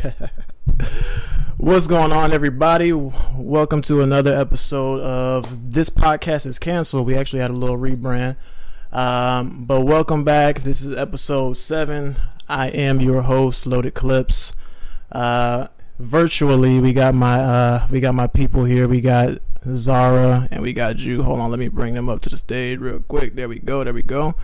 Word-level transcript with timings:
What's 1.56 1.86
going 1.86 2.12
on, 2.12 2.32
everybody? 2.32 2.92
Welcome 2.92 3.82
to 3.82 4.00
another 4.00 4.34
episode 4.34 5.00
of 5.00 5.72
This 5.72 5.90
Podcast 5.90 6.46
is 6.46 6.58
Canceled. 6.58 7.06
We 7.06 7.16
actually 7.16 7.40
had 7.40 7.50
a 7.50 7.54
little 7.54 7.76
rebrand. 7.76 8.36
Um, 8.92 9.64
but 9.66 9.82
welcome 9.82 10.24
back. 10.24 10.60
This 10.60 10.82
is 10.82 10.96
episode 10.96 11.56
seven. 11.56 12.16
I 12.48 12.68
am 12.68 13.00
your 13.00 13.22
host, 13.22 13.66
Loaded 13.66 13.94
Clips. 13.94 14.54
Uh, 15.12 15.68
virtually, 15.98 16.80
we 16.80 16.92
got 16.92 17.14
my 17.14 17.40
uh, 17.40 17.86
we 17.90 18.00
got 18.00 18.14
my 18.14 18.26
people 18.26 18.64
here. 18.64 18.88
We 18.88 19.00
got 19.00 19.38
Zara 19.74 20.48
and 20.50 20.62
we 20.62 20.72
got 20.72 20.96
Jew. 20.96 21.22
Hold 21.22 21.40
on, 21.40 21.50
let 21.50 21.60
me 21.60 21.68
bring 21.68 21.94
them 21.94 22.08
up 22.08 22.22
to 22.22 22.30
the 22.30 22.36
stage 22.36 22.78
real 22.78 23.00
quick. 23.00 23.34
There 23.34 23.48
we 23.48 23.58
go. 23.58 23.84
There 23.84 23.94
we 23.94 24.02
go. 24.02 24.34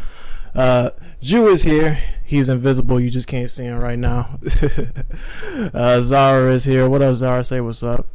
Uh, 0.56 0.90
Jew 1.20 1.48
is 1.48 1.64
here. 1.64 1.98
He's 2.24 2.48
invisible. 2.48 2.98
You 2.98 3.10
just 3.10 3.28
can't 3.28 3.50
see 3.50 3.64
him 3.64 3.78
right 3.78 3.98
now. 3.98 4.40
uh, 5.74 6.00
Zara 6.00 6.50
is 6.50 6.64
here. 6.64 6.88
What 6.88 7.02
up, 7.02 7.14
Zara? 7.14 7.44
Say 7.44 7.60
what's 7.60 7.82
up. 7.82 8.06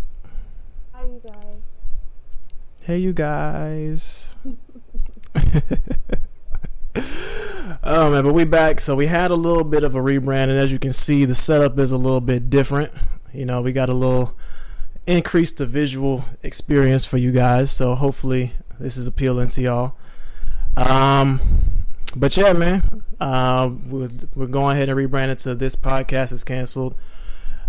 Hi, 0.94 1.04
you 1.04 1.22
guys. 1.24 1.62
Hey, 2.82 2.98
you 2.98 3.14
guys. 3.14 4.36
oh 7.84 8.10
man, 8.10 8.24
but 8.24 8.34
we 8.34 8.44
back. 8.44 8.80
So 8.80 8.96
we 8.96 9.06
had 9.06 9.30
a 9.30 9.36
little 9.36 9.64
bit 9.64 9.84
of 9.84 9.94
a 9.94 10.00
rebrand, 10.00 10.50
and 10.50 10.58
as 10.58 10.72
you 10.72 10.80
can 10.80 10.94
see, 10.94 11.26
the 11.26 11.36
setup 11.36 11.78
is 11.78 11.92
a 11.92 11.98
little 11.98 12.22
bit 12.22 12.50
different. 12.50 12.92
You 13.32 13.46
know, 13.46 13.62
we 13.62 13.72
got 13.72 13.88
a 13.88 13.94
little 13.94 14.36
increased 15.06 15.60
the 15.60 15.68
visual 15.68 16.26
experience 16.42 17.06
for 17.06 17.18
you 17.18 17.32
guys. 17.32 17.70
So 17.72 17.94
hopefully, 17.94 18.54
this 18.80 18.98
is 18.98 19.06
appealing 19.06 19.50
to 19.50 19.62
y'all. 19.62 19.94
Um, 20.76 21.81
but 22.16 22.36
yeah, 22.38 22.54
man, 22.54 23.04
uh, 23.20 23.70
we're, 23.88 24.10
we're 24.36 24.48
going 24.48 24.76
ahead 24.78 24.90
and 24.90 24.98
rebrand 24.98 25.30
it 25.30 25.40
to 25.40 25.56
this 25.56 25.76
podcast 25.76 26.32
is 26.32 26.44
canceled. 26.44 26.96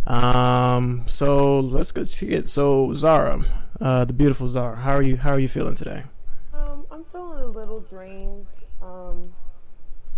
Um, 0.07 1.05
so 1.07 1.61
let's 1.61 1.93
get 1.93 2.09
to 2.09 2.29
it. 2.29 2.49
So 2.49 2.93
Zara, 2.95 3.45
uh, 3.81 4.05
the 4.05 4.13
beautiful 4.13 4.49
Zara, 4.49 4.77
how 4.77 4.93
are 4.93 5.03
you? 5.03 5.17
How 5.17 5.31
are 5.31 5.39
you 5.39 5.49
feeling 5.49 5.75
today? 5.77 6.03
Um, 6.53 6.87
I'm 6.91 7.05
feeling 7.05 7.39
a 7.43 7.47
little 7.47 7.81
drained. 7.81 8.47
Um, 8.83 9.33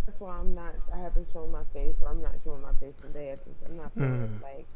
that's 0.07 0.19
why 0.21 0.37
I'm 0.39 0.55
not. 0.55 0.75
I 0.93 0.99
haven't 0.99 1.29
shown 1.31 1.53
my 1.53 1.65
face, 1.75 1.97
or 2.03 2.09
I'm 2.11 2.23
not 2.23 2.33
showing 2.43 2.63
my 2.63 2.73
face 2.81 2.95
today. 3.01 3.33
I 3.33 3.37
just 3.49 3.63
I'm 3.67 3.77
not 3.77 3.93
feeling 3.95 4.41
Mm. 4.41 4.43
like 4.43 4.67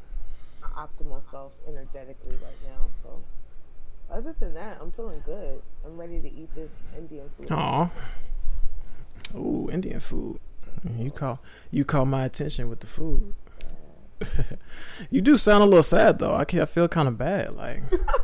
my 0.61 0.69
optimal 0.83 1.23
self 1.31 1.53
energetically 1.67 2.33
right 2.43 2.59
now. 2.67 2.89
So, 3.03 3.23
other 4.11 4.35
than 4.39 4.53
that, 4.55 4.79
I'm 4.81 4.93
feeling 4.93 5.23
good. 5.25 5.63
I'm 5.87 5.97
ready 5.99 6.21
to 6.21 6.29
eat 6.29 6.55
this 6.55 6.71
Indian 6.99 7.31
food. 7.39 7.51
Aw. 7.51 7.91
Ooh, 9.35 9.69
Indian 9.73 10.01
food. 10.01 10.39
You 10.97 11.11
call 11.11 11.41
you 11.71 11.85
call 11.85 12.07
my 12.07 12.25
attention 12.25 12.69
with 12.69 12.81
the 12.81 12.87
food. 12.87 13.35
you 15.11 15.21
do 15.21 15.37
sound 15.37 15.63
a 15.63 15.67
little 15.67 15.83
sad 15.83 16.19
though. 16.19 16.35
I 16.35 16.45
can 16.45 16.61
I 16.61 16.65
feel 16.65 16.89
kind 16.89 17.09
of 17.09 17.19
bad. 17.19 17.55
Like, 17.55 17.83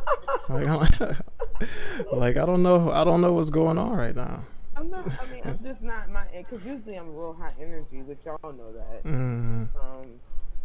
like, 0.49 0.99
like 2.11 2.37
I 2.37 2.45
don't 2.45 2.63
know. 2.63 2.91
I 2.91 3.03
don't 3.03 3.21
know 3.21 3.33
what's 3.33 3.49
going 3.49 3.77
on 3.77 3.95
right 3.95 4.15
now. 4.15 4.43
I'm 4.75 4.89
not. 4.89 5.05
I 5.07 5.31
mean, 5.33 5.41
I'm 5.45 5.59
just 5.63 5.81
not 5.81 6.09
my. 6.09 6.25
Because 6.33 6.65
usually 6.65 6.95
I'm 6.95 7.15
real 7.15 7.33
high 7.33 7.53
energy, 7.59 8.01
which 8.01 8.19
y'all 8.25 8.37
know 8.43 8.71
that. 8.73 9.03
Mm, 9.05 9.69
Um, 9.81 10.07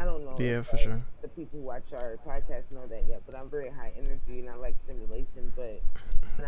I 0.01 0.05
don't 0.05 0.25
know. 0.25 0.35
yeah, 0.39 0.61
for 0.63 0.77
like, 0.77 0.83
sure. 0.85 1.01
the 1.21 1.27
people 1.27 1.59
who 1.59 1.65
watch 1.65 1.83
our 1.93 2.17
podcast 2.27 2.63
know 2.71 2.87
that 2.89 3.03
yet, 3.07 3.21
but 3.27 3.35
I'm 3.35 3.49
very 3.49 3.69
high 3.69 3.91
energy 3.97 4.39
and 4.39 4.49
I 4.49 4.55
like 4.55 4.75
stimulation. 4.83 5.51
But 5.55 5.81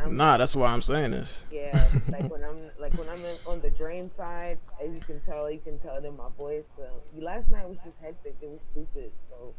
Nah, 0.09 0.37
that's 0.37 0.55
why 0.55 0.67
I'm 0.73 0.81
saying 0.81 1.11
this. 1.11 1.45
yeah, 1.51 1.85
like 2.09 2.29
when 2.31 2.43
I'm 2.43 2.71
like 2.79 2.93
when 2.97 3.07
I'm 3.09 3.23
in, 3.23 3.37
on 3.45 3.61
the 3.61 3.69
drain 3.69 4.09
side, 4.17 4.57
as 4.83 4.91
you 4.91 5.01
can 5.01 5.19
tell, 5.22 5.51
you 5.51 5.59
can 5.59 5.78
tell 5.79 5.97
it 5.97 6.05
in 6.05 6.17
my 6.17 6.29
voice. 6.38 6.66
So 6.75 6.83
last 7.16 7.51
night 7.51 7.67
was 7.69 7.78
just 7.85 7.97
hectic. 8.01 8.35
It 8.41 8.50
was 8.50 8.59
stupid. 8.72 9.11
So 9.29 9.53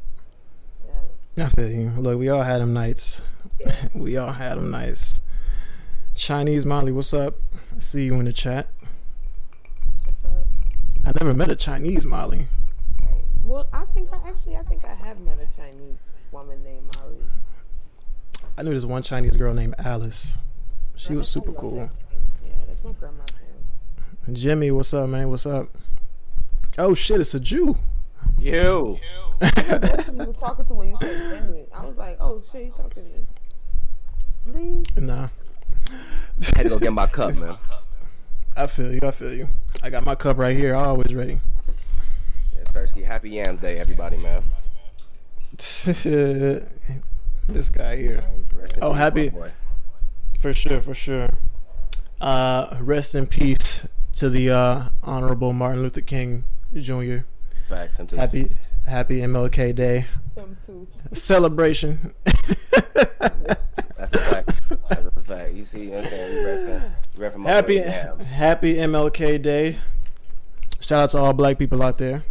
yeah, 1.37 1.47
I 1.47 1.49
feel 1.51 1.71
you. 1.71 1.91
Look, 1.91 2.19
we 2.19 2.29
all 2.31 2.43
had 2.43 2.61
them 2.61 2.73
nights. 2.73 3.23
yeah. 3.61 3.75
We 3.95 4.17
all 4.17 4.33
had 4.33 4.59
them 4.59 4.71
nights. 4.73 5.21
Chinese 6.15 6.67
Molly, 6.67 6.91
what's 6.93 7.15
up? 7.15 7.37
I 7.77 7.79
see 7.81 8.05
you 8.07 8.15
in 8.15 8.25
the 8.25 8.33
chat. 8.33 8.69
What's 10.05 10.25
up? 10.25 10.47
I 11.05 11.13
never 11.21 11.35
met 11.35 11.51
a 11.53 11.57
Chinese 11.57 12.05
Molly. 12.07 12.49
Right. 13.45 13.53
Well, 13.53 13.69
I 13.73 13.85
think 13.95 14.09
I 14.13 14.29
actually 14.29 14.57
I 14.57 14.63
think 14.63 14.85
I 14.85 14.95
have 14.95 15.21
met 15.21 15.39
a 15.39 15.47
Chinese 15.57 15.97
woman 16.33 16.63
named 16.65 16.97
Molly. 16.97 17.19
I 18.57 18.63
knew 18.63 18.75
this 18.75 18.85
one 18.85 19.03
Chinese 19.03 19.37
girl 19.37 19.55
named 19.55 19.75
Alice. 19.79 20.39
She 20.97 21.15
was 21.15 21.29
super 21.29 21.53
cool. 21.53 21.91
Yeah, 22.45 22.53
that's 22.67 22.85
my 22.85 22.93
grandma's 22.93 23.27
name. 24.27 24.35
Jimmy, 24.35 24.71
what's 24.71 24.95
up, 24.95 25.09
man? 25.09 25.29
What's 25.29 25.47
up? 25.47 25.69
Oh 26.79 26.95
shit, 26.95 27.21
it's 27.21 27.35
a 27.35 27.41
Jew. 27.41 27.77
You. 28.39 28.99
That's 29.41 30.05
who 30.09 30.17
you 30.17 30.25
were 30.25 30.33
talking 30.33 30.65
to 30.67 30.75
when 30.75 30.89
you 30.89 30.97
said 31.01 31.45
Jimmy. 31.45 31.67
I 31.73 31.85
was 31.85 31.97
like, 31.97 32.17
oh 32.21 32.43
shit, 32.51 32.67
you 32.67 32.71
talking 32.71 33.03
to 34.47 34.53
me. 34.53 34.85
Please. 34.85 34.97
Nah, 34.97 35.29
Had 36.57 36.65
to 36.65 36.69
go 36.71 36.79
get 36.79 36.93
my 36.93 37.07
cup, 37.07 37.35
man. 37.35 37.57
I 38.57 38.67
feel 38.67 38.93
you. 38.93 39.01
I 39.03 39.11
feel 39.11 39.33
you. 39.33 39.49
I 39.83 39.91
got 39.91 40.05
my 40.05 40.15
cup 40.15 40.39
right 40.39 40.57
here, 40.57 40.75
always 40.75 41.15
ready. 41.15 41.41
Yeah, 42.75 42.81
Sersky, 42.83 43.05
happy 43.05 43.31
Yams 43.31 43.61
Day, 43.61 43.79
everybody, 43.79 44.17
man. 44.17 44.43
this 45.57 46.67
guy 47.71 47.97
here, 47.97 48.25
Oh, 48.83 48.91
peace, 48.91 48.99
happy- 48.99 49.33
for 50.41 50.53
sure, 50.53 50.81
for 50.81 50.95
sure. 50.95 51.31
Uh, 52.21 52.77
rest 52.81 53.15
in 53.15 53.27
peace 53.27 53.87
to 54.15 54.29
the 54.29 54.51
uh, 54.51 54.89
honorable 55.03 55.53
Martin 55.53 55.83
Luther 55.83 56.01
King 56.01 56.45
Jr. 56.75 57.19
Facts. 57.69 57.99
Into 57.99 58.17
Happy, 58.17 58.51
happy 58.87 59.19
MLK 59.21 59.75
Day 59.75 60.07
too. 60.67 60.87
celebration. 61.13 62.13
That's 62.25 64.15
a 64.15 64.19
fact. 64.19 64.53
That's 64.89 65.07
a 65.17 65.21
fact. 65.25 65.55
You 65.55 65.65
see, 65.65 65.85
you 65.85 65.91
know 65.91 65.97
what 65.99 66.05
I'm 66.05 66.11
saying? 66.11 66.35
We 66.35 66.41
repping, 66.45 66.91
we 67.17 67.25
repping 67.25 67.37
my 67.37 67.51
happy, 67.51 67.79
happy 68.25 68.75
MLK 68.77 69.41
Day. 69.43 69.77
Shout 70.81 71.01
out 71.03 71.11
to 71.11 71.19
all 71.19 71.33
black 71.33 71.59
people 71.59 71.83
out 71.83 71.99
there. 71.99 72.25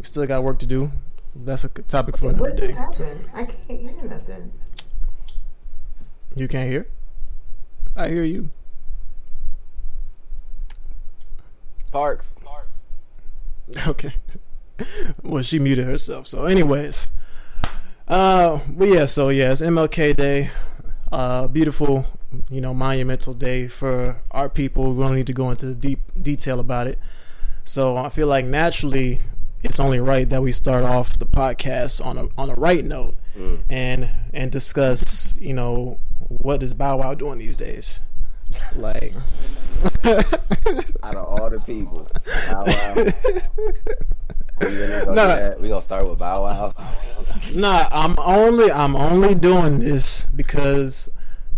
We 0.00 0.04
still 0.06 0.24
got 0.26 0.42
work 0.42 0.58
to 0.60 0.66
do. 0.66 0.92
That's 1.36 1.62
a 1.64 1.68
good 1.68 1.86
topic 1.86 2.16
for 2.16 2.30
another 2.30 2.40
What 2.44 2.56
just 2.56 2.68
day. 2.68 2.72
happened? 2.72 3.30
I 3.34 3.44
can't 3.44 3.80
hear 3.80 3.92
nothing. 4.04 4.52
You 6.34 6.48
can't 6.48 6.70
hear? 6.70 6.86
I 7.94 8.08
hear 8.08 8.22
you. 8.24 8.48
Parks. 11.92 12.32
Okay. 13.86 14.12
well, 15.22 15.42
she 15.42 15.58
muted 15.58 15.84
herself. 15.84 16.26
So, 16.26 16.46
anyways, 16.46 17.08
uh, 18.08 18.60
but 18.68 18.88
yeah. 18.88 19.04
So 19.04 19.28
yeah, 19.28 19.52
it's 19.52 19.60
MLK 19.60 20.16
Day. 20.16 20.50
Uh, 21.12 21.46
beautiful, 21.46 22.06
you 22.48 22.62
know, 22.62 22.72
monumental 22.72 23.34
day 23.34 23.68
for 23.68 24.22
our 24.30 24.48
people. 24.48 24.94
We 24.94 25.02
don't 25.04 25.14
need 25.14 25.26
to 25.26 25.32
go 25.34 25.50
into 25.50 25.74
deep 25.74 26.00
detail 26.20 26.58
about 26.58 26.86
it. 26.86 26.98
So 27.64 27.98
I 27.98 28.08
feel 28.08 28.28
like 28.28 28.46
naturally, 28.46 29.20
it's 29.62 29.78
only 29.80 30.00
right 30.00 30.28
that 30.28 30.42
we 30.42 30.52
start 30.52 30.84
off 30.84 31.18
the 31.18 31.26
podcast 31.26 32.04
on 32.04 32.16
a 32.18 32.28
on 32.38 32.50
a 32.50 32.54
right 32.54 32.84
note 32.84 33.14
Mm. 33.38 33.60
and 33.70 34.10
and 34.34 34.50
discuss, 34.50 35.34
you 35.40 35.54
know, 35.54 36.00
what 36.28 36.62
is 36.64 36.74
Bow 36.74 36.96
Wow 36.98 37.14
doing 37.14 37.38
these 37.38 37.56
days. 37.56 38.00
Like, 38.74 39.14
Out 41.04 41.14
of 41.16 41.24
all 41.24 41.48
the 41.48 41.60
people. 41.64 42.08
Bow 42.50 42.64
Wow. 42.66 42.94
We 44.60 44.66
gonna, 44.66 45.04
go 45.06 45.14
Nah. 45.14 45.54
we 45.58 45.68
gonna 45.68 45.80
start 45.80 46.06
with 46.08 46.18
Bow 46.18 46.42
Wow. 46.42 46.74
Nah, 47.54 47.88
I'm 47.92 48.16
only 48.18 48.70
I'm 48.70 48.94
only 48.96 49.34
doing 49.34 49.78
this 49.80 50.26
because 50.34 51.08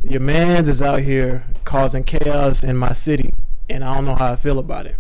your 0.05 0.21
man's 0.21 0.69
is 0.69 0.81
out 0.82 1.00
here 1.00 1.44
causing 1.65 2.05
chaos 2.05 2.62
in 2.62 2.76
my 2.76 2.93
city, 2.93 3.32
and 3.71 3.82
I 3.82 3.94
don't 3.97 4.05
know 4.05 4.15
how 4.15 4.32
I 4.32 4.37
feel 4.37 4.59
about 4.59 4.87
it. 4.87 4.97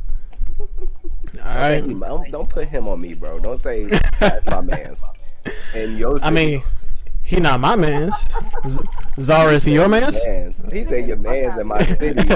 All 1.38 1.44
right. 1.44 1.80
Don't, 1.86 2.30
don't 2.30 2.48
put 2.48 2.68
him 2.68 2.88
on 2.88 3.00
me, 3.00 3.14
bro. 3.14 3.38
Don't 3.38 3.58
say 3.60 3.86
that's 4.20 4.46
my 4.46 4.60
man's. 4.60 5.02
And 5.74 5.98
your 5.98 6.18
I 6.22 6.30
mean, 6.30 6.62
he 7.22 7.40
not 7.40 7.58
my 7.60 7.74
man's. 7.76 8.14
Zara, 9.20 9.52
is 9.54 9.64
he 9.64 9.74
your 9.74 9.88
man's? 9.88 10.18
man's. 10.26 10.72
He 10.72 10.84
said 10.84 11.08
your 11.08 11.16
man's 11.16 11.58
in 11.58 11.66
my 11.66 11.82
city. 11.82 12.28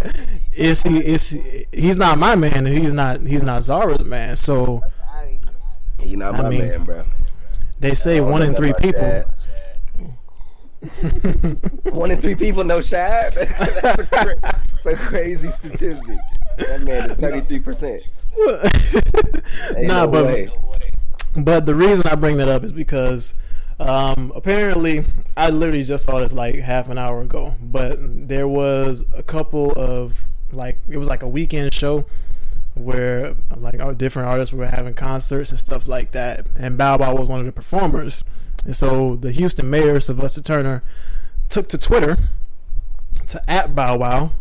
Is 0.53 0.83
he? 0.83 0.99
Is 0.99 1.31
he, 1.31 1.67
he's 1.73 1.97
not 1.97 2.19
my 2.19 2.35
man, 2.37 2.67
and 2.67 2.69
he's 2.69 2.93
not 2.95 3.21
he's 3.21 3.43
not 3.43 3.63
Zara's 3.65 4.05
man. 4.05 4.37
So 4.37 4.83
Out 5.15 5.25
of 5.25 5.29
here. 6.01 6.09
He 6.09 6.17
not 6.17 6.35
I 6.37 6.43
my 6.43 6.49
mean, 6.49 6.69
man, 6.69 6.85
bro. 6.85 7.05
they 7.81 7.95
say 7.95 8.21
one 8.21 8.43
in 8.43 8.55
three 8.55 8.73
people. 8.81 9.01
that. 9.03 9.27
One 11.93 12.11
in 12.11 12.21
three 12.21 12.35
people 12.35 12.63
know 12.65 12.81
Shad. 12.81 13.35
That's 13.83 13.99
a, 13.99 14.07
cra- 14.07 14.37
that's 14.43 14.87
a 14.87 14.95
crazy 14.97 15.51
statistic. 15.51 16.19
That 16.59 16.85
man 16.87 17.11
is 17.11 17.17
thirty 17.21 17.41
three 17.41 17.59
percent. 17.61 18.03
Nah, 19.77 20.05
no 20.05 20.09
but 20.09 20.25
way. 20.27 20.51
But 21.37 21.67
the 21.67 21.75
reason 21.75 22.07
I 22.07 22.15
bring 22.15 22.37
that 22.39 22.49
up 22.49 22.65
is 22.65 22.73
because 22.73 23.35
um, 23.79 24.33
apparently 24.35 25.05
I 25.37 25.51
literally 25.51 25.85
just 25.85 26.07
saw 26.07 26.21
this 26.21 26.33
like 26.33 26.57
half 26.57 26.89
an 26.89 26.99
hour 26.99 27.21
ago. 27.21 27.57
But 27.61 28.29
there 28.29 28.49
was 28.49 29.05
a 29.15 29.23
couple 29.23 29.73
of 29.73 30.25
like 30.53 30.79
it 30.89 30.97
was 30.97 31.09
like 31.09 31.23
a 31.23 31.29
weekend 31.29 31.75
show 31.75 32.07
where 32.75 33.37
like 33.57 33.81
our 33.81 33.95
different 33.95 34.29
artists 34.29 34.53
were 34.53 34.67
having 34.67 34.95
concerts 34.95 35.51
and 35.51 35.59
stuff 35.59 35.89
like 35.89 36.13
that, 36.13 36.47
and 36.57 36.79
Bow 36.79 36.99
Wow 36.99 37.15
was 37.15 37.29
one 37.29 37.41
of 37.41 37.47
the 37.47 37.53
performers. 37.53 38.25
And 38.65 38.77
so 38.77 39.17
the 39.17 39.33
Houston 39.33 39.71
mayor 39.71 40.01
Sylvester 40.01 40.43
Turner 40.43 40.83
took 41.49 41.69
to 41.69 41.79
Twitter 41.79 42.17
to 43.29 43.51
at 43.51 43.75
Bow 43.75 43.97
Wow 43.97 44.33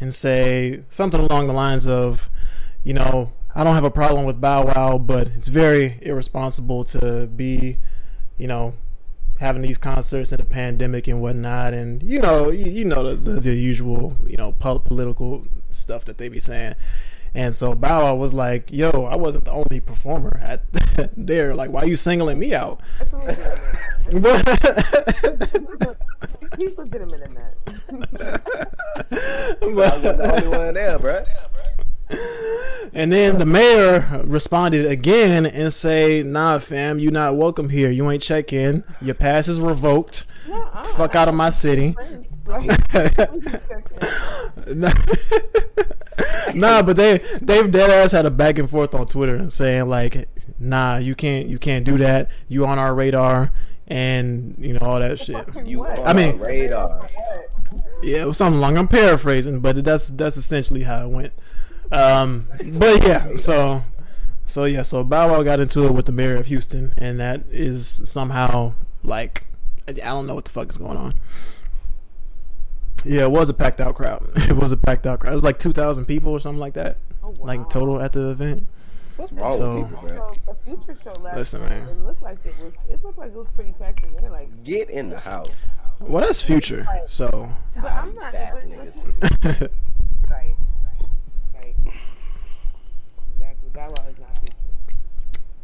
and 0.00 0.12
say 0.12 0.82
something 0.88 1.20
along 1.20 1.46
the 1.46 1.52
lines 1.52 1.86
of, 1.86 2.30
you 2.84 2.94
know, 2.94 3.32
I 3.54 3.64
don't 3.64 3.74
have 3.74 3.84
a 3.84 3.90
problem 3.90 4.24
with 4.24 4.40
Bow 4.40 4.66
Wow, 4.66 4.98
but 4.98 5.26
it's 5.28 5.48
very 5.48 5.98
irresponsible 6.02 6.84
to 6.84 7.26
be, 7.26 7.78
you 8.38 8.46
know, 8.46 8.74
having 9.40 9.62
these 9.62 9.78
concerts 9.78 10.32
in 10.32 10.38
the 10.38 10.44
pandemic 10.44 11.08
and 11.08 11.20
whatnot, 11.20 11.72
and 11.72 12.02
you 12.02 12.20
know, 12.20 12.50
you, 12.50 12.70
you 12.70 12.84
know 12.84 13.14
the, 13.14 13.16
the, 13.16 13.40
the 13.40 13.54
usual, 13.54 14.16
you 14.26 14.36
know, 14.36 14.52
political 14.52 15.46
stuff 15.70 16.04
that 16.04 16.18
they 16.18 16.28
be 16.28 16.38
saying. 16.38 16.74
And 17.34 17.54
so 17.54 17.74
Bow 17.74 18.04
Wow 18.04 18.14
was 18.16 18.34
like, 18.34 18.72
"Yo, 18.72 18.90
I 18.90 19.16
wasn't 19.16 19.44
the 19.44 19.52
only 19.52 19.80
performer 19.80 20.38
at 20.42 20.62
there. 21.16 21.54
Like, 21.54 21.70
why 21.70 21.82
are 21.82 21.86
you 21.86 21.96
singling 21.96 22.38
me 22.38 22.54
out?" 22.54 22.80
but, 24.12 25.96
He's 26.58 26.76
legitimate 26.76 27.22
in 27.22 27.34
that. 27.34 27.54
I 29.62 29.66
was 29.66 30.02
the 30.02 30.32
only 30.32 30.48
one 30.48 30.74
there, 30.74 30.98
bro. 30.98 31.24
And 33.00 33.10
then 33.10 33.38
the 33.38 33.46
mayor 33.46 34.22
responded 34.26 34.84
again 34.84 35.46
and 35.46 35.72
say, 35.72 36.22
"Nah, 36.22 36.58
fam, 36.58 36.98
you 36.98 37.10
not 37.10 37.34
welcome 37.34 37.70
here. 37.70 37.90
You 37.90 38.10
ain't 38.10 38.22
check 38.22 38.52
in. 38.52 38.84
Your 39.00 39.14
pass 39.14 39.48
is 39.48 39.58
revoked. 39.58 40.26
Nuh-uh. 40.46 40.84
Fuck 40.84 41.14
out 41.14 41.26
of 41.26 41.34
my 41.34 41.48
city." 41.48 41.96
nah, 46.54 46.82
but 46.82 46.96
they 46.96 47.22
they've 47.40 47.70
dead 47.70 47.88
ass 47.88 48.12
had 48.12 48.26
a 48.26 48.30
back 48.30 48.58
and 48.58 48.68
forth 48.68 48.94
on 48.94 49.06
Twitter 49.06 49.34
and 49.34 49.50
saying 49.50 49.88
like, 49.88 50.28
"Nah, 50.58 50.98
you 50.98 51.14
can't 51.14 51.48
you 51.48 51.58
can't 51.58 51.86
do 51.86 51.96
that. 51.96 52.28
You 52.48 52.66
on 52.66 52.78
our 52.78 52.94
radar." 52.94 53.50
And 53.86 54.56
you 54.58 54.74
know 54.74 54.86
all 54.86 55.00
that 55.00 55.18
shit. 55.18 55.42
You 55.64 55.86
on 55.86 56.06
I 56.06 56.12
mean- 56.12 56.38
radar. 56.38 57.08
Yeah, 58.02 58.24
it 58.24 58.26
was 58.26 58.36
something 58.36 58.60
long. 58.60 58.76
I'm 58.76 58.88
paraphrasing, 58.88 59.60
but 59.60 59.82
that's 59.84 60.08
that's 60.08 60.36
essentially 60.36 60.82
how 60.82 61.06
it 61.06 61.08
went. 61.08 61.32
Um, 61.92 62.48
but 62.78 63.02
yeah, 63.06 63.34
so 63.36 63.82
so 64.46 64.64
yeah, 64.64 64.82
so 64.82 65.02
Bow 65.04 65.28
Wow 65.32 65.42
got 65.42 65.60
into 65.60 65.84
it 65.86 65.92
with 65.92 66.06
the 66.06 66.12
mayor 66.12 66.36
of 66.36 66.46
Houston, 66.46 66.94
and 66.96 67.18
that 67.20 67.42
is 67.50 68.02
somehow 68.04 68.74
like 69.02 69.46
I 69.88 69.92
I 69.92 69.94
don't 69.94 70.26
know 70.26 70.34
what 70.36 70.44
the 70.44 70.52
fuck 70.52 70.70
is 70.70 70.78
going 70.78 70.96
on. 70.96 71.14
Yeah, 73.04 73.22
it 73.22 73.30
was 73.30 73.48
a 73.48 73.54
packed 73.54 73.80
out 73.80 73.94
crowd. 73.96 74.28
It 74.48 74.52
was 74.56 74.72
a 74.72 74.76
packed 74.76 75.06
out 75.06 75.20
crowd. 75.20 75.32
It 75.32 75.34
was 75.34 75.44
like 75.44 75.58
two 75.58 75.72
thousand 75.72 76.04
people 76.06 76.32
or 76.32 76.40
something 76.40 76.60
like 76.60 76.74
that, 76.74 76.98
Oh, 77.22 77.30
wow. 77.30 77.46
like 77.46 77.68
total 77.70 78.00
at 78.00 78.12
the 78.12 78.28
event. 78.28 78.66
What's 79.16 79.32
wrong 79.32 79.50
So- 79.50 79.78
with 79.80 79.88
people, 79.90 80.08
bro? 80.08 80.34
So, 80.34 80.52
the 80.52 80.76
future 80.76 81.00
show 81.02 81.20
last 81.20 81.36
Listen, 81.36 81.60
night, 81.62 81.70
man. 81.70 81.88
It 81.88 81.98
looked 82.04 82.22
like 82.22 82.38
it 82.46 82.54
was. 82.62 82.72
It 82.88 83.02
looked 83.04 83.18
like 83.18 83.28
it 83.32 83.36
was 83.36 83.46
pretty 83.54 83.72
packed 83.78 84.04
in 84.06 84.14
there. 84.16 84.30
Like, 84.30 84.64
Get 84.64 84.90
in 84.90 85.08
the 85.10 85.18
house. 85.18 85.48
Well, 85.98 86.22
that's 86.22 86.40
future. 86.40 86.86
So 87.08 87.52
but 87.74 87.90
I'm 87.92 88.14
not. 88.14 88.32
fat 88.32 88.54
But, 88.54 88.64
niggas. 88.70 89.68
right. 90.30 90.54
Right. 91.54 91.74
Exactly. 93.34 93.69
Bow 93.80 93.88
Wow 93.88 94.08
is 94.10 94.18
not 94.18 94.38
future. 94.40 94.56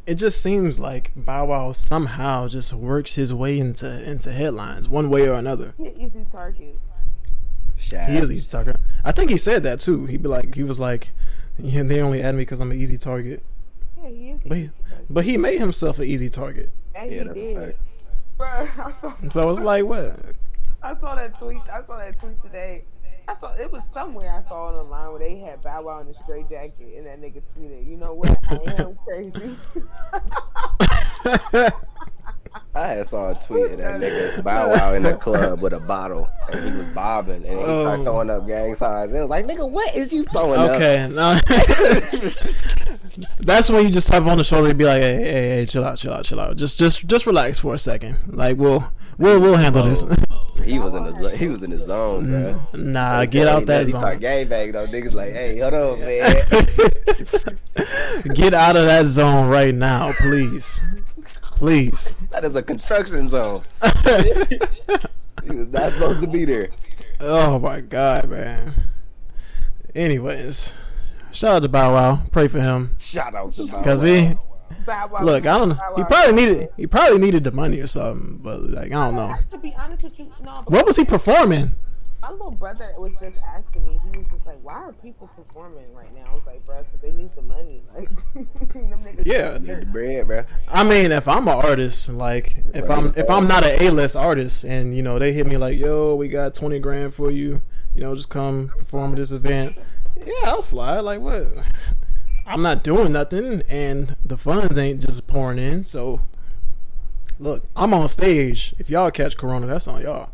it 0.06 0.14
just 0.14 0.42
seems 0.42 0.78
like 0.78 1.12
Bow 1.16 1.46
Wow 1.46 1.72
somehow 1.72 2.48
just 2.48 2.72
works 2.72 3.14
his 3.14 3.34
way 3.34 3.58
into 3.58 3.86
into 4.08 4.32
headlines 4.32 4.88
one 4.88 5.10
way 5.10 5.28
or 5.28 5.34
another. 5.34 5.74
He 5.76 5.86
an 5.88 6.00
easy 6.00 6.26
target. 6.30 6.78
Shaq. 7.78 8.08
He 8.08 8.16
is 8.16 8.30
easy 8.32 8.50
target. 8.50 8.76
I 9.04 9.12
think 9.12 9.30
he 9.30 9.36
said 9.36 9.62
that 9.64 9.80
too. 9.80 10.06
He'd 10.06 10.22
be 10.22 10.28
like, 10.28 10.54
he 10.54 10.62
was 10.62 10.80
like, 10.80 11.10
yeah, 11.58 11.82
they 11.82 12.00
only 12.00 12.22
add 12.22 12.34
me 12.34 12.40
because 12.42 12.60
I'm 12.60 12.70
an 12.70 12.78
easy 12.80 12.96
target. 12.96 13.44
Yeah, 14.02 14.08
he 14.08 14.30
is. 14.30 14.40
But 14.46 14.56
he, 14.56 14.70
but 15.10 15.24
he 15.24 15.36
made 15.36 15.58
himself 15.60 15.98
an 15.98 16.06
easy 16.06 16.30
target. 16.30 16.70
And 16.94 17.12
Yeah, 17.12 17.24
he 17.24 17.40
did. 17.40 17.56
fact. 17.56 17.78
Bruh, 18.38 18.86
I 18.86 18.90
saw. 18.92 19.14
So 19.30 19.50
it's 19.50 19.60
like, 19.72 19.84
what? 19.84 20.18
I 20.82 20.96
saw 20.98 21.14
that 21.16 21.38
tweet. 21.38 21.60
I 21.70 21.82
saw 21.84 21.98
that 21.98 22.18
tweet 22.18 22.40
today. 22.42 22.84
I 23.28 23.34
saw 23.40 23.52
it 23.54 23.72
was 23.72 23.82
somewhere 23.92 24.32
I 24.32 24.48
saw 24.48 24.70
it 24.70 24.74
online 24.80 25.10
where 25.10 25.18
they 25.18 25.36
had 25.38 25.60
Bow 25.62 25.82
Wow 25.82 26.00
in 26.00 26.08
a 26.08 26.14
straight 26.14 26.48
jacket, 26.48 26.94
and 26.96 27.06
that 27.06 27.20
nigga 27.20 27.42
tweeted, 27.56 27.86
"You 27.86 27.96
know 27.96 28.14
what? 28.14 28.38
I 28.48 28.82
am 28.82 28.96
crazy." 29.04 29.56
I 32.74 32.88
had 32.88 33.08
saw 33.08 33.30
a 33.30 33.34
tweet 33.34 33.72
of 33.72 33.78
that 33.78 34.00
nigga 34.00 34.42
Bow 34.44 34.68
Wow 34.74 34.94
in 34.94 35.02
the 35.02 35.14
club 35.14 35.60
with 35.60 35.72
a 35.72 35.80
bottle, 35.80 36.28
and 36.52 36.64
he 36.64 36.76
was 36.76 36.86
bobbing, 36.94 37.44
and 37.44 37.58
he 37.58 37.64
started 37.64 38.00
Oh. 38.00 38.04
throwing 38.04 38.30
up 38.30 38.46
gang 38.46 38.76
signs. 38.76 39.12
It 39.12 39.18
was 39.18 39.28
like, 39.28 39.46
nigga, 39.46 39.68
what 39.68 39.94
is 39.94 40.12
you 40.12 40.24
throwing 40.24 40.60
up? 40.60 40.70
Okay, 40.72 41.08
no. 41.10 41.38
That's 43.40 43.70
when 43.70 43.84
you 43.84 43.90
just 43.90 44.08
tap 44.08 44.24
on 44.26 44.38
the 44.38 44.44
shoulder 44.44 44.68
and 44.70 44.78
be 44.78 44.84
like, 44.84 45.00
hey, 45.02 45.16
hey, 45.16 45.48
hey, 45.56 45.66
chill 45.66 45.84
out, 45.84 45.96
chill 45.98 46.12
out, 46.12 46.24
chill 46.24 46.38
out. 46.40 46.56
Just, 46.56 46.78
just, 46.78 47.06
just 47.06 47.26
relax 47.26 47.58
for 47.58 47.74
a 47.74 47.78
second. 47.78 48.16
Like 48.28 48.56
we'll, 48.58 48.92
we'll, 49.18 49.40
we'll 49.40 49.56
handle 49.56 49.82
this. 49.84 50.04
He 50.64 50.78
was 50.78 50.94
in 50.94 51.04
the 51.04 51.36
he 51.36 51.48
was 51.48 51.62
in 51.62 51.70
his 51.70 51.86
zone, 51.86 52.30
bro. 52.30 52.60
Mm. 52.72 52.84
nah, 52.92 53.24
get 53.26 53.46
out 53.48 53.66
that 53.66 53.86
He 53.86 53.92
zone. 53.92 54.18
gang 54.18 54.48
bang 54.48 54.72
though. 54.72 54.86
Niggas 54.86 55.12
like, 55.12 55.32
hey, 55.32 55.58
hold 55.58 55.74
on, 55.74 56.00
man. 58.26 58.34
Get 58.34 58.54
out 58.54 58.76
of 58.76 58.86
that 58.86 59.06
zone 59.06 59.48
right 59.48 59.74
now, 59.74 60.12
please, 60.14 60.80
please. 61.54 62.16
that 62.30 62.44
is 62.44 62.54
a 62.56 62.62
construction 62.62 63.28
zone. 63.28 63.62
he 65.44 65.50
was 65.50 65.68
not 65.68 65.92
supposed 65.92 66.20
to 66.20 66.26
be 66.26 66.44
there. 66.44 66.70
Oh 67.20 67.58
my 67.58 67.80
god, 67.80 68.28
man. 68.28 68.74
Anyways, 69.94 70.74
shout 71.32 71.56
out 71.56 71.62
to 71.62 71.68
Bow 71.68 71.92
Wow. 71.92 72.22
Pray 72.32 72.48
for 72.48 72.60
him 72.60 72.94
Shout 72.98 73.34
out 73.34 73.52
to 73.54 73.66
Bow 73.66 73.72
Wow. 73.74 73.78
because 73.78 74.02
he 74.02 74.26
Bow 74.26 74.34
Wow. 74.34 74.42
Look. 75.22 75.46
I 75.46 75.58
don't 75.58 75.70
know. 75.70 75.78
He 75.96 76.04
probably 76.04 76.34
needed. 76.34 76.68
He 76.76 76.86
probably 76.86 77.18
needed 77.18 77.44
the 77.44 77.52
money 77.52 77.80
or 77.80 77.86
something. 77.86 78.38
But 78.42 78.60
like, 78.62 78.86
I 78.92 79.06
don't 79.06 79.16
know. 79.16 79.34
To 79.50 79.58
be 79.58 79.74
honest 79.74 80.02
with 80.02 80.18
you, 80.18 80.32
no. 80.42 80.52
What 80.66 80.86
was 80.86 80.96
he 80.96 81.04
performing? 81.04 81.72
My 82.22 82.32
little 82.32 82.50
brother 82.50 82.92
was 82.98 83.12
just 83.20 83.36
asking 83.46 83.86
me. 83.86 84.00
He 84.10 84.18
was 84.18 84.26
just 84.28 84.46
like, 84.46 84.58
"Why 84.62 84.74
are 84.74 84.92
people 84.94 85.30
performing 85.36 85.84
right 85.94 86.12
now?" 86.12 86.24
I 86.30 86.34
was 86.34 86.42
like, 86.44 86.64
"Bro, 86.66 86.82
because 86.82 87.00
they 87.00 87.12
need 87.12 87.30
the 87.36 87.42
money." 87.42 87.82
Like, 87.94 88.08
Yeah. 89.24 89.58
Need 89.58 89.80
the 89.82 89.86
bread, 89.86 90.26
bro. 90.26 90.44
I 90.66 90.82
mean, 90.82 91.12
if 91.12 91.28
I'm 91.28 91.46
an 91.46 91.54
artist, 91.54 92.08
like 92.08 92.64
if 92.74 92.90
I'm 92.90 93.12
if 93.16 93.30
I'm 93.30 93.46
not 93.46 93.64
an 93.64 93.80
A-list 93.80 94.16
artist, 94.16 94.64
and 94.64 94.96
you 94.96 95.02
know 95.02 95.18
they 95.18 95.32
hit 95.32 95.46
me 95.46 95.56
like, 95.56 95.78
"Yo, 95.78 96.14
we 96.16 96.28
got 96.28 96.54
twenty 96.54 96.80
grand 96.80 97.14
for 97.14 97.30
you," 97.30 97.62
you 97.94 98.00
know, 98.00 98.14
just 98.14 98.28
come 98.28 98.72
perform 98.76 99.12
at 99.12 99.18
this 99.18 99.30
event. 99.30 99.76
Yeah, 100.16 100.32
I'll 100.44 100.62
slide. 100.62 101.00
Like 101.00 101.20
what? 101.20 101.46
I'm 102.46 102.62
not 102.62 102.84
doing 102.84 103.12
nothing, 103.12 103.62
and 103.68 104.14
the 104.24 104.36
funds 104.36 104.78
ain't 104.78 105.04
just 105.04 105.26
pouring 105.26 105.58
in. 105.58 105.82
So, 105.82 106.20
look, 107.40 107.64
I'm 107.74 107.92
on 107.92 108.08
stage. 108.08 108.72
If 108.78 108.88
y'all 108.88 109.10
catch 109.10 109.36
corona, 109.36 109.66
that's 109.66 109.88
on 109.88 110.02
y'all. 110.02 110.30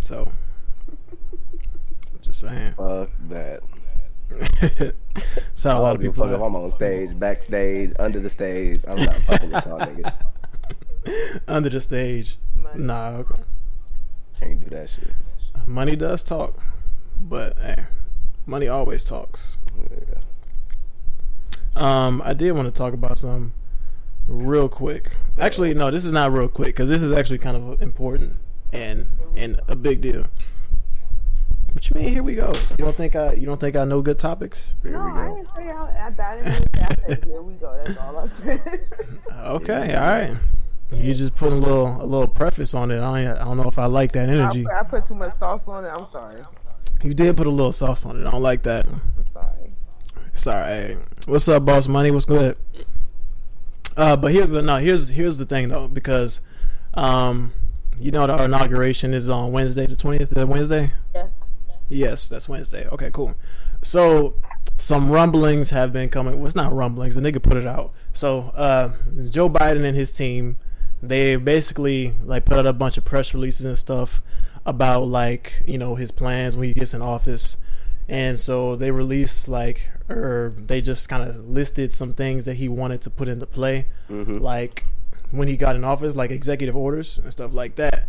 So, 0.00 0.32
just 2.20 2.40
saying. 2.40 2.72
Fuck 2.72 3.10
that. 3.28 3.60
That's 5.34 5.64
how 5.64 5.80
a 5.80 5.82
lot 5.82 5.96
of 5.96 6.00
people. 6.00 6.24
Fuck 6.24 6.34
if 6.34 6.40
I'm 6.40 6.54
on 6.54 6.70
stage, 6.72 7.18
backstage, 7.18 7.92
under 7.98 8.20
the 8.20 8.30
stage. 8.30 8.80
I'm 8.86 8.96
not 8.96 9.14
fucking 9.14 9.50
with 9.50 9.66
y'all 9.66 9.80
niggas. 9.80 11.40
under 11.48 11.68
the 11.68 11.80
stage. 11.80 12.38
Money. 12.56 12.84
Nah, 12.84 13.08
okay. 13.18 13.42
Can't 14.38 14.60
do 14.60 14.70
that 14.70 14.88
shit. 14.88 15.14
money 15.66 15.96
does 15.96 16.22
talk, 16.22 16.60
but 17.20 17.58
hey, 17.58 17.84
money 18.46 18.68
always 18.68 19.02
talks. 19.02 19.58
Yeah. 19.76 20.20
Um, 21.76 22.20
I 22.24 22.32
did 22.34 22.52
want 22.52 22.66
to 22.66 22.72
talk 22.72 22.92
about 22.94 23.18
some 23.18 23.52
real 24.26 24.68
quick. 24.68 25.12
Actually, 25.38 25.74
no, 25.74 25.90
this 25.90 26.04
is 26.04 26.12
not 26.12 26.32
real 26.32 26.48
quick 26.48 26.68
because 26.68 26.88
this 26.88 27.02
is 27.02 27.10
actually 27.12 27.38
kind 27.38 27.56
of 27.56 27.80
important 27.82 28.36
and 28.72 29.08
and 29.36 29.60
a 29.68 29.76
big 29.76 30.00
deal. 30.00 30.24
What 31.72 31.88
you 31.88 32.00
mean? 32.00 32.08
Here 32.12 32.22
we 32.22 32.34
go. 32.34 32.52
You 32.70 32.84
don't 32.84 32.96
think 32.96 33.14
I? 33.14 33.34
You 33.34 33.46
don't 33.46 33.60
think 33.60 33.76
I 33.76 33.84
know 33.84 34.02
good 34.02 34.18
topics? 34.18 34.74
Here 34.82 34.92
No, 34.92 35.04
we 35.04 35.10
I 35.12 35.28
didn't 35.28 35.48
say 35.54 35.70
I, 35.70 35.84
I, 35.84 36.06
I 36.06 36.36
didn't 36.36 36.52
even 36.52 36.74
say 36.74 36.82
I 36.82 36.94
said, 37.08 37.24
here 37.24 37.42
we 37.42 37.52
go. 37.54 37.82
That's 37.84 37.98
all 38.00 38.18
I 38.18 38.26
said. 38.26 38.80
Okay, 39.40 39.94
all 39.94 40.00
right. 40.00 40.36
You 40.92 41.14
just 41.14 41.36
put 41.36 41.52
a 41.52 41.56
little 41.56 42.02
a 42.02 42.04
little 42.04 42.26
preface 42.26 42.74
on 42.74 42.90
it. 42.90 43.00
I 43.00 43.22
don't, 43.22 43.38
I 43.38 43.44
don't 43.44 43.56
know 43.56 43.68
if 43.68 43.78
I 43.78 43.86
like 43.86 44.10
that 44.12 44.28
I 44.28 44.32
energy. 44.32 44.64
put, 44.64 44.72
I 44.74 44.82
put 44.82 45.06
too 45.06 45.14
much 45.14 45.34
sauce 45.34 45.66
on 45.68 45.84
it. 45.84 45.88
I'm 45.88 46.10
sorry. 46.10 46.42
You 47.02 47.14
did 47.14 47.36
put 47.36 47.46
a 47.46 47.50
little 47.50 47.72
sauce 47.72 48.04
on 48.04 48.20
it. 48.20 48.26
I 48.26 48.32
don't 48.32 48.42
like 48.42 48.64
that. 48.64 48.86
I'm 48.88 49.00
sorry. 49.32 49.72
Sorry. 50.34 50.96
What's 51.30 51.46
up, 51.46 51.64
boss 51.64 51.86
money? 51.86 52.10
What's 52.10 52.24
good? 52.24 52.56
Uh, 53.96 54.16
but 54.16 54.32
here's 54.32 54.50
the 54.50 54.62
no. 54.62 54.78
Here's 54.78 55.10
here's 55.10 55.38
the 55.38 55.46
thing 55.46 55.68
though, 55.68 55.86
because 55.86 56.40
um, 56.94 57.52
you 58.00 58.10
know 58.10 58.28
our 58.28 58.46
inauguration 58.46 59.14
is 59.14 59.28
on 59.28 59.52
Wednesday, 59.52 59.86
the 59.86 59.94
twentieth. 59.94 60.34
Wednesday. 60.36 60.90
Yes. 61.14 61.30
Yes, 61.88 62.28
that's 62.28 62.48
Wednesday. 62.48 62.88
Okay, 62.88 63.12
cool. 63.12 63.36
So 63.80 64.34
some 64.76 65.08
rumblings 65.08 65.70
have 65.70 65.92
been 65.92 66.08
coming. 66.08 66.36
Well, 66.36 66.46
it's 66.46 66.56
not 66.56 66.72
rumblings. 66.72 67.14
The 67.14 67.20
nigga 67.20 67.40
put 67.40 67.56
it 67.56 67.66
out. 67.66 67.92
So 68.10 68.48
uh, 68.56 68.94
Joe 69.28 69.48
Biden 69.48 69.84
and 69.84 69.96
his 69.96 70.10
team, 70.10 70.56
they 71.00 71.36
basically 71.36 72.14
like 72.24 72.44
put 72.44 72.58
out 72.58 72.66
a 72.66 72.72
bunch 72.72 72.98
of 72.98 73.04
press 73.04 73.32
releases 73.34 73.66
and 73.66 73.78
stuff 73.78 74.20
about 74.66 75.06
like 75.06 75.62
you 75.64 75.78
know 75.78 75.94
his 75.94 76.10
plans 76.10 76.56
when 76.56 76.66
he 76.66 76.74
gets 76.74 76.92
in 76.92 77.02
office, 77.02 77.56
and 78.10 78.40
so 78.40 78.74
they 78.74 78.90
released 78.90 79.46
like 79.46 79.88
or 80.08 80.52
they 80.56 80.80
just 80.80 81.08
kind 81.08 81.22
of 81.22 81.48
listed 81.48 81.92
some 81.92 82.12
things 82.12 82.44
that 82.44 82.54
he 82.54 82.68
wanted 82.68 83.00
to 83.02 83.08
put 83.08 83.28
into 83.28 83.46
play, 83.46 83.86
like 84.40 84.84
when 85.30 85.46
he 85.46 85.56
got 85.56 85.76
in 85.76 85.84
office, 85.84 86.16
like 86.16 86.32
executive 86.32 86.74
orders 86.74 87.18
and 87.18 87.30
stuff 87.30 87.52
like 87.54 87.76
that. 87.76 88.08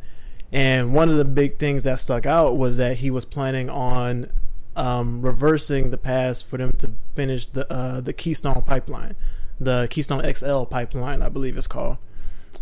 And 0.52 0.96
one 0.96 1.10
of 1.10 1.18
the 1.18 1.26
big 1.26 1.60
things 1.60 1.84
that 1.84 2.00
stuck 2.00 2.26
out 2.26 2.58
was 2.58 2.78
that 2.78 2.98
he 2.98 3.12
was 3.12 3.26
planning 3.26 3.70
on 3.70 4.32
um, 4.76 5.22
reversing 5.22 5.92
the 5.92 5.98
pass 5.98 6.42
for 6.42 6.58
them 6.58 6.72
to 6.80 6.94
finish 7.14 7.46
the 7.46 7.72
uh, 7.72 8.02
the 8.02 8.12
Keystone 8.12 8.64
pipeline, 8.64 9.16
the 9.60 9.88
Keystone 9.92 10.24
XL 10.34 10.64
pipeline, 10.64 11.22
I 11.22 11.30
believe 11.30 11.56
it's 11.58 11.68
called. 11.68 11.98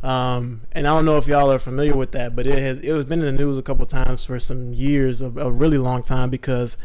Um, 0.03 0.61
and 0.73 0.87
I 0.87 0.91
don't 0.95 1.05
know 1.05 1.17
if 1.17 1.27
y'all 1.27 1.51
are 1.51 1.59
familiar 1.59 1.95
with 1.95 2.11
that, 2.11 2.35
but 2.35 2.45
it 2.45 2.57
has 2.57 2.79
it 2.79 2.91
was 2.91 3.05
been 3.05 3.23
in 3.23 3.33
the 3.33 3.43
news 3.43 3.57
a 3.57 3.61
couple 3.61 3.85
times 3.85 4.25
for 4.25 4.39
some 4.39 4.73
years, 4.73 5.21
a, 5.21 5.27
a 5.27 5.51
really 5.51 5.77
long 5.77 6.03
time, 6.03 6.29
because 6.29 6.75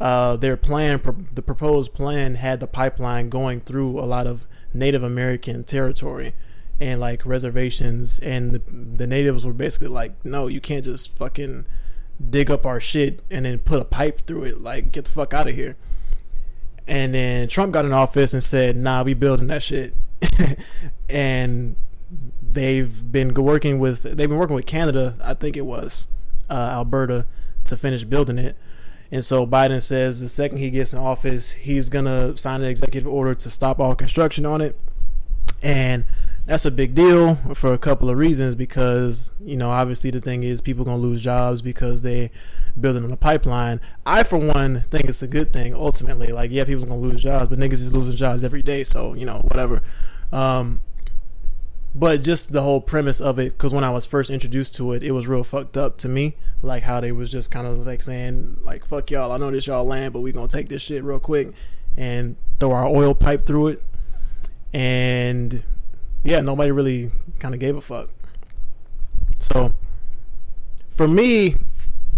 uh, 0.00 0.36
their 0.36 0.56
plan, 0.56 1.26
the 1.34 1.42
proposed 1.42 1.92
plan, 1.92 2.36
had 2.36 2.60
the 2.60 2.66
pipeline 2.66 3.28
going 3.28 3.60
through 3.60 3.98
a 3.98 4.06
lot 4.06 4.26
of 4.26 4.46
Native 4.72 5.02
American 5.02 5.64
territory 5.64 6.34
and 6.80 7.00
like 7.00 7.26
reservations, 7.26 8.18
and 8.20 8.52
the, 8.52 8.62
the 8.96 9.06
natives 9.06 9.44
were 9.44 9.52
basically 9.52 9.88
like, 9.88 10.24
"No, 10.24 10.46
you 10.46 10.60
can't 10.60 10.84
just 10.84 11.16
fucking 11.16 11.66
dig 12.30 12.50
up 12.50 12.64
our 12.64 12.80
shit 12.80 13.22
and 13.30 13.44
then 13.44 13.58
put 13.58 13.80
a 13.80 13.84
pipe 13.84 14.26
through 14.26 14.44
it. 14.44 14.60
Like, 14.60 14.92
get 14.92 15.04
the 15.04 15.10
fuck 15.10 15.34
out 15.34 15.48
of 15.48 15.54
here." 15.54 15.76
And 16.86 17.14
then 17.14 17.48
Trump 17.48 17.72
got 17.72 17.84
in 17.84 17.92
office 17.92 18.32
and 18.32 18.42
said, 18.42 18.76
"Nah, 18.76 19.02
we 19.02 19.12
building 19.12 19.48
that 19.48 19.62
shit," 19.62 19.94
and 21.10 21.76
they've 22.42 23.12
been 23.12 23.34
working 23.34 23.78
with 23.78 24.02
they've 24.02 24.28
been 24.28 24.38
working 24.38 24.56
with 24.56 24.66
Canada, 24.66 25.16
I 25.22 25.34
think 25.34 25.56
it 25.56 25.66
was 25.66 26.06
uh, 26.48 26.70
Alberta, 26.72 27.26
to 27.64 27.76
finish 27.76 28.04
building 28.04 28.38
it. 28.38 28.56
And 29.12 29.24
so 29.24 29.46
Biden 29.46 29.82
says 29.82 30.20
the 30.20 30.28
second 30.28 30.58
he 30.58 30.70
gets 30.70 30.92
in 30.92 30.98
office, 30.98 31.50
he's 31.52 31.88
gonna 31.88 32.36
sign 32.36 32.62
an 32.62 32.68
executive 32.68 33.08
order 33.08 33.34
to 33.34 33.50
stop 33.50 33.80
all 33.80 33.94
construction 33.94 34.46
on 34.46 34.60
it, 34.60 34.78
and 35.62 36.04
that's 36.46 36.64
a 36.64 36.70
big 36.70 36.94
deal 36.94 37.36
for 37.54 37.72
a 37.72 37.78
couple 37.78 38.08
of 38.08 38.16
reasons. 38.16 38.54
Because 38.54 39.32
you 39.44 39.56
know, 39.56 39.70
obviously, 39.70 40.10
the 40.10 40.20
thing 40.20 40.44
is 40.44 40.60
people 40.60 40.84
gonna 40.84 40.96
lose 40.96 41.20
jobs 41.20 41.60
because 41.60 42.02
they're 42.02 42.30
building 42.78 43.04
on 43.04 43.10
a 43.10 43.16
pipeline. 43.16 43.80
I, 44.06 44.22
for 44.22 44.38
one, 44.38 44.82
think 44.90 45.06
it's 45.06 45.22
a 45.22 45.28
good 45.28 45.52
thing. 45.52 45.74
Ultimately, 45.74 46.28
like 46.28 46.52
yeah, 46.52 46.64
people 46.64 46.84
gonna 46.84 47.00
lose 47.00 47.22
jobs, 47.22 47.48
but 47.48 47.58
niggas 47.58 47.74
is 47.74 47.92
losing 47.92 48.16
jobs 48.16 48.44
every 48.44 48.62
day, 48.62 48.84
so 48.84 49.14
you 49.14 49.26
know, 49.26 49.40
whatever. 49.44 49.82
Um, 50.32 50.80
but 51.94 52.22
just 52.22 52.52
the 52.52 52.62
whole 52.62 52.80
premise 52.80 53.20
of 53.20 53.38
it 53.38 53.52
because 53.52 53.74
when 53.74 53.82
i 53.82 53.90
was 53.90 54.06
first 54.06 54.30
introduced 54.30 54.74
to 54.74 54.92
it 54.92 55.02
it 55.02 55.10
was 55.10 55.26
real 55.26 55.42
fucked 55.44 55.76
up 55.76 55.98
to 55.98 56.08
me. 56.08 56.36
Like 56.62 56.82
how 56.82 57.00
they 57.00 57.10
was 57.10 57.30
just 57.30 57.50
kind 57.50 57.66
of 57.66 57.86
like 57.86 58.02
saying 58.02 58.58
like 58.62 58.84
fuck 58.84 59.10
y'all 59.10 59.32
i 59.32 59.38
know 59.38 59.50
this 59.50 59.66
y'all 59.66 59.84
land 59.84 60.12
but 60.12 60.20
we 60.20 60.30
gonna 60.30 60.46
take 60.46 60.68
this 60.68 60.82
shit 60.82 61.02
real 61.02 61.18
quick 61.18 61.52
and 61.96 62.36
throw 62.58 62.72
our 62.72 62.86
oil 62.86 63.14
pipe 63.14 63.46
through 63.46 63.68
it. 63.68 63.82
And 64.72 65.62
yeah 66.22 66.40
nobody 66.40 66.70
really 66.70 67.10
kind 67.38 67.54
of 67.54 67.60
gave 67.60 67.76
a 67.76 67.80
fuck. 67.80 68.10
So 69.38 69.72
for 70.90 71.08
me 71.08 71.56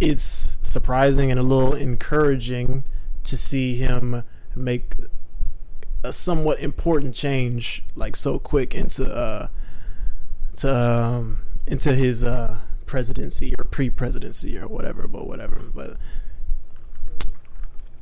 it's 0.01 0.59
surprising 0.61 1.31
and 1.31 1.39
a 1.39 1.43
little 1.43 1.73
encouraging 1.73 2.85
to 3.25 3.37
see 3.37 3.77
him 3.77 4.25
make 4.57 4.97
a 6.03 6.13
somewhat 6.13 6.59
important 6.59 7.15
change 7.15 7.85
like 7.95 8.17
so 8.17 8.39
quick 8.39 8.75
into 8.75 9.05
uh 9.05 9.47
to 10.57 10.75
um 10.77 11.41
into 11.67 11.95
his 11.95 12.23
uh 12.23 12.59
presidency 12.87 13.55
or 13.59 13.65
pre-presidency 13.65 14.59
or 14.59 14.69
whatever 14.69 15.09
but 15.09 15.27
whatever 15.27 15.61
but 15.75 15.97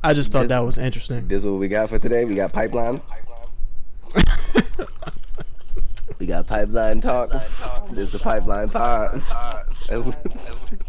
I 0.03 0.13
just 0.13 0.31
thought 0.31 0.41
This- 0.41 0.49
that 0.49 0.65
was 0.65 0.77
interesting. 0.79 1.27
This 1.27 1.39
is 1.39 1.45
what 1.45 1.59
we 1.59 1.67
got 1.67 1.89
for 1.89 1.99
today. 1.99 2.25
We 2.25 2.33
got 2.33 2.51
pipeline. 2.51 3.01
we 6.17 6.25
got 6.25 6.47
pipeline 6.47 7.01
talk. 7.01 7.31
This 7.91 8.07
is 8.07 8.11
the 8.11 8.17
pipeline 8.19 8.69
pod. 8.69 9.21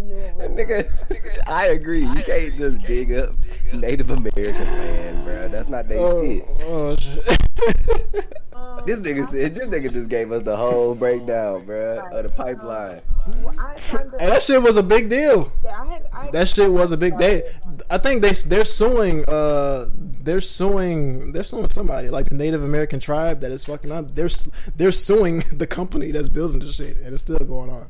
nigga, 0.00 1.42
I 1.46 1.66
agree. 1.68 2.04
You 2.04 2.22
can't 2.22 2.56
just 2.56 2.80
dig 2.86 3.12
up 3.12 3.34
Native 3.72 4.10
American 4.10 4.54
land, 4.64 5.24
bro. 5.24 5.48
That's 5.48 5.68
not 5.68 5.88
their 5.88 5.98
shit. 5.98 6.44
oh, 6.62 6.96
shit. 6.96 8.32
Um, 8.52 8.82
This 8.86 8.98
nigga 8.98 9.30
said, 9.30 9.54
this 9.54 9.66
nigga 9.66 9.92
just 9.92 10.08
gave 10.08 10.32
us 10.32 10.42
the 10.42 10.56
whole 10.56 10.94
breakdown, 11.04 11.64
bro, 11.64 12.00
of 12.12 12.22
the 12.24 12.28
pipeline. 12.28 13.02
well, 13.42 13.54
I 13.58 13.74
kind 13.74 14.12
and 14.18 14.32
that 14.32 14.42
shit 14.42 14.60
was 14.62 14.76
a 14.76 14.82
big 14.82 15.08
deal. 15.08 15.52
yeah, 15.64 15.80
I 15.80 15.86
had, 15.86 16.06
I, 16.12 16.30
That 16.30 16.48
shit 16.48 16.70
was 16.72 16.92
a 16.92 16.96
big 16.96 17.16
day. 17.18 17.50
I 17.88 17.98
think 17.98 18.22
they 18.22 18.32
they're 18.32 18.64
suing 18.64 19.24
uh 19.28 19.88
they're 19.94 20.40
suing 20.40 21.32
they're 21.32 21.42
suing 21.44 21.68
somebody 21.70 22.10
like 22.10 22.28
the 22.28 22.34
Native 22.34 22.62
American 22.62 23.00
tribe 23.00 23.40
that 23.40 23.50
is 23.50 23.64
fucking 23.64 23.90
up. 23.92 24.14
They're 24.14 24.28
they're 24.76 24.92
suing 24.92 25.40
the 25.52 25.66
company 25.66 26.10
that's 26.10 26.28
building 26.28 26.60
the 26.60 26.72
shit 26.72 26.98
and 26.98 27.08
it's 27.08 27.20
still 27.22 27.38
going 27.38 27.70
on. 27.70 27.88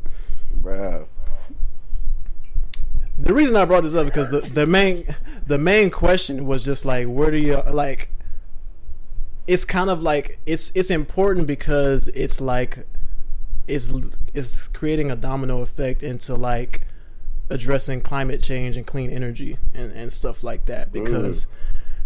Bro. 0.57 1.09
The 3.19 3.33
reason 3.33 3.57
I 3.57 3.65
brought 3.65 3.85
this 3.85 3.95
up 3.95 4.07
because 4.07 4.31
the, 4.31 4.41
the 4.41 4.67
main 4.67 5.07
the 5.47 5.59
main 5.59 5.91
question 5.91 6.47
was 6.47 6.65
just 6.65 6.85
like 6.85 7.07
where 7.07 7.31
do 7.31 7.39
you 7.39 7.63
like 7.71 8.11
it's 9.47 9.65
kind 9.65 9.91
of 9.91 10.03
like 10.03 10.39
it's 10.47 10.73
it's 10.75 10.91
important 10.91 11.47
because 11.47 12.09
it's 12.09 12.41
like 12.41 12.87
it's 13.69 13.93
it's 14.33 14.69
creating 14.69 15.11
a 15.11 15.17
domino 15.17 15.61
effect 15.61 16.03
into 16.03 16.35
like 16.35 16.87
addressing 17.51 18.01
climate 18.01 18.43
change 18.43 18.77
and 18.77 18.87
clean 18.87 19.11
energy 19.11 19.59
and, 19.75 19.93
and 19.93 20.13
stuff 20.13 20.43
like 20.43 20.65
that 20.67 20.89
mm. 20.89 20.93
because 20.93 21.47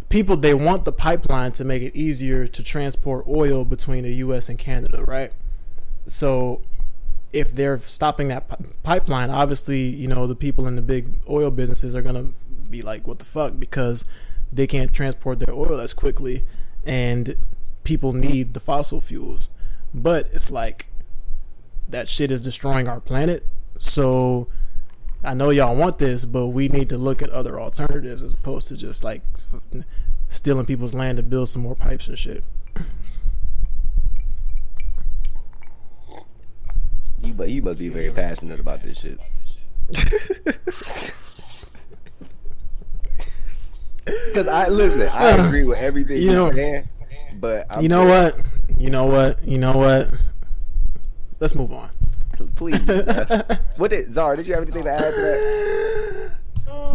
people 0.08 0.36
they 0.36 0.54
want 0.54 0.84
the 0.84 0.92
pipeline 0.92 1.52
to 1.52 1.64
make 1.64 1.82
it 1.82 1.94
easier 1.96 2.46
to 2.46 2.62
transport 2.62 3.24
oil 3.28 3.64
between 3.64 4.04
the 4.04 4.14
US 4.14 4.48
and 4.48 4.58
Canada, 4.58 5.04
right? 5.04 5.32
So 6.06 6.62
if 7.32 7.52
they're 7.52 7.78
stopping 7.80 8.28
that 8.28 8.48
pi- 8.48 8.56
pipeline, 8.82 9.30
obviously, 9.30 9.82
you 9.82 10.08
know, 10.08 10.26
the 10.26 10.34
people 10.34 10.66
in 10.66 10.76
the 10.76 10.82
big 10.82 11.10
oil 11.28 11.50
businesses 11.50 11.94
are 11.94 12.02
going 12.02 12.14
to 12.14 12.32
be 12.70 12.82
like, 12.82 13.06
what 13.06 13.18
the 13.18 13.24
fuck? 13.24 13.58
Because 13.58 14.04
they 14.52 14.66
can't 14.66 14.92
transport 14.92 15.40
their 15.40 15.54
oil 15.54 15.80
as 15.80 15.92
quickly 15.92 16.44
and 16.86 17.36
people 17.84 18.12
need 18.12 18.54
the 18.54 18.60
fossil 18.60 19.00
fuels. 19.00 19.48
But 19.92 20.28
it's 20.32 20.50
like 20.50 20.88
that 21.88 22.08
shit 22.08 22.30
is 22.30 22.40
destroying 22.40 22.88
our 22.88 23.00
planet. 23.00 23.46
So 23.78 24.48
I 25.24 25.34
know 25.34 25.50
y'all 25.50 25.76
want 25.76 25.98
this, 25.98 26.24
but 26.24 26.48
we 26.48 26.68
need 26.68 26.88
to 26.90 26.98
look 26.98 27.22
at 27.22 27.30
other 27.30 27.60
alternatives 27.60 28.22
as 28.22 28.34
opposed 28.34 28.68
to 28.68 28.76
just 28.76 29.04
like 29.04 29.22
stealing 30.28 30.66
people's 30.66 30.94
land 30.94 31.16
to 31.16 31.22
build 31.22 31.48
some 31.48 31.62
more 31.62 31.74
pipes 31.74 32.08
and 32.08 32.18
shit. 32.18 32.44
You, 37.28 37.34
but 37.34 37.48
you 37.50 37.60
must 37.62 37.78
be 37.78 37.88
very 37.90 38.10
passionate 38.10 38.58
about 38.58 38.82
this 38.82 38.98
shit. 38.98 39.20
Because 44.04 44.48
I 44.48 44.68
listen, 44.68 45.02
I 45.02 45.32
uh, 45.32 45.46
agree 45.46 45.64
with 45.64 45.76
everything 45.78 46.22
You 46.22 46.32
know- 46.32 46.50
saying, 46.50 46.88
but 47.34 47.66
I'm 47.76 47.82
you 47.82 47.88
know 47.90 48.06
what? 48.06 48.36
You 48.78 48.88
know 48.88 49.04
what? 49.04 49.44
You 49.44 49.58
know 49.58 49.76
what? 49.76 50.10
Let's 51.40 51.54
move 51.54 51.72
on. 51.72 51.90
Please, 52.54 52.80
what 53.76 53.90
did 53.90 54.12
Zara? 54.14 54.36
Did 54.36 54.46
you 54.46 54.54
have 54.54 54.62
anything 54.62 54.84
to 54.84 54.90
add 54.90 54.98
to 55.12 55.20
that? 55.20 56.32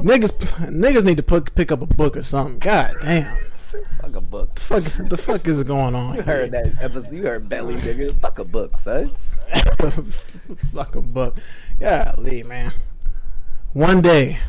Niggas, 0.04 0.32
niggas 0.72 1.04
need 1.04 1.18
to 1.18 1.24
put, 1.24 1.54
pick 1.54 1.72
up 1.72 1.82
a 1.82 1.86
book 1.86 2.18
or 2.18 2.24
something. 2.24 2.58
God 2.60 2.96
damn, 3.02 3.38
Fuck 4.02 4.16
a 4.16 4.22
book. 4.22 4.60
fuck, 4.60 4.84
the 4.84 5.18
fuck 5.18 5.48
is 5.48 5.64
going 5.64 5.96
on? 5.96 6.16
You 6.16 6.22
heard 6.22 6.52
that 6.52 6.82
episode? 6.82 7.14
You 7.14 7.24
heard 7.24 7.50
Belly 7.50 7.76
nigga? 7.76 8.20
Fuck 8.20 8.40
a 8.40 8.46
book, 8.46 8.80
son. 8.80 9.16
fuck 10.74 10.96
a 10.96 11.02
book. 11.02 11.38
Golly, 11.80 12.44
man. 12.44 12.74
One 13.74 14.02
day, 14.02 14.40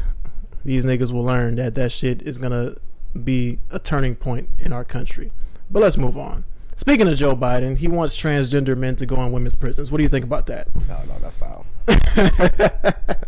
these 0.64 0.85
niggas 0.85 1.12
will 1.12 1.25
learn 1.25 1.57
that 1.57 1.75
that 1.75 1.93
shit 1.93 2.23
is 2.23 2.38
gonna 2.38 2.75
be 3.23 3.59
a 3.71 3.78
turning 3.78 4.16
point 4.16 4.49
in 4.59 4.73
our 4.73 4.85
country. 4.85 5.33
But 5.71 5.81
let's 5.81 5.97
move 5.97 6.19
on. 6.19 6.45
Speaking 6.76 7.09
of 7.09 7.16
Joe 7.16 7.37
Biden, 7.37 7.78
he 7.78 7.88
wants 7.88 8.16
transgender 8.16 8.76
men 8.76 8.97
to 8.97 9.07
go 9.07 9.23
in 9.23 9.33
women's 9.33 9.54
prisons. 9.54 9.93
What 9.93 9.99
do 9.99 10.02
you 10.02 10.09
think 10.09 10.25
about 10.25 10.47
that? 10.47 10.69
No, 10.88 10.99
no, 11.07 11.19
that's 11.21 11.37
foul. 11.37 11.66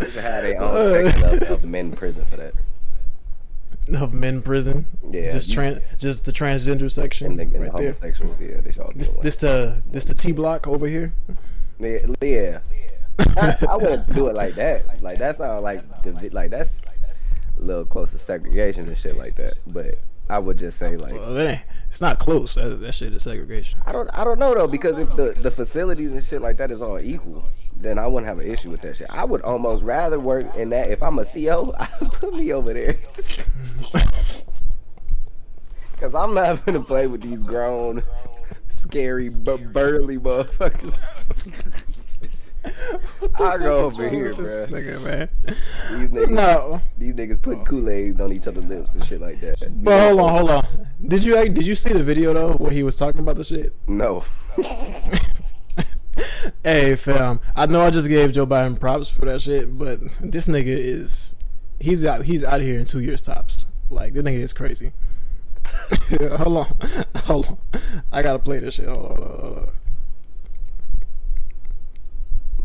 They 0.00 0.08
should 0.08 0.22
have 0.22 0.42
their 0.42 0.62
own 0.62 1.10
section 1.10 1.42
of, 1.42 1.50
of 1.50 1.64
men 1.64 1.86
in 1.86 1.92
prison 1.92 2.24
for 2.24 2.36
that. 2.38 2.54
Of 3.96 4.12
men 4.14 4.42
prison? 4.42 4.86
Yeah, 5.10 5.30
Just 5.30 5.50
you- 5.50 5.56
tran- 5.58 5.82
just 5.98 6.24
the 6.24 6.32
transgender 6.32 6.90
section 6.90 7.38
And 7.40 7.52
the, 7.52 7.56
and 7.56 7.64
right 7.64 7.76
the 7.76 7.96
there. 8.00 8.36
yeah, 8.40 8.60
they 8.60 8.80
all 8.80 8.92
This, 8.94 9.10
away. 9.12 9.20
this 9.22 9.36
the 9.36 9.82
this 9.90 10.04
the 10.04 10.14
T 10.14 10.32
block 10.32 10.66
over 10.68 10.86
here. 10.86 11.12
Yeah, 11.78 11.98
yeah. 12.20 12.58
I, 13.36 13.56
I 13.68 13.76
wouldn't 13.76 14.12
do 14.14 14.28
it 14.28 14.34
like 14.34 14.54
that. 14.54 15.02
Like 15.02 15.18
that 15.18 15.36
sounds 15.36 15.62
like 15.62 16.02
divi- 16.02 16.30
like 16.30 16.50
that's 16.50 16.82
a 17.58 17.62
little 17.62 17.84
close 17.84 18.10
to 18.12 18.18
segregation 18.18 18.86
and 18.88 18.96
shit 18.96 19.16
like 19.16 19.36
that. 19.36 19.54
But 19.66 19.98
I 20.28 20.38
would 20.38 20.56
just 20.58 20.78
say 20.78 20.96
like 20.96 21.14
Well, 21.14 21.36
it 21.36 21.60
it's 21.88 22.00
not 22.00 22.18
close. 22.18 22.54
That, 22.54 22.80
that 22.80 22.92
shit 22.92 23.12
is 23.12 23.22
segregation. 23.24 23.78
I 23.84 23.92
don't 23.92 24.08
I 24.10 24.24
don't 24.24 24.38
know 24.38 24.54
though 24.54 24.66
because 24.68 24.98
if 24.98 25.14
the 25.16 25.34
the 25.40 25.50
facilities 25.50 26.12
and 26.12 26.22
shit 26.24 26.40
like 26.40 26.56
that 26.58 26.70
is 26.70 26.80
all 26.80 26.98
equal, 27.00 27.48
then 27.80 27.98
I 27.98 28.06
wouldn't 28.06 28.28
have 28.28 28.38
an 28.38 28.50
issue 28.50 28.70
with 28.70 28.82
that 28.82 28.96
shit. 28.96 29.06
I 29.10 29.24
would 29.24 29.42
almost 29.42 29.82
rather 29.82 30.18
work 30.20 30.54
in 30.56 30.70
that 30.70 30.90
if 30.90 31.02
I'm 31.02 31.18
a 31.18 31.24
CO, 31.24 31.74
put 32.12 32.34
me 32.34 32.52
over 32.52 32.72
there. 32.72 32.96
Cause 35.98 36.14
I'm 36.14 36.32
not 36.34 36.64
gonna 36.64 36.82
play 36.82 37.06
with 37.06 37.20
these 37.20 37.42
grown, 37.42 38.02
scary, 38.70 39.28
but 39.28 39.70
burly 39.72 40.16
motherfuckers. 40.18 40.94
I 43.38 43.58
go 43.58 43.84
over 43.84 44.08
here, 44.08 44.34
This 44.34 44.66
bro. 44.66 44.80
nigga, 44.80 45.02
man. 45.02 45.28
These 45.46 46.10
niggas, 46.10 46.30
No, 46.30 46.80
these 46.96 47.12
niggas 47.14 47.40
putting 47.42 47.64
Kool 47.66 47.88
Aid 47.90 48.18
on 48.20 48.32
each 48.32 48.46
other's 48.46 48.64
lips 48.64 48.94
and 48.94 49.04
shit 49.04 49.20
like 49.20 49.40
that. 49.40 49.56
but 49.84 50.08
hold 50.08 50.20
on, 50.20 50.36
hold 50.38 50.50
on. 50.50 50.66
Did 51.06 51.22
you 51.24 51.34
did 51.50 51.66
you 51.66 51.74
see 51.74 51.92
the 51.92 52.02
video 52.02 52.32
though 52.32 52.52
where 52.54 52.70
he 52.70 52.82
was 52.82 52.96
talking 52.96 53.20
about 53.20 53.36
the 53.36 53.44
shit? 53.44 53.74
No. 53.86 54.24
Hey, 56.64 56.96
fam. 56.96 57.40
I 57.54 57.66
know 57.66 57.82
I 57.82 57.90
just 57.90 58.08
gave 58.08 58.32
Joe 58.32 58.46
Biden 58.46 58.78
props 58.78 59.08
for 59.08 59.24
that 59.26 59.40
shit, 59.40 59.76
but 59.78 60.00
this 60.20 60.46
nigga 60.46 60.66
is 60.66 61.34
he's 61.78 62.04
out 62.04 62.24
he's 62.24 62.44
out 62.44 62.60
of 62.60 62.66
here 62.66 62.78
in 62.78 62.84
two 62.84 63.00
years 63.00 63.22
tops. 63.22 63.64
Like 63.90 64.14
this 64.14 64.22
nigga 64.22 64.38
is 64.38 64.52
crazy. 64.52 64.92
hold 66.36 66.56
on, 66.56 66.74
hold 67.24 67.46
on. 67.46 67.58
I 68.12 68.22
gotta 68.22 68.38
play 68.38 68.58
this 68.58 68.74
shit. 68.74 68.88
Hold 68.88 68.98
on, 68.98 69.16
hold 69.16 69.20
on, 69.20 69.40
hold 69.40 69.58
on. 69.58 69.72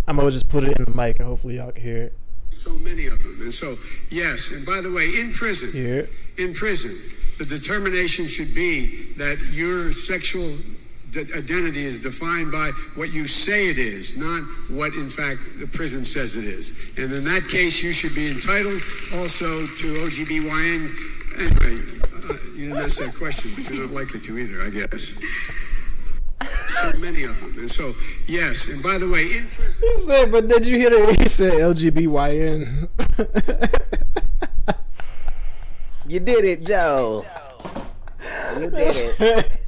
I'm 0.08 0.17
gonna 0.17 0.32
just 0.32 0.50
put 0.50 0.63
it 0.63 0.77
in 0.77 0.86
the 0.86 0.91
mic 0.91 1.20
and 1.20 1.27
hopefully 1.27 1.58
y'all 1.58 1.72
can 1.72 1.84
hear 1.84 1.98
it. 2.03 2.13
So 2.50 2.74
many 2.75 3.08
of 3.08 3.20
them. 3.20 3.36
And 3.41 3.53
so, 3.53 3.67
yes, 4.15 4.55
and 4.55 4.65
by 4.65 4.82
the 4.82 4.94
way, 4.94 5.05
in 5.20 5.32
prison, 5.32 5.70
it. 5.74 6.10
in 6.39 6.53
prison, 6.53 6.91
the 7.39 7.46
determination 7.53 8.27
should 8.27 8.53
be 8.55 8.88
that 9.17 9.38
your 9.51 9.91
sexual 9.91 10.48
identity 11.17 11.86
is 11.86 12.00
defined 12.00 12.51
by 12.51 12.72
what 12.95 13.13
you 13.13 13.27
say 13.27 13.69
it 13.69 13.77
is, 13.77 14.17
not 14.17 14.41
what, 14.75 14.93
in 14.93 15.10
fact, 15.10 15.60
the 15.60 15.67
prison 15.67 16.03
says 16.03 16.36
it 16.36 16.45
is. 16.45 16.98
And 16.98 17.12
in 17.13 17.24
that 17.25 17.48
case, 17.50 17.84
you 17.84 17.91
should 17.91 18.15
be 18.15 18.27
entitled 18.29 18.81
also 19.19 19.45
to 19.45 19.88
OGBYN. 20.05 20.89
Anyway, 21.39 21.75
uh, 22.27 22.38
you 22.55 22.69
didn't 22.69 22.84
ask 22.84 23.00
that 23.03 23.15
question, 23.17 23.51
but 23.55 23.69
you're 23.72 23.86
not 23.88 23.95
likely 23.95 24.19
to 24.19 24.38
either, 24.38 24.62
I 24.62 24.69
guess. 24.69 25.19
So 26.67 26.91
many 27.00 27.24
of 27.24 27.39
them. 27.39 27.51
And 27.60 27.69
so, 27.69 27.84
yes, 28.27 28.74
and 28.74 28.84
by 28.84 28.98
the 28.98 29.10
way, 29.10 29.38
in 29.38 29.48
prison. 29.48 29.89
He 29.93 30.00
said, 30.00 30.31
but 30.31 30.48
did 30.48 30.65
you 30.65 30.77
hear 30.77 30.89
that? 30.89 31.19
He 31.19 31.29
said 31.29 31.53
LGBYN. 31.53 32.89
You 36.07 36.19
did 36.19 36.45
it, 36.45 36.63
Joe. 36.63 37.25
You 38.60 38.69
did 38.69 38.95
it. 39.19 39.62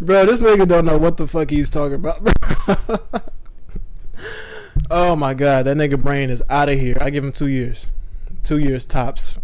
bro, 0.00 0.26
this 0.26 0.40
nigga 0.40 0.66
don't 0.66 0.84
know 0.84 0.98
what 0.98 1.16
the 1.16 1.26
fuck 1.26 1.50
he's 1.50 1.70
talking 1.70 1.94
about, 1.94 2.22
bro. 2.22 2.96
oh 4.90 5.16
my 5.16 5.34
god, 5.34 5.66
that 5.66 5.76
nigga 5.76 6.02
brain 6.02 6.30
is 6.30 6.42
out 6.48 6.68
of 6.68 6.78
here. 6.78 6.96
I 7.00 7.10
give 7.10 7.24
him 7.24 7.32
two 7.32 7.48
years. 7.48 7.88
Two 8.44 8.58
years 8.58 8.86
tops. 8.86 9.38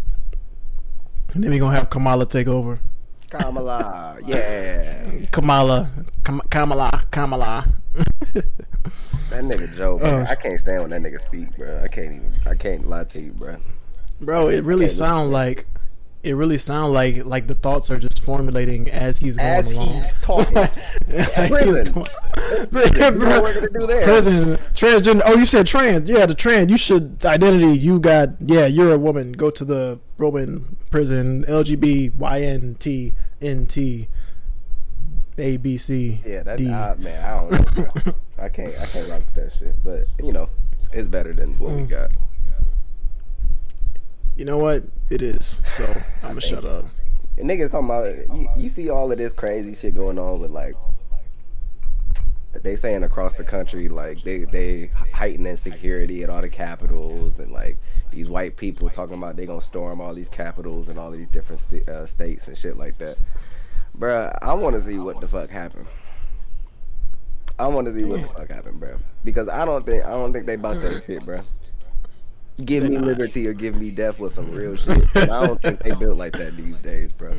And 1.33 1.43
then 1.43 1.51
we 1.51 1.59
gonna 1.59 1.75
have 1.75 1.89
Kamala 1.89 2.25
take 2.25 2.47
over. 2.47 2.79
Kamala, 3.29 4.17
yeah. 4.25 5.25
Kamala, 5.31 5.91
Kam- 6.23 6.41
Kamala, 6.49 7.05
Kamala. 7.11 7.67
That 9.31 9.43
nigga 9.43 9.75
Joe, 9.75 9.97
bro. 9.97 10.07
Oh. 10.07 10.25
I 10.29 10.35
can't 10.35 10.59
stand 10.59 10.81
when 10.81 10.91
that 10.91 11.01
nigga 11.01 11.19
speak, 11.27 11.57
bro. 11.57 11.81
I 11.83 11.87
can't 11.87 12.15
even. 12.15 12.33
I 12.45 12.55
can't 12.55 12.87
lie 12.87 13.05
to 13.05 13.19
you, 13.19 13.31
bro. 13.31 13.57
Bro, 14.21 14.49
it 14.49 14.63
really 14.63 14.87
sound 14.87 15.31
like 15.31 15.65
it 16.25 16.33
really 16.33 16.57
sounds 16.57 16.91
like 16.93 17.23
like 17.25 17.47
the 17.47 17.55
thoughts 17.55 17.89
are 17.91 17.97
just 17.99 18.21
formulating 18.23 18.89
as 18.89 19.17
he's 19.19 19.37
going 19.37 19.47
As 19.47 19.67
along. 19.71 20.03
he's 20.03 20.19
talking, 20.19 20.53
Like 20.55 20.71
he's 20.73 21.49
prison. 21.49 21.83
going- 21.93 22.07
Prison. 22.71 23.13
You 23.13 23.25
know 23.25 23.41
what 23.41 23.55
gonna 23.55 23.69
do 23.79 23.87
there? 23.87 24.03
Prison, 24.03 24.57
transgender. 24.73 25.21
Oh, 25.25 25.35
you 25.37 25.45
said 25.45 25.67
trans. 25.67 26.09
Yeah, 26.09 26.25
the 26.25 26.35
trans. 26.35 26.69
You 26.71 26.77
should 26.77 27.23
identity. 27.25 27.77
You 27.79 27.99
got. 27.99 28.29
Yeah, 28.41 28.65
you're 28.65 28.93
a 28.93 28.97
woman. 28.99 29.31
Go 29.33 29.49
to 29.49 29.63
the 29.65 29.99
Roman 30.17 30.77
prison. 30.91 31.43
LGB 31.47 32.11
YNT 32.11 34.07
A 35.37 35.57
B 35.57 35.77
C 35.77 36.21
yeah, 36.25 36.43
that's 36.43 36.61
D. 36.61 36.69
uh, 36.71 36.95
man. 36.95 37.23
I 37.25 37.29
don't 37.49 37.77
know. 38.07 38.13
I 38.37 38.49
can't. 38.49 38.73
I 38.79 38.85
can't 38.85 39.09
rock 39.09 39.23
that 39.35 39.51
shit. 39.59 39.75
But 39.83 40.05
you 40.23 40.31
know, 40.31 40.49
it's 40.93 41.07
better 41.07 41.33
than 41.33 41.57
what 41.57 41.71
we 41.71 41.81
Mm. 41.83 41.89
got. 41.89 42.11
You 44.35 44.45
know 44.45 44.57
what? 44.57 44.83
It 45.09 45.21
is. 45.21 45.61
So 45.67 45.85
I'm 46.21 46.29
gonna 46.29 46.41
shut 46.41 46.65
up. 46.65 46.85
And 47.37 47.49
niggas 47.49 47.71
talking 47.71 47.85
about 47.85 48.15
you, 48.35 48.49
you 48.57 48.69
see 48.69 48.89
all 48.89 49.11
of 49.11 49.17
this 49.17 49.33
crazy 49.33 49.75
shit 49.75 49.95
going 49.95 50.19
on 50.19 50.39
with 50.39 50.51
like 50.51 50.75
they 52.63 52.75
saying 52.75 53.03
across 53.03 53.33
the 53.35 53.43
country 53.43 53.89
like 53.89 54.21
they 54.23 54.45
they 54.45 54.89
heightening 55.13 55.57
security 55.57 56.23
at 56.23 56.29
all 56.29 56.41
the 56.41 56.49
capitals 56.49 57.37
and 57.39 57.51
like 57.51 57.77
these 58.11 58.29
white 58.29 58.55
people 58.55 58.89
talking 58.89 59.15
about 59.15 59.35
they 59.35 59.45
gonna 59.45 59.61
storm 59.61 59.99
all 59.99 60.13
these 60.13 60.29
capitals 60.29 60.89
and 60.89 60.97
all 60.97 61.11
these 61.11 61.27
different 61.27 61.61
sta- 61.61 61.85
uh, 61.87 62.05
states 62.05 62.47
and 62.47 62.57
shit 62.57 62.77
like 62.77 62.97
that. 62.97 63.17
Bruh, 63.97 64.37
I 64.41 64.53
want 64.53 64.75
to 64.75 64.81
see 64.81 64.97
what 64.97 65.21
the 65.21 65.27
fuck 65.27 65.49
happened. 65.49 65.87
I 67.57 67.67
want 67.67 67.87
to 67.87 67.93
see 67.93 68.03
what 68.03 68.21
the 68.21 68.27
fuck 68.27 68.49
happened, 68.49 68.79
bro. 68.81 68.97
Because 69.23 69.47
I 69.47 69.63
don't 69.63 69.85
think 69.85 70.03
I 70.03 70.09
don't 70.09 70.33
think 70.33 70.45
they 70.45 70.57
bought 70.57 70.81
that 70.81 71.03
shit, 71.05 71.23
bro. 71.23 71.41
Give 72.63 72.83
me 72.89 72.97
liberty 72.97 73.47
or 73.47 73.53
give 73.53 73.75
me 73.75 73.91
death 73.91 74.17
with 74.19 74.33
some 74.33 74.47
real 74.51 74.75
shit. 74.77 75.13
And 75.15 75.29
I 75.29 75.45
don't 75.45 75.61
think 75.61 75.83
they 75.83 75.91
built 75.99 76.17
like 76.17 76.33
that 76.33 76.55
these 76.55 76.77
days, 76.77 77.11
bro. 77.11 77.33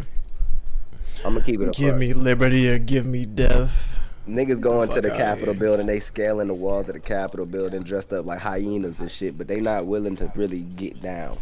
I'm 1.25 1.33
gonna 1.35 1.45
keep 1.45 1.61
it 1.61 1.73
Give 1.75 1.97
me 1.97 2.13
liberty 2.13 2.69
or 2.69 2.79
give 2.79 3.07
me 3.07 3.25
death. 3.25 3.99
Niggas 4.29 4.61
going 4.61 4.91
to 4.91 5.01
the 5.01 5.11
Capitol 5.11 5.55
building, 5.55 5.87
they 5.87 6.01
scaling 6.01 6.49
the 6.49 6.55
walls 6.55 6.89
of 6.89 6.95
the 6.95 7.01
Capitol 7.01 7.47
building 7.47 7.83
dressed 7.85 8.13
up 8.13 8.27
like 8.27 8.41
hyenas 8.41 8.99
and 8.99 9.11
shit, 9.11 9.39
but 9.39 9.47
they 9.47 9.61
not 9.61 9.87
willing 9.87 10.17
to 10.17 10.31
really 10.35 10.61
get 10.61 11.01
down. 11.01 11.39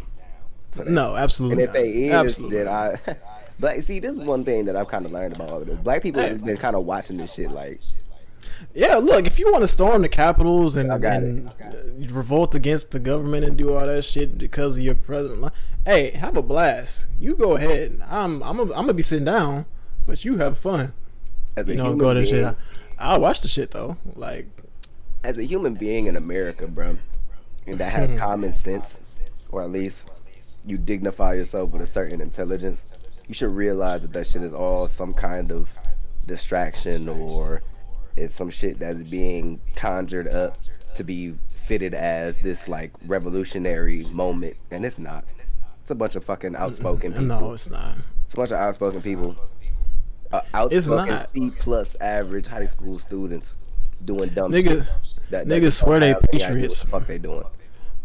No, 0.85 1.15
And 1.15 1.23
absolutely. 1.23 1.63
if 1.63 1.73
they 1.73 1.89
is, 1.89 2.13
absolutely. 2.13 2.57
then 2.57 2.67
I. 2.67 2.99
But 3.57 3.81
see, 3.85 3.99
this 3.99 4.11
is 4.11 4.17
one 4.17 4.43
thing 4.43 4.65
that 4.65 4.75
I've 4.75 4.89
kind 4.89 5.05
of 5.05 5.13
learned 5.13 5.37
about 5.37 5.49
all 5.49 5.61
of 5.61 5.65
this. 5.67 5.79
Black 5.79 6.03
people 6.03 6.21
have 6.21 6.43
been 6.43 6.57
kind 6.57 6.75
of 6.75 6.83
watching 6.83 7.15
this 7.15 7.33
shit 7.33 7.49
like, 7.51 7.79
Yeah, 8.73 8.95
look, 8.95 9.25
if 9.25 9.39
you 9.39 9.51
want 9.51 9.63
to 9.63 9.67
storm 9.67 10.01
the 10.01 10.09
capitals 10.09 10.75
and, 10.75 10.91
I 10.91 10.97
and 10.97 11.51
revolt 12.11 12.55
against 12.55 12.91
the 12.91 12.99
government 12.99 13.45
and 13.45 13.57
do 13.57 13.73
all 13.73 13.85
that 13.85 14.03
shit 14.03 14.37
because 14.37 14.77
of 14.77 14.83
your 14.83 14.95
president, 14.95 15.53
hey, 15.85 16.11
have 16.11 16.35
a 16.35 16.41
blast. 16.41 17.07
You 17.19 17.35
go 17.35 17.55
ahead. 17.55 18.01
I'm 18.09 18.43
I'm 18.43 18.59
a, 18.59 18.63
I'm 18.63 18.69
gonna 18.69 18.93
be 18.93 19.01
sitting 19.01 19.25
down, 19.25 19.65
but 20.05 20.25
you 20.25 20.37
have 20.37 20.57
fun. 20.57 20.93
as 21.55 21.67
a 21.67 21.71
You 21.71 21.77
know, 21.77 21.83
human 21.85 21.97
go 21.97 22.13
to 22.13 22.21
being, 22.21 22.33
shit. 22.33 22.45
I, 22.45 22.55
I'll 22.97 23.21
watch 23.21 23.41
the 23.41 23.47
shit 23.47 23.71
though. 23.71 23.97
Like, 24.15 24.47
as 25.23 25.37
a 25.37 25.43
human 25.43 25.75
being 25.75 26.07
in 26.07 26.15
America, 26.15 26.67
bro, 26.67 26.97
and 27.65 27.77
that 27.77 27.91
has 27.91 28.19
common 28.19 28.53
sense, 28.53 28.97
or 29.51 29.63
at 29.63 29.71
least 29.71 30.05
you 30.65 30.77
dignify 30.77 31.35
yourself 31.35 31.69
with 31.71 31.81
a 31.81 31.87
certain 31.87 32.21
intelligence, 32.21 32.81
you 33.27 33.33
should 33.33 33.51
realize 33.51 34.01
that 34.01 34.13
that 34.13 34.27
shit 34.27 34.41
is 34.43 34.53
all 34.53 34.87
some 34.87 35.13
kind 35.13 35.51
of 35.51 35.69
distraction 36.25 37.07
or 37.07 37.61
it's 38.15 38.35
some 38.35 38.49
shit 38.49 38.79
that's 38.79 38.99
being 39.01 39.59
conjured 39.75 40.27
up 40.27 40.57
to 40.95 41.03
be 41.03 41.35
fitted 41.65 41.93
as 41.93 42.37
this 42.39 42.67
like 42.67 42.91
revolutionary 43.05 44.05
moment, 44.05 44.55
and 44.71 44.85
it's 44.85 44.99
not. 44.99 45.25
It's 45.81 45.91
a 45.91 45.95
bunch 45.95 46.15
of 46.15 46.23
fucking 46.23 46.55
outspoken 46.55 47.11
people. 47.13 47.25
no, 47.27 47.53
it's 47.53 47.69
not. 47.69 47.95
It's 48.23 48.33
a 48.33 48.37
bunch 48.37 48.51
of 48.51 48.57
outspoken 48.57 49.01
people. 49.01 49.35
Uh, 50.31 50.41
It's 50.71 50.89
outspoken. 50.89 51.25
C 51.33 51.51
plus 51.59 51.95
average 52.01 52.47
high 52.47 52.65
school 52.65 52.97
students 52.99 53.53
doing 54.03 54.29
dumb 54.29 54.51
Nigga- 54.51 54.83
shit. 54.85 54.87
That, 55.31 55.47
niggas 55.47 55.73
swear 55.73 55.99
they 55.99 56.13
don't 56.13 56.21
have 56.21 56.29
any 56.33 56.43
idea 56.43 56.47
patriots. 56.47 56.83
What 56.83 56.91
the 56.91 56.99
fuck 56.99 57.07
they 57.07 57.17
doing? 57.17 57.43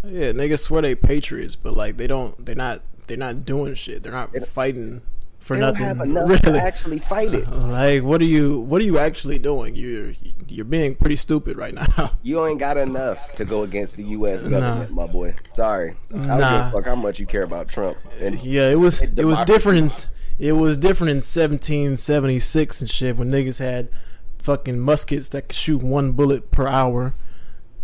Yeah, 0.05 0.33
niggas 0.33 0.61
swear 0.61 0.81
they 0.83 0.95
patriots, 0.95 1.55
but 1.55 1.77
like 1.77 1.97
they 1.99 2.07
don't. 2.07 2.45
They're 2.45 2.55
not. 2.55 2.83
They're 3.07 3.17
not 3.19 3.45
doing 3.45 3.75
shit. 3.75 4.03
They're 4.03 4.13
not 4.13 4.35
fighting 4.49 5.03
for 5.41 5.55
They 5.55 5.61
don't 5.63 5.73
nothing. 5.73 5.87
have 5.87 6.01
enough 6.01 6.29
really. 6.29 6.41
to 6.59 6.63
actually 6.63 6.99
fight 7.01 7.35
it. 7.35 7.49
Like, 7.51 8.03
what 8.05 8.21
are 8.21 8.25
you? 8.27 8.61
What 8.61 8.81
are 8.81 8.85
you 8.85 8.99
actually 8.99 9.39
doing? 9.39 9.75
You're 9.75 10.13
you're 10.47 10.65
being 10.65 10.95
pretty 10.95 11.17
stupid 11.17 11.57
right 11.57 11.75
now. 11.75 12.13
You 12.23 12.45
ain't 12.47 12.59
got 12.61 12.77
enough 12.77 13.33
to 13.35 13.45
go 13.45 13.63
against 13.63 13.97
the 13.97 14.05
U.S. 14.19 14.43
government, 14.43 14.93
my 14.93 15.07
boy. 15.07 15.35
Sorry, 15.55 15.97
I 16.11 16.13
don't 16.15 16.23
give 16.23 16.39
Nah. 16.39 16.69
a 16.69 16.71
fuck 16.71 16.85
how 16.85 16.95
much 16.97 17.19
you 17.19 17.27
care 17.27 17.43
about 17.45 17.69
Trump. 17.69 17.97
And 18.21 18.41
Yeah, 18.43 18.69
it 18.71 18.79
was 18.79 19.01
it 19.01 19.25
was 19.25 19.39
different. 19.41 19.79
In, 19.79 19.91
it 20.39 20.53
was 20.53 20.77
different 20.79 21.11
in 21.11 21.17
1776 21.21 22.81
and 22.81 22.91
shit 22.91 23.17
when 23.17 23.31
niggas 23.31 23.59
had 23.59 23.89
fucking 24.39 24.79
muskets 24.81 25.29
that 25.31 25.49
could 25.49 25.57
shoot 25.57 25.83
one 25.83 26.13
bullet 26.13 26.51
per 26.51 26.67
hour, 26.67 27.15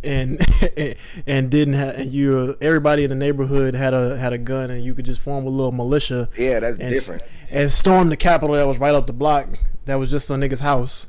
and 0.06 0.40
and 1.26 1.50
didn't 1.50 1.74
have 1.74 1.96
and 1.96 2.12
you 2.12 2.56
everybody 2.60 3.04
in 3.04 3.10
the 3.10 3.16
neighborhood 3.16 3.74
had 3.74 3.92
a 3.92 4.16
had 4.16 4.32
a 4.32 4.38
gun 4.38 4.70
and 4.70 4.84
you 4.84 4.94
could 4.94 5.04
just 5.04 5.20
form 5.20 5.46
a 5.46 5.50
little 5.50 5.72
militia. 5.72 6.28
Yeah, 6.38 6.60
that's 6.60 6.78
and, 6.78 6.94
different. 6.94 7.22
And 7.50 7.70
storm 7.70 8.08
the 8.08 8.16
Capitol 8.16 8.56
that 8.56 8.66
was 8.66 8.78
right 8.78 8.94
up 8.94 9.06
the 9.06 9.12
block. 9.12 9.48
That 9.84 9.96
was 9.96 10.10
just 10.10 10.30
a 10.30 10.34
nigga's 10.34 10.60
house. 10.60 11.06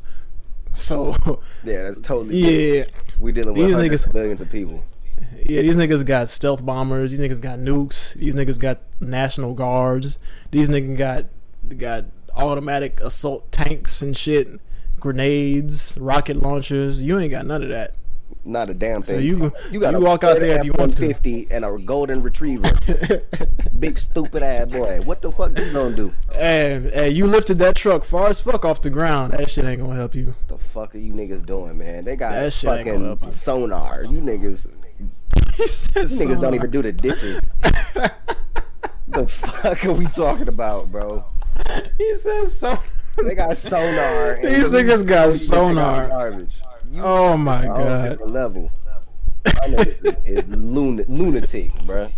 So 0.74 1.16
yeah, 1.64 1.84
that's 1.84 2.02
totally. 2.02 2.42
different. 2.42 2.94
yeah, 2.94 3.20
we 3.20 3.32
dealing 3.32 3.54
with 3.54 3.68
These 3.68 3.78
niggas- 3.78 4.08
of 4.08 4.14
millions 4.14 4.42
of 4.42 4.50
people. 4.50 4.84
Yeah, 5.46 5.62
these 5.62 5.78
niggas 5.78 6.06
got 6.06 6.30
stealth 6.30 6.66
bombers. 6.66 7.12
These 7.12 7.20
niggas 7.20 7.42
got 7.42 7.60
nukes. 7.60 8.14
These 8.16 8.36
niggas 8.36 8.60
got 8.60 8.80
national 9.00 9.54
guards. 9.54 10.20
These 10.52 10.70
niggas 10.70 10.98
got 10.98 11.26
got 11.78 12.06
automatic 12.36 13.00
assault 13.02 13.52
tanks 13.52 14.02
and 14.02 14.16
shit, 14.16 14.60
grenades, 15.00 15.98
rocket 16.00 16.38
launchers. 16.38 17.02
You 17.02 17.20
ain't 17.20 17.32
got 17.32 17.46
none 17.46 17.64
of 17.64 17.70
that. 17.70 17.96
Not 18.48 18.70
a 18.70 18.74
damn 18.74 19.02
thing. 19.02 19.16
So 19.16 19.20
you 19.20 19.52
you 19.72 19.80
got 19.80 19.92
you 19.92 20.00
walk 20.00 20.24
out 20.24 20.40
there 20.40 20.58
if 20.58 20.66
you 20.66 20.72
want 20.72 20.96
to. 20.98 21.08
Fifty 21.08 21.48
and 21.52 21.66
a 21.66 21.78
golden 21.78 22.24
retriever, 22.24 22.72
big 23.80 24.00
stupid 24.00 24.42
ass 24.42 24.70
boy. 24.70 25.02
What 25.02 25.22
the 25.22 25.32
fuck 25.32 25.58
you 25.58 25.72
gonna 25.74 25.96
do? 25.96 26.14
And, 26.34 26.88
and 26.88 27.14
you 27.14 27.28
lifted 27.28 27.60
that 27.60 27.76
truck 27.76 28.06
far 28.06 28.30
as 28.30 28.40
fuck 28.40 28.64
off 28.64 28.82
the 28.82 28.90
ground. 28.90 29.34
That 29.34 29.50
shit 29.50 29.66
ain't 29.66 29.82
gonna 29.82 29.96
help 29.96 30.16
you. 30.16 30.28
What 30.28 30.48
the 30.48 30.58
fuck 30.58 30.96
are 30.96 30.98
you 30.98 31.12
niggas 31.12 31.46
doing, 31.46 31.78
man? 31.78 32.06
They 32.06 32.16
got 32.16 32.32
That 32.32 32.54
shit 32.54 32.70
ain't 32.70 32.86
gonna 32.86 33.06
help 33.06 33.20
fucking 33.20 33.34
sonar. 33.34 34.04
You 34.06 34.22
niggas, 34.22 34.66
you 35.36 35.66
niggas 35.66 36.42
don't 36.42 36.56
even 36.56 36.72
do 36.72 36.82
the 36.82 36.94
ditches. 36.94 37.44
the 39.10 39.28
fuck 39.28 39.86
are 39.86 39.94
we 39.94 40.06
talking 40.08 40.48
about, 40.48 40.90
bro? 40.90 41.26
He 41.98 42.16
said 42.16 42.48
sonar. 42.48 42.84
They 43.18 43.36
got 43.36 43.58
sonar. 43.58 44.40
These 44.42 44.70
niggas 44.70 45.06
got 45.06 45.34
sonar. 45.34 46.08
Garbage. 46.08 46.62
You 46.92 47.02
Oh 47.04 47.38
my 47.38 47.66
god. 47.66 48.22
level. 48.22 48.72
My 49.46 49.52
nigga 49.68 50.28
is, 50.28 51.08
lunatic, 51.08 51.74
bro. 51.86 52.10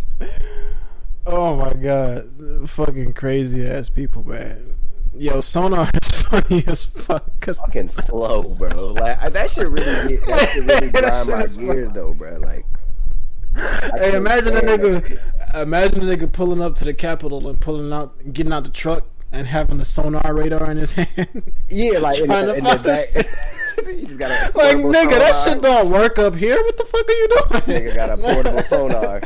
Oh 1.26 1.56
my 1.56 1.72
god. 1.74 2.68
Fucking 2.68 3.12
crazy 3.14 3.66
ass 3.66 3.88
people, 3.88 4.26
man. 4.26 4.74
Yo, 5.14 5.40
sonar 5.40 5.88
is 6.00 6.08
funny 6.22 6.62
as 6.66 6.84
fuck. 6.84 7.28
Cause 7.40 7.58
Fucking 7.60 7.88
slow, 7.88 8.42
bro. 8.54 8.88
Like 8.94 9.32
that 9.32 9.50
shit 9.50 9.68
really, 9.68 10.16
get, 10.16 10.26
that 10.26 10.48
shit 10.52 10.64
really 10.64 10.90
grind 10.90 11.28
my 11.28 11.46
gears, 11.46 11.90
though, 11.90 12.14
bro. 12.14 12.38
Like, 12.38 12.64
I 13.56 13.90
Hey, 13.98 14.16
imagine 14.16 14.56
a 14.56 14.60
stand 14.60 14.68
that 14.68 14.80
nigga, 14.80 15.62
imagine 15.62 16.08
a 16.08 16.16
nigga 16.16 16.32
pulling 16.32 16.62
up 16.62 16.76
to 16.76 16.84
the 16.84 16.94
Capitol 16.94 17.48
and 17.48 17.60
pulling 17.60 17.92
out, 17.92 18.32
getting 18.32 18.52
out 18.52 18.64
the 18.64 18.70
truck 18.70 19.04
and 19.32 19.46
having 19.46 19.78
the 19.78 19.84
sonar 19.84 20.32
radar 20.34 20.70
in 20.70 20.76
his 20.76 20.90
hand. 20.92 21.52
Yeah, 21.68 21.98
like 21.98 22.18
in 22.20 22.28
the, 22.28 22.34
to 22.34 22.54
in 22.54 22.64
the 22.64 22.76
back. 22.78 23.28
you 23.86 24.06
just 24.06 24.18
got 24.18 24.30
a 24.30 24.44
like, 24.44 24.52
portable 24.76 24.92
nigga, 24.92 25.18
that 25.18 25.32
shit 25.44 25.60
don't 25.62 25.90
work 25.90 26.18
up 26.18 26.34
here. 26.34 26.56
What 26.56 26.76
the 26.76 26.84
fuck 26.84 27.08
are 27.08 27.12
you 27.12 27.28
doing? 27.28 27.82
Nigga 27.82 27.96
got 27.96 28.10
a 28.10 28.16
portable 28.16 28.62
sonar. 28.64 29.20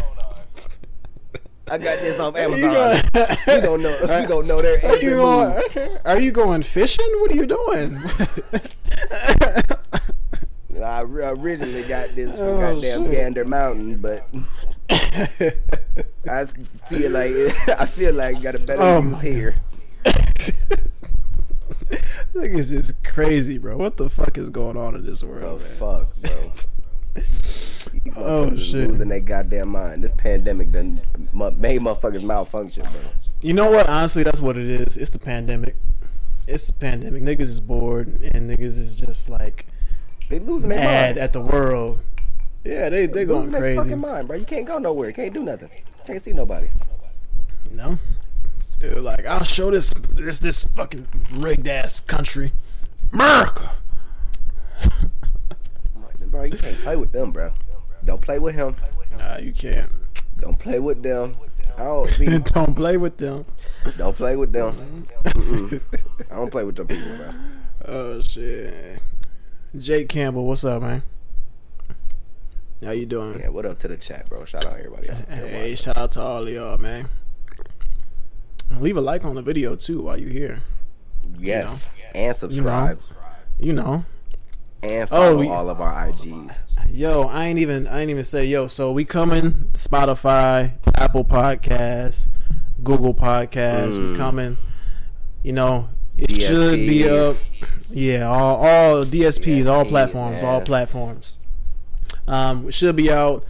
I 1.66 1.78
got 1.78 1.98
this 2.00 2.18
off 2.20 2.34
You 2.36 2.40
Amazon. 2.42 2.72
go- 3.14 3.54
You 3.54 3.60
don't 3.62 3.82
know. 3.82 3.98
You 4.20 4.26
don't 4.28 4.46
know 4.46 4.60
their 4.60 4.84
Are 4.84 4.96
you 4.98 5.10
going? 5.16 5.98
Are 6.04 6.20
you 6.20 6.30
going 6.32 6.62
fishing? 6.62 7.08
What 7.20 7.32
are 7.32 7.36
you 7.36 7.46
doing? 7.46 8.02
I 10.82 11.00
originally 11.02 11.84
got 11.84 12.14
this 12.14 12.36
from 12.36 12.44
Oh, 12.44 12.60
goddamn 12.74 13.04
shit. 13.04 13.12
Gander 13.12 13.44
Mountain, 13.46 13.98
but 13.98 14.28
I 16.28 16.44
feel 16.88 17.10
like 17.12 17.32
I 17.68 17.86
feel 17.86 18.12
like 18.14 18.42
got 18.42 18.56
a 18.56 18.58
better 18.58 18.82
Oh, 18.82 19.00
use 19.00 19.20
here. 19.20 19.54
This 22.32 22.72
is 22.72 22.92
crazy, 23.04 23.58
bro. 23.58 23.76
What 23.76 23.96
the 23.96 24.08
fuck 24.08 24.36
is 24.38 24.50
going 24.50 24.76
on 24.76 24.94
in 24.96 25.04
this 25.06 25.22
world, 25.22 25.60
man? 25.62 25.70
fuck, 25.78 26.16
bro. 26.20 26.50
Oh, 28.16 28.56
shit. 28.56 28.90
Losing 28.90 29.08
their 29.08 29.20
goddamn 29.20 29.68
mind. 29.68 30.02
This 30.02 30.12
pandemic 30.12 30.72
done 30.72 31.00
made 31.32 31.80
motherfuckers 31.80 32.22
malfunction, 32.22 32.82
bro. 32.84 33.00
You 33.40 33.52
know 33.52 33.70
what? 33.70 33.88
Honestly, 33.88 34.22
that's 34.22 34.40
what 34.40 34.56
it 34.56 34.66
is. 34.68 34.96
It's 34.96 35.10
the 35.10 35.18
pandemic. 35.18 35.76
It's 36.48 36.66
the 36.66 36.72
pandemic. 36.72 37.22
Niggas 37.22 37.42
is 37.42 37.60
bored, 37.60 38.08
and 38.34 38.50
niggas 38.50 38.78
is 38.78 38.94
just 38.96 39.28
like 39.30 39.66
They 40.28 40.38
losing 40.38 40.70
their 40.70 40.78
mind. 41.06 41.18
at 41.18 41.32
the 41.32 41.40
world. 41.40 42.00
Yeah, 42.64 42.88
they 42.88 43.06
they 43.06 43.24
going 43.26 43.40
losing 43.40 43.52
their 43.52 43.60
crazy. 43.60 43.78
fucking 43.78 43.98
mind, 44.00 44.28
bro. 44.28 44.36
You 44.36 44.46
can't 44.46 44.66
go 44.66 44.78
nowhere. 44.78 45.08
You 45.08 45.14
can't 45.14 45.34
do 45.34 45.42
nothing. 45.42 45.68
You 45.74 46.04
Can't 46.06 46.22
see 46.22 46.32
nobody. 46.32 46.68
No, 47.70 47.98
Like 48.82 49.26
I'll 49.26 49.44
show 49.44 49.70
this 49.70 49.90
this 50.12 50.38
this 50.40 50.64
fucking 50.64 51.06
rigged 51.32 51.68
ass 51.68 52.00
country, 52.00 52.52
America. 53.12 53.70
Bro, 56.26 56.44
you 56.44 56.56
can't 56.56 56.76
play 56.78 56.96
with 56.96 57.12
them, 57.12 57.30
bro. 57.30 57.52
Don't 58.04 58.20
play 58.20 58.38
with 58.38 58.54
him. 58.54 58.76
Nah, 59.18 59.38
you 59.38 59.52
can't. 59.52 59.90
Don't 60.40 60.58
play 60.58 60.80
with 60.80 61.02
them. 61.02 61.36
I 61.76 61.84
don't. 61.84 62.44
Don't 62.52 62.74
play 62.74 62.96
with 62.96 63.18
them. 63.18 63.44
don't 63.96 64.16
play 64.16 64.36
with 64.36 64.52
them. 64.52 65.04
I 66.30 66.36
don't 66.36 66.50
play 66.50 66.64
with 66.64 66.76
them 66.76 66.86
people, 66.86 67.16
bro. 67.16 67.30
Oh 67.86 68.20
shit. 68.20 69.00
Jake 69.76 70.08
Campbell, 70.08 70.46
what's 70.46 70.64
up, 70.64 70.82
man? 70.82 71.02
How 72.82 72.92
you 72.92 73.06
doing? 73.06 73.40
Yeah, 73.40 73.48
what 73.48 73.66
up 73.66 73.78
to 73.80 73.88
the 73.88 73.96
chat, 73.96 74.28
bro? 74.28 74.44
Shout 74.44 74.66
out 74.66 74.76
everybody. 74.76 75.10
out 75.10 75.28
Hey, 75.28 75.74
shout 75.74 75.96
out 75.96 76.12
to 76.12 76.22
all 76.22 76.42
of 76.42 76.48
y'all, 76.48 76.78
man. 76.78 77.08
Leave 78.80 78.96
a 78.96 79.00
like 79.00 79.24
on 79.24 79.34
the 79.34 79.42
video 79.42 79.76
too 79.76 80.02
while 80.02 80.18
you're 80.20 80.30
here. 80.30 80.62
yes, 81.38 81.90
and 82.14 82.36
subscribe 82.36 83.00
You 83.58 83.72
know. 83.72 84.04
and 84.82 85.08
follow 85.08 85.42
Oh, 85.42 85.48
all 85.50 85.70
of 85.70 85.80
our 85.80 86.08
IGs. 86.08 86.56
Yo, 86.90 87.22
I 87.24 87.46
ain't 87.46 87.58
even 87.58 87.86
I 87.88 88.00
ain't 88.00 88.10
even 88.10 88.24
say 88.24 88.44
yo. 88.44 88.66
So 88.66 88.92
we 88.92 89.04
coming 89.04 89.70
Spotify, 89.72 90.72
Apple 90.96 91.24
Podcasts, 91.24 92.28
Google 92.82 93.14
Podcasts. 93.14 93.96
We 93.96 94.12
Mm. 94.14 94.16
coming. 94.16 94.58
You 95.42 95.52
know, 95.52 95.88
it 96.18 96.30
should 96.40 96.78
be 96.78 97.08
up. 97.08 97.36
Yeah, 97.90 98.28
all 98.28 98.56
all 98.56 99.02
DSPs, 99.04 99.66
all 99.66 99.84
DSPs, 99.84 99.88
platforms, 99.88 100.42
all 100.42 100.60
platforms. 100.60 101.38
Um, 102.26 102.68
it 102.68 102.74
should 102.74 102.96
be 102.96 103.10
out. 103.12 103.44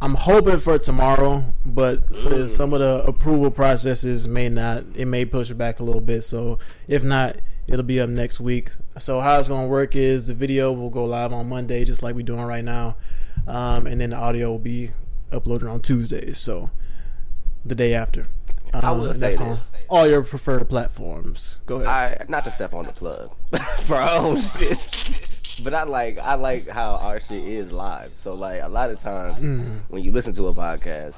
I'm 0.00 0.14
hoping 0.14 0.58
for 0.60 0.78
tomorrow, 0.78 1.44
but 1.66 2.10
Mm. 2.10 2.48
some 2.48 2.72
of 2.72 2.80
the 2.80 3.02
approval 3.04 3.50
processes 3.50 4.28
may 4.28 4.48
not. 4.48 4.84
It 4.94 5.06
may 5.06 5.24
push 5.24 5.50
it 5.50 5.54
back 5.58 5.80
a 5.80 5.84
little 5.84 6.00
bit. 6.00 6.22
So 6.24 6.58
if 6.86 7.02
not, 7.02 7.38
it'll 7.66 7.82
be 7.82 8.00
up 8.00 8.08
next 8.08 8.38
week. 8.38 8.70
So 8.98 9.20
how 9.20 9.38
it's 9.38 9.48
gonna 9.48 9.66
work 9.66 9.96
is 9.96 10.28
the 10.28 10.34
video 10.34 10.72
will 10.72 10.90
go 10.90 11.04
live 11.04 11.32
on 11.32 11.48
Monday, 11.48 11.84
just 11.84 12.02
like 12.02 12.14
we're 12.14 12.22
doing 12.22 12.42
right 12.42 12.64
now, 12.64 12.96
um, 13.48 13.86
and 13.88 14.00
then 14.00 14.10
the 14.10 14.16
audio 14.16 14.50
will 14.50 14.58
be 14.60 14.92
uploaded 15.32 15.70
on 15.70 15.80
Tuesdays. 15.80 16.38
So 16.38 16.70
the 17.64 17.74
day 17.74 17.92
after. 17.92 18.28
Um, 18.72 18.80
I 18.84 18.92
will 18.92 19.14
say 19.14 19.34
on 19.36 19.48
this. 19.50 19.60
all 19.88 20.06
your 20.06 20.22
preferred 20.22 20.68
platforms. 20.68 21.58
Go 21.66 21.76
ahead. 21.80 21.86
I 21.88 22.24
not 22.28 22.44
to 22.44 22.50
step 22.52 22.72
on 22.74 22.84
the 22.86 22.92
plug 22.92 23.30
for 23.84 23.96
our 23.96 24.12
own 24.20 24.38
shit, 24.38 24.78
but 25.62 25.74
I 25.74 25.82
like 25.84 26.18
I 26.18 26.34
like 26.34 26.68
how 26.68 26.96
our 26.96 27.20
shit 27.20 27.44
is 27.44 27.70
live. 27.72 28.12
So 28.16 28.34
like 28.34 28.62
a 28.62 28.68
lot 28.68 28.90
of 28.90 28.98
times 29.00 29.38
Mm. 29.38 29.80
when 29.88 30.02
you 30.04 30.12
listen 30.12 30.32
to 30.34 30.48
a 30.48 30.54
podcast, 30.54 31.14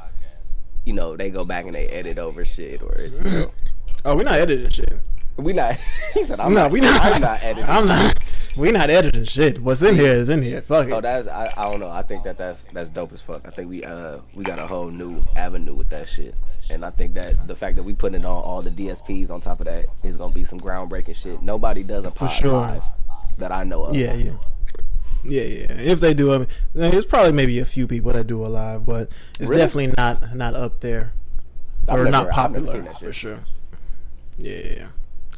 you 0.84 0.92
know 0.92 1.16
they 1.16 1.30
go 1.30 1.44
back 1.44 1.66
and 1.66 1.74
they 1.74 1.86
edit 1.88 2.18
over 2.18 2.44
shit 2.44 2.82
or 2.82 3.00
you 3.00 3.20
know. 3.30 3.50
oh, 4.04 4.16
we're 4.16 4.22
not 4.24 4.34
editing 4.34 4.68
shit. 4.70 4.94
We 5.36 5.52
not. 5.54 5.76
He 6.14 6.26
said, 6.26 6.40
I'm 6.40 6.52
no, 6.52 6.62
not. 6.62 6.70
we 6.70 6.80
not. 6.80 7.00
I'm 7.02 7.20
not 7.20 7.42
editing. 7.42 7.64
I'm 7.70 7.86
not. 7.86 8.18
We 8.56 8.72
not 8.72 8.90
editing 8.90 9.24
shit. 9.24 9.60
What's 9.60 9.80
in 9.80 9.94
here 9.94 10.12
is 10.12 10.28
in 10.28 10.42
here. 10.42 10.60
Fuck 10.60 10.88
it. 10.88 10.92
Oh, 10.92 11.00
that's 11.00 11.28
I, 11.28 11.52
I 11.56 11.70
don't 11.70 11.80
know. 11.80 11.88
I 11.88 12.02
think 12.02 12.24
that 12.24 12.36
that's 12.36 12.64
that's 12.74 12.90
dope 12.90 13.12
as 13.12 13.22
fuck. 13.22 13.42
I 13.46 13.50
think 13.50 13.70
we 13.70 13.84
uh 13.84 14.18
we 14.34 14.42
got 14.44 14.58
a 14.58 14.66
whole 14.66 14.90
new 14.90 15.22
avenue 15.36 15.74
with 15.74 15.88
that 15.90 16.08
shit, 16.08 16.34
and 16.68 16.84
I 16.84 16.90
think 16.90 17.14
that 17.14 17.46
the 17.46 17.54
fact 17.54 17.76
that 17.76 17.84
we 17.84 17.94
putting 17.94 18.20
it 18.20 18.26
on 18.26 18.42
all 18.42 18.60
the 18.60 18.70
DSPs 18.70 19.30
on 19.30 19.40
top 19.40 19.60
of 19.60 19.66
that 19.66 19.86
is 20.02 20.16
gonna 20.16 20.34
be 20.34 20.44
some 20.44 20.58
groundbreaking 20.60 21.14
shit. 21.16 21.40
Nobody 21.42 21.84
does 21.84 22.04
a 22.04 22.10
For 22.10 22.26
pod 22.26 22.30
sure. 22.32 22.52
live 22.52 22.82
that 23.40 23.52
I 23.52 23.64
know 23.64 23.84
of. 23.84 23.96
Yeah, 23.96 24.14
yeah. 24.14 24.32
Yeah, 25.22 25.42
yeah. 25.42 25.66
If 25.72 26.00
they 26.00 26.14
do, 26.14 26.32
I 26.32 26.38
mean, 26.38 26.46
there's 26.72 27.04
probably 27.04 27.32
maybe 27.32 27.58
a 27.58 27.66
few 27.66 27.86
people 27.86 28.12
that 28.12 28.26
do 28.26 28.44
a 28.44 28.48
live, 28.48 28.86
but 28.86 29.08
it's 29.38 29.50
Really? 29.50 29.60
definitely 29.62 29.94
not 29.98 30.34
not 30.34 30.54
up 30.54 30.80
there 30.80 31.12
I've 31.88 31.98
or 32.00 32.04
never- 32.04 32.10
not 32.10 32.30
popular 32.30 32.72
seen 32.72 32.84
that 32.84 32.98
shit. 32.98 33.06
for 33.08 33.12
sure. 33.12 33.38
Yeah. 34.38 34.86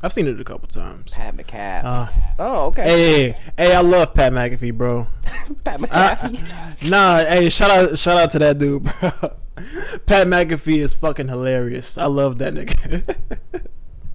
I've 0.05 0.12
seen 0.12 0.27
it 0.27 0.41
a 0.41 0.45
couple 0.45 0.67
times. 0.69 1.15
Pat 1.15 1.37
McCaff. 1.37 1.85
Uh, 1.85 2.07
oh, 2.38 2.65
okay. 2.67 2.83
hey, 2.83 3.38
hey, 3.57 3.75
I 3.75 3.81
love 3.83 4.15
Pat 4.15 4.33
McAfee, 4.33 4.75
bro. 4.75 5.07
Pat 5.65 5.81
I- 5.91 6.15
McCaffrey. 6.17 6.91
nah, 6.91 7.19
hey, 7.19 7.49
shout 7.49 7.71
out, 7.71 7.99
shout 7.99 8.17
out 8.19 8.31
to 8.33 8.38
that 8.41 8.59
dude, 8.59 8.83
bro. 8.83 9.11
Pat 10.07 10.27
McAfee 10.27 10.79
is 10.79 10.93
fucking 10.93 11.29
hilarious. 11.29 11.97
I 11.99 12.07
love 12.07 12.38
that 12.38 12.55
nigga. 12.55 13.17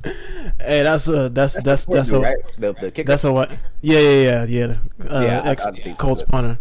hey, 0.03 0.83
that's 0.83 1.07
a 1.07 1.29
that's 1.29 1.61
that's 1.61 1.85
that's 1.85 2.11
a 2.11 2.19
right? 2.19 2.37
The, 2.57 2.73
the 2.73 2.91
kicker. 2.91 3.07
That's 3.07 3.23
a 3.23 3.31
what? 3.31 3.51
Yeah, 3.81 3.99
yeah, 3.99 4.45
yeah, 4.45 4.45
yeah. 4.45 5.09
Uh, 5.09 5.21
Yeah, 5.21 5.41
ex 5.45 5.63
so, 5.63 5.73
Colts 5.95 6.23
punter. 6.23 6.59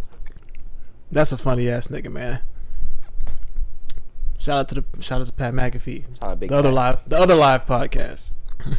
That's 1.11 1.31
a 1.31 1.37
funny 1.37 1.69
ass 1.69 1.87
nigga, 1.87 2.11
man. 2.11 2.41
Shout 4.37 4.57
out 4.57 4.69
to 4.69 4.75
the 4.75 4.83
shout 5.01 5.19
out 5.21 5.27
to 5.27 5.33
Pat 5.33 5.53
McAfee, 5.53 6.05
the 6.47 6.55
other 6.55 6.69
Pat. 6.69 6.73
live, 6.73 6.99
the 7.07 7.17
other 7.17 7.35
live 7.35 7.65
podcast. 7.65 8.35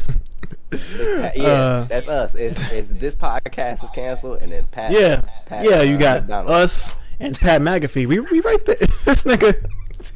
Yeah, 0.71 1.43
uh, 1.43 1.83
that's 1.85 2.07
us. 2.07 2.35
It's, 2.35 2.71
it's 2.71 2.91
this 2.91 3.15
podcast 3.15 3.83
is 3.83 3.89
canceled, 3.89 4.41
and 4.41 4.51
then 4.51 4.67
Pat. 4.67 4.91
Yeah, 4.91 5.21
Pat, 5.47 5.65
yeah. 5.65 5.81
You 5.81 5.97
got 5.97 6.21
McDonald. 6.21 6.51
us 6.51 6.93
and 7.19 7.37
Pat 7.37 7.61
McAfee. 7.61 8.07
We 8.07 8.19
we 8.19 8.41
right 8.41 8.63
there. 8.65 8.75
this 9.05 9.23
nigga, 9.23 9.65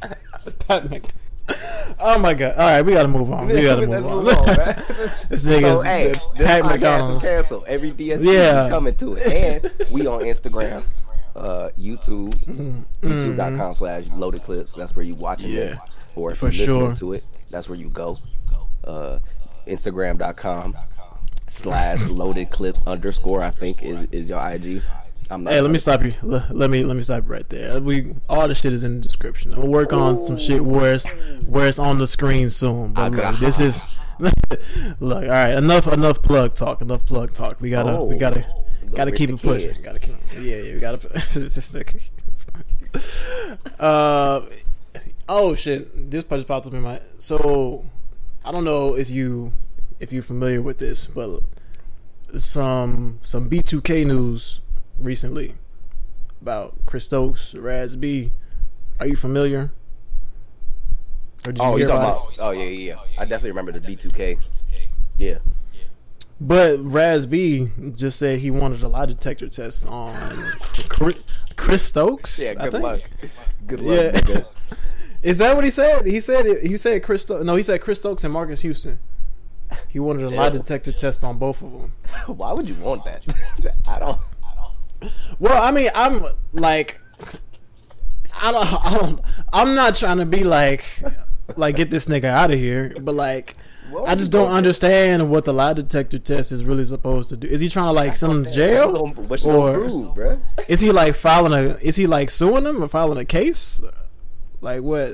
Pat 0.00 0.84
McAfee. 0.84 1.10
Oh 2.00 2.18
my 2.18 2.34
god! 2.34 2.52
All 2.56 2.66
right, 2.70 2.82
we 2.82 2.92
gotta 2.92 3.08
move 3.08 3.30
on. 3.32 3.46
We 3.46 3.62
gotta 3.62 3.86
move 3.86 4.04
on. 4.06 4.24
move 4.24 4.28
on, 4.38 4.46
this 5.28 5.44
nigga's 5.44 5.80
So, 5.80 5.84
hey, 5.84 6.08
this 6.36 6.46
Pat 6.46 6.64
McDonald's. 6.64 7.22
is 7.22 7.30
canceled. 7.30 7.64
Every 7.66 7.92
DSP 7.92 8.24
Yeah. 8.34 8.68
coming 8.68 8.94
to 8.96 9.14
it, 9.14 9.26
and 9.32 9.90
we 9.90 10.06
on 10.06 10.20
Instagram, 10.20 10.82
uh, 11.36 11.70
YouTube, 11.78 12.34
YouTube.com 13.02 13.76
slash 13.76 14.04
loaded 14.14 14.42
clips. 14.42 14.72
That's 14.72 14.94
where 14.96 15.04
you 15.04 15.14
watching 15.14 15.50
Mm-hmm. 15.50 15.56
Yeah. 15.58 15.72
it, 15.74 15.78
or 16.16 16.32
if 16.32 16.38
For 16.38 16.50
sure. 16.50 16.94
to 16.96 17.12
it, 17.12 17.24
that's 17.50 17.68
where 17.68 17.78
you 17.78 17.88
go. 17.90 18.18
Uh, 18.82 19.18
Instagram.com 19.66 20.76
slash 21.50 22.00
loaded 22.10 22.50
clips 22.50 22.82
underscore. 22.86 23.42
I 23.42 23.50
think 23.50 23.82
is 23.82 24.06
is 24.10 24.28
your 24.28 24.40
IG. 24.46 24.82
I'm 25.34 25.42
not 25.42 25.52
hey, 25.52 25.60
let 25.60 25.70
me 25.72 25.78
stop 25.78 26.04
you. 26.04 26.14
Let, 26.22 26.54
let, 26.54 26.70
me 26.70 26.84
let 26.84 26.96
me 26.96 27.02
stop 27.02 27.24
you 27.24 27.30
right 27.30 27.48
there. 27.48 27.80
We 27.80 28.14
all 28.28 28.46
the 28.46 28.54
shit 28.54 28.72
is 28.72 28.84
in 28.84 29.00
the 29.00 29.00
description. 29.00 29.52
I'm 29.52 29.60
gonna 29.60 29.70
work 29.70 29.92
on 29.92 30.16
some 30.16 30.38
shit 30.38 30.64
where 30.64 30.94
it's 30.94 31.08
where 31.44 31.66
it's 31.66 31.80
on 31.80 31.98
the 31.98 32.06
screen 32.06 32.48
soon. 32.48 32.92
But 32.92 33.10
look, 33.10 33.38
this 33.38 33.58
is 33.58 33.82
look. 35.00 35.24
All 35.24 35.28
right, 35.28 35.50
enough 35.50 35.88
enough 35.88 36.22
plug 36.22 36.54
talk. 36.54 36.80
Enough 36.80 37.04
plug 37.04 37.32
talk. 37.34 37.60
We 37.60 37.70
gotta 37.70 37.98
oh, 37.98 38.04
we 38.04 38.16
gotta 38.16 38.46
gotta 38.94 39.10
keep 39.10 39.30
it 39.30 39.42
pushing. 39.42 39.82
Gotta 39.82 39.98
keep 39.98 40.14
yeah 40.34 40.56
yeah. 40.56 40.74
We 40.74 40.80
gotta. 40.80 41.00
uh 43.80 44.42
oh 45.28 45.54
shit! 45.56 46.10
This 46.12 46.22
part 46.22 46.38
just 46.38 46.48
popped 46.48 46.66
up 46.66 46.74
in 46.74 46.82
my 46.82 47.00
so. 47.18 47.84
I 48.44 48.52
don't 48.52 48.64
know 48.64 48.94
if 48.94 49.10
you 49.10 49.52
if 49.98 50.12
you're 50.12 50.22
familiar 50.22 50.62
with 50.62 50.78
this, 50.78 51.08
but 51.08 51.40
some 52.38 53.18
some 53.22 53.50
B2K 53.50 54.06
news 54.06 54.60
recently 54.98 55.54
about 56.40 56.74
Chris 56.86 57.04
Stokes, 57.04 57.54
Raz 57.54 57.96
B. 57.96 58.32
Are 59.00 59.06
you 59.06 59.16
familiar? 59.16 59.72
Or 61.46 61.52
did 61.52 61.58
you 61.58 61.64
oh, 61.64 61.76
hear 61.76 61.86
about, 61.86 61.98
about 61.98 62.32
Oh 62.38 62.50
yeah, 62.50 62.64
yeah, 62.64 62.96
I 63.18 63.24
definitely 63.24 63.50
remember 63.50 63.72
the 63.72 63.80
B2K. 63.80 64.38
Yeah. 65.18 65.38
But 66.40 66.78
Raz 66.80 67.26
B 67.26 67.70
just 67.94 68.18
said 68.18 68.40
he 68.40 68.50
wanted 68.50 68.82
a 68.82 68.88
lie 68.88 69.06
detector 69.06 69.48
test 69.48 69.86
on 69.86 70.52
Chris 71.56 71.84
Stokes. 71.84 72.40
Yeah, 72.42 72.54
good 72.54 72.82
luck. 72.82 73.00
Good 73.66 73.80
luck. 73.80 74.28
Yeah. 74.28 74.42
Is 75.22 75.38
that 75.38 75.54
what 75.54 75.64
he 75.64 75.70
said? 75.70 76.04
He 76.04 76.20
said 76.20 76.44
it, 76.44 76.66
he 76.66 76.76
said 76.76 77.02
Chris. 77.02 77.26
No, 77.30 77.56
he 77.56 77.62
said 77.62 77.80
Chris 77.80 77.98
Stokes 77.98 78.24
and 78.24 78.32
Marques 78.32 78.60
Houston. 78.60 78.98
He 79.88 79.98
wanted 79.98 80.24
a 80.24 80.30
lie 80.30 80.50
detector 80.50 80.92
test 80.92 81.24
on 81.24 81.38
both 81.38 81.62
of 81.62 81.72
them. 81.72 81.94
Why 82.26 82.52
would 82.52 82.68
you 82.68 82.74
want 82.74 83.04
that? 83.04 83.24
I 83.86 83.98
don't. 84.00 84.20
Well, 85.38 85.62
I 85.62 85.70
mean, 85.70 85.90
I'm 85.94 86.24
like, 86.52 87.00
I 88.34 88.52
don't, 88.52 88.86
I 88.86 88.94
don't, 88.94 89.20
I'm 89.52 89.74
not 89.74 89.94
trying 89.94 90.18
to 90.18 90.26
be 90.26 90.44
like, 90.44 90.84
like 91.56 91.76
get 91.76 91.90
this 91.90 92.06
nigga 92.06 92.24
out 92.26 92.50
of 92.50 92.58
here, 92.58 92.94
but 93.00 93.14
like. 93.14 93.56
I 94.06 94.14
just 94.16 94.32
don't 94.32 94.50
understand 94.50 95.30
what 95.30 95.44
the 95.44 95.52
lie 95.52 95.72
detector 95.72 96.18
test 96.18 96.50
is 96.50 96.64
really 96.64 96.84
supposed 96.84 97.28
to 97.28 97.36
do. 97.36 97.46
Is 97.46 97.60
he 97.60 97.68
trying 97.68 97.86
to 97.86 97.92
like 97.92 98.16
send 98.16 98.32
him 98.32 98.44
to 98.44 98.50
jail, 98.50 99.14
or 99.44 100.40
is 100.66 100.80
he 100.80 100.90
like 100.90 101.14
filing 101.14 101.52
a? 101.52 101.76
Is 101.76 101.94
he 101.94 102.06
like 102.06 102.30
suing 102.30 102.64
them 102.64 102.82
or 102.82 102.88
filing 102.88 103.18
a 103.18 103.24
case? 103.24 103.82
Like 104.60 104.80
what? 104.80 105.12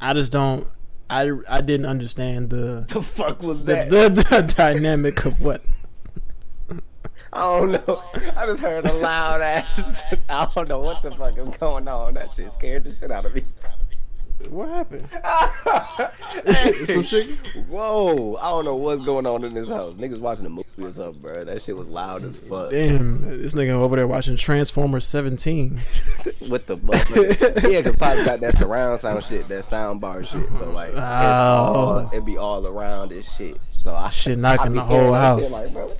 I 0.00 0.12
just 0.12 0.32
don't. 0.32 0.66
I, 1.08 1.30
I 1.48 1.60
didn't 1.60 1.86
understand 1.86 2.50
the 2.50 2.84
the 2.88 3.02
fuck 3.02 3.42
was 3.42 3.64
that 3.64 3.90
the, 3.90 4.08
the, 4.08 4.22
the 4.22 4.42
dynamic 4.42 5.24
of 5.24 5.40
what 5.40 5.62
I 7.32 7.40
don't 7.40 7.72
know. 7.72 8.02
I 8.36 8.46
just 8.46 8.60
heard 8.60 8.86
a 8.86 8.92
loud 8.94 9.40
ass. 9.40 10.02
I 10.28 10.48
don't 10.54 10.68
know 10.68 10.80
what 10.80 11.02
the 11.02 11.10
fuck 11.12 11.38
is 11.38 11.56
going 11.58 11.88
on. 11.88 12.14
That 12.14 12.32
shit 12.34 12.52
scared 12.52 12.84
the 12.84 12.94
shit 12.94 13.10
out 13.10 13.26
of 13.26 13.34
me. 13.34 13.44
What 14.48 14.68
happened? 14.68 15.08
hey, 16.46 16.72
Some 16.86 17.02
shit. 17.02 17.38
Whoa! 17.68 18.36
I 18.36 18.50
don't 18.50 18.64
know 18.64 18.74
what's 18.74 19.04
going 19.04 19.26
on 19.26 19.44
in 19.44 19.54
this 19.54 19.68
house. 19.68 19.94
Niggas 19.94 20.18
watching 20.18 20.46
a 20.46 20.48
movie 20.48 20.66
or 20.78 20.90
something, 20.92 21.20
bro. 21.20 21.44
That 21.44 21.62
shit 21.62 21.76
was 21.76 21.88
loud 21.88 22.24
as 22.24 22.38
fuck. 22.38 22.70
Damn, 22.70 23.22
this 23.22 23.54
nigga 23.54 23.70
over 23.70 23.96
there 23.96 24.06
watching 24.06 24.36
Transformers 24.36 25.06
17. 25.06 25.80
what 26.48 26.66
the 26.66 26.78
fuck? 26.78 27.70
yeah, 27.70 27.82
cause 27.82 27.96
Pop 27.96 28.24
got 28.24 28.40
that 28.40 28.56
surround 28.56 29.00
sound 29.00 29.24
shit, 29.24 29.46
that 29.48 29.64
sound 29.66 30.00
bar 30.00 30.24
shit. 30.24 30.48
So 30.58 30.70
like, 30.70 30.94
oh. 30.94 31.00
all, 31.00 32.10
it 32.10 32.24
be 32.24 32.38
all 32.38 32.66
around 32.66 33.10
this 33.10 33.30
shit. 33.34 33.58
So 33.78 33.94
I 33.94 34.08
shit 34.08 34.38
knocking 34.38 34.74
the 34.74 34.84
whole 34.84 35.12
house. 35.14 35.50
Like, 35.50 35.72
bro, 35.72 35.86
what 35.86 35.96
the 35.96 35.99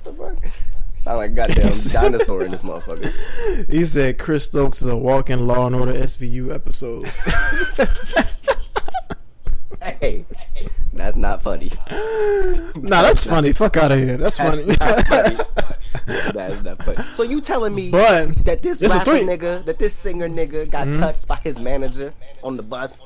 Sound 1.03 1.17
like 1.17 1.33
goddamn 1.33 1.71
dinosaur 1.91 2.43
in 2.43 2.51
this 2.51 2.61
motherfucker. 2.61 3.11
He 3.69 3.85
said 3.85 4.19
Chris 4.19 4.45
Stokes 4.45 4.81
is 4.81 4.87
a 4.87 4.95
walking 4.95 5.47
Law 5.47 5.67
and 5.67 5.75
Order 5.75 5.93
SVU 5.93 6.53
episode. 6.53 7.11
hey, 9.99 10.25
that's 10.93 11.17
not 11.17 11.41
funny. 11.41 11.71
nah, 12.75 13.01
that's 13.01 13.23
funny. 13.23 13.51
Fuck 13.53 13.77
out 13.77 13.91
of 13.91 13.99
here. 13.99 14.17
That's, 14.17 14.37
that's 14.37 14.61
funny. 14.61 14.73
funny. 15.05 15.37
that's 16.33 16.63
not 16.63 16.83
funny. 16.83 17.01
So 17.15 17.23
you 17.23 17.41
telling 17.41 17.73
me 17.73 17.89
but 17.89 18.45
that 18.45 18.61
this 18.61 18.81
rapper 18.81 19.11
nigga, 19.11 19.65
that 19.65 19.79
this 19.79 19.95
singer 19.95 20.29
nigga 20.29 20.69
got 20.69 20.87
mm-hmm. 20.87 20.99
touched 20.99 21.27
by 21.27 21.37
his 21.37 21.57
manager 21.57 22.13
on 22.43 22.57
the 22.57 22.63
bus? 22.63 23.03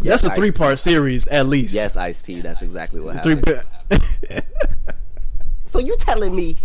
Yes, 0.00 0.22
that's 0.22 0.34
a 0.34 0.36
three 0.36 0.52
part 0.52 0.78
series 0.78 1.26
at 1.28 1.46
least. 1.46 1.74
Yes, 1.74 1.96
Ice 1.96 2.22
T. 2.22 2.42
That's 2.42 2.60
exactly 2.60 3.00
what 3.00 3.16
happened. 3.16 3.42
Three. 3.42 4.00
so 5.64 5.78
you 5.78 5.96
telling 5.98 6.36
me 6.36 6.58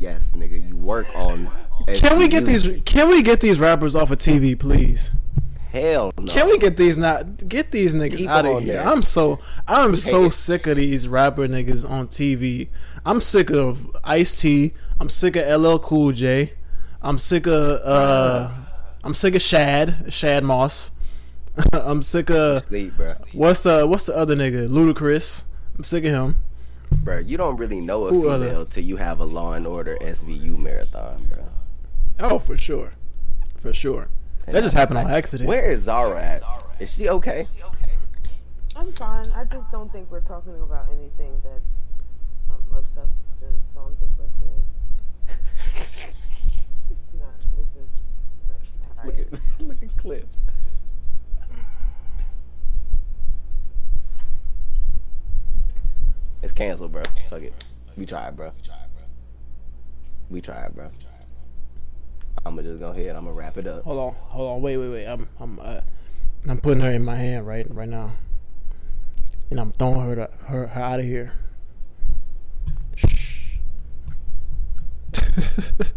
yes, 0.00 0.32
nigga, 0.32 0.66
you 0.66 0.76
work 0.76 1.06
on. 1.16 1.50
Can 1.94 2.18
we 2.18 2.26
get 2.26 2.44
these? 2.44 2.80
Can 2.84 3.08
we 3.08 3.22
get 3.22 3.40
these 3.40 3.60
rappers 3.60 3.94
off 3.94 4.10
of 4.10 4.18
TV, 4.18 4.58
please? 4.58 5.12
Hell 5.72 6.12
no. 6.18 6.32
Can 6.32 6.48
we 6.48 6.58
get 6.58 6.76
these 6.76 6.98
not 6.98 7.48
get 7.48 7.70
these 7.70 7.94
niggas 7.94 8.18
Keep 8.18 8.28
out 8.28 8.44
of 8.44 8.62
here? 8.62 8.74
There. 8.74 8.88
I'm 8.88 9.02
so 9.02 9.38
I'm 9.68 9.94
so 9.94 10.28
sick 10.28 10.66
of 10.66 10.78
these 10.78 11.06
rapper 11.06 11.46
niggas 11.46 11.88
on 11.88 12.08
TV. 12.08 12.68
I'm 13.06 13.20
sick 13.20 13.50
of 13.50 13.96
Ice 14.02 14.40
T. 14.40 14.72
I'm 14.98 15.08
sick 15.08 15.36
of 15.36 15.60
LL 15.60 15.78
Cool 15.78 16.10
J. 16.10 16.54
I'm 17.02 17.18
sick 17.18 17.46
of 17.46 17.80
uh 17.84 18.50
I'm 19.04 19.14
sick 19.14 19.36
of 19.36 19.42
Shad 19.42 20.12
Shad 20.12 20.42
Moss. 20.42 20.90
I'm 21.72 22.02
sick 22.02 22.30
of 22.30 22.64
Sleep, 22.64 22.94
what's 23.32 23.62
the 23.62 23.86
what's 23.86 24.06
the 24.06 24.16
other 24.16 24.34
nigga 24.34 24.66
Ludacris. 24.66 25.44
I'm 25.76 25.84
sick 25.84 26.04
of 26.04 26.10
him 26.10 26.36
bro, 27.02 27.18
you 27.18 27.36
don't 27.36 27.56
really 27.56 27.80
know 27.80 28.06
a 28.06 28.10
Who 28.10 28.22
female 28.22 28.66
till 28.66 28.84
you 28.84 28.96
have 28.96 29.20
a 29.20 29.24
Law 29.24 29.52
and 29.52 29.66
Order 29.66 29.96
SVU 30.00 30.58
marathon, 30.58 31.26
bro. 31.26 31.44
Oh, 32.20 32.38
for 32.38 32.56
sure, 32.56 32.92
for 33.60 33.72
sure. 33.72 34.08
And 34.46 34.54
that 34.54 34.62
just 34.62 34.74
happened 34.74 34.98
on 34.98 35.10
accident. 35.10 35.48
Where 35.48 35.70
is 35.70 35.84
Zara 35.84 36.22
at? 36.22 36.42
Is 36.78 36.92
she 36.92 37.08
okay? 37.08 37.46
I'm 38.76 38.92
fine. 38.92 39.30
I 39.32 39.44
just 39.44 39.70
don't 39.70 39.92
think 39.92 40.10
we're 40.10 40.20
talking 40.20 40.58
about 40.62 40.86
anything 40.90 41.40
that's 41.44 41.64
um, 42.50 42.78
of 42.78 42.86
substance, 42.86 43.66
so 43.74 43.80
I'm 43.80 43.96
just 44.00 44.12
listening. 44.18 44.64
no, 47.14 47.26
this 47.56 47.66
is. 47.76 47.88
Look 49.04 49.18
at, 49.18 49.60
look 49.66 49.82
at 49.82 49.96
clips. 49.98 50.38
It's 56.42 56.52
canceled, 56.52 56.92
bro. 56.92 57.02
Fuck 57.28 57.42
it. 57.42 57.64
We 57.96 58.06
tried, 58.06 58.36
bro. 58.36 58.52
We 58.56 58.62
tried, 58.62 58.86
bro. 58.94 59.04
We 60.30 60.40
tried, 60.40 60.74
bro. 60.74 60.90
I'm 62.44 62.56
gonna 62.56 62.68
just 62.68 62.80
go 62.80 62.90
ahead. 62.90 63.16
I'm 63.16 63.24
gonna 63.24 63.34
wrap 63.34 63.58
it 63.58 63.66
up. 63.66 63.84
Hold 63.84 63.98
on, 63.98 64.14
hold 64.28 64.50
on. 64.50 64.62
Wait, 64.62 64.78
wait, 64.78 64.88
wait. 64.88 65.06
I'm, 65.06 65.28
I'm, 65.38 65.58
uh, 65.60 65.80
I'm 66.48 66.58
putting 66.58 66.82
her 66.82 66.90
in 66.90 67.04
my 67.04 67.16
hand 67.16 67.46
right, 67.46 67.66
right 67.70 67.88
now, 67.88 68.12
and 69.50 69.60
I'm 69.60 69.72
throwing 69.72 70.00
her, 70.00 70.14
to, 70.14 70.30
her, 70.46 70.66
her 70.68 70.82
out 70.82 71.00
of 71.00 71.06
here. 71.06 71.32
Shh. 72.96 73.56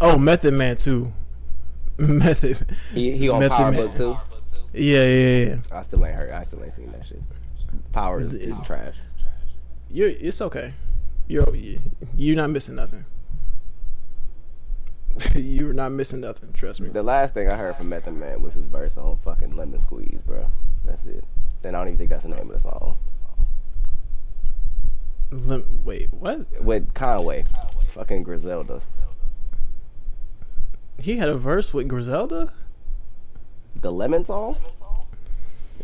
oh, 0.00 0.16
Method 0.18 0.54
Man 0.54 0.76
too. 0.76 1.12
Method. 1.98 2.76
He 2.94 3.16
he 3.16 3.28
on 3.28 3.40
Method 3.40 3.56
Power 3.56 3.72
Man. 3.72 3.86
Book 3.86 3.96
too. 3.96 4.16
Yeah, 4.74 5.04
yeah, 5.04 5.44
yeah. 5.44 5.56
I 5.72 5.82
still 5.82 6.04
ain't 6.06 6.14
heard. 6.14 6.30
I 6.30 6.44
still 6.44 6.62
ain't 6.62 6.72
seen 6.74 6.92
that 6.92 7.06
shit. 7.06 7.20
Power 7.92 8.20
is, 8.20 8.32
is 8.32 8.54
trash. 8.64 8.94
You're 9.92 10.08
it's 10.08 10.40
okay. 10.40 10.72
You're 11.28 11.46
you're 12.16 12.36
not 12.36 12.48
missing 12.48 12.76
nothing. 12.76 13.04
you're 15.34 15.74
not 15.74 15.92
missing 15.92 16.20
nothing. 16.20 16.52
Trust 16.54 16.80
me. 16.80 16.88
The 16.88 17.02
last 17.02 17.34
thing 17.34 17.48
I 17.48 17.56
heard 17.56 17.76
from 17.76 17.90
Method 17.90 18.14
Man 18.14 18.40
was 18.40 18.54
his 18.54 18.64
verse 18.64 18.96
on 18.96 19.18
fucking 19.22 19.54
Lemon 19.54 19.82
Squeeze, 19.82 20.20
bro. 20.26 20.46
That's 20.86 21.04
it. 21.04 21.24
Then 21.60 21.74
I 21.74 21.78
don't 21.78 21.88
even 21.88 21.98
think 21.98 22.10
that's 22.10 22.22
the 22.22 22.30
name 22.30 22.50
of 22.50 22.56
the 22.56 22.60
song. 22.60 22.96
Lem- 25.30 25.84
wait, 25.84 26.12
what? 26.12 26.62
With 26.62 26.94
Conway, 26.94 27.44
fucking 27.92 28.22
Griselda. 28.22 28.80
He 30.98 31.16
had 31.18 31.28
a 31.28 31.36
verse 31.36 31.74
with 31.74 31.88
Griselda. 31.88 32.52
The 33.76 33.92
Lemon 33.92 34.24
song. 34.24 34.56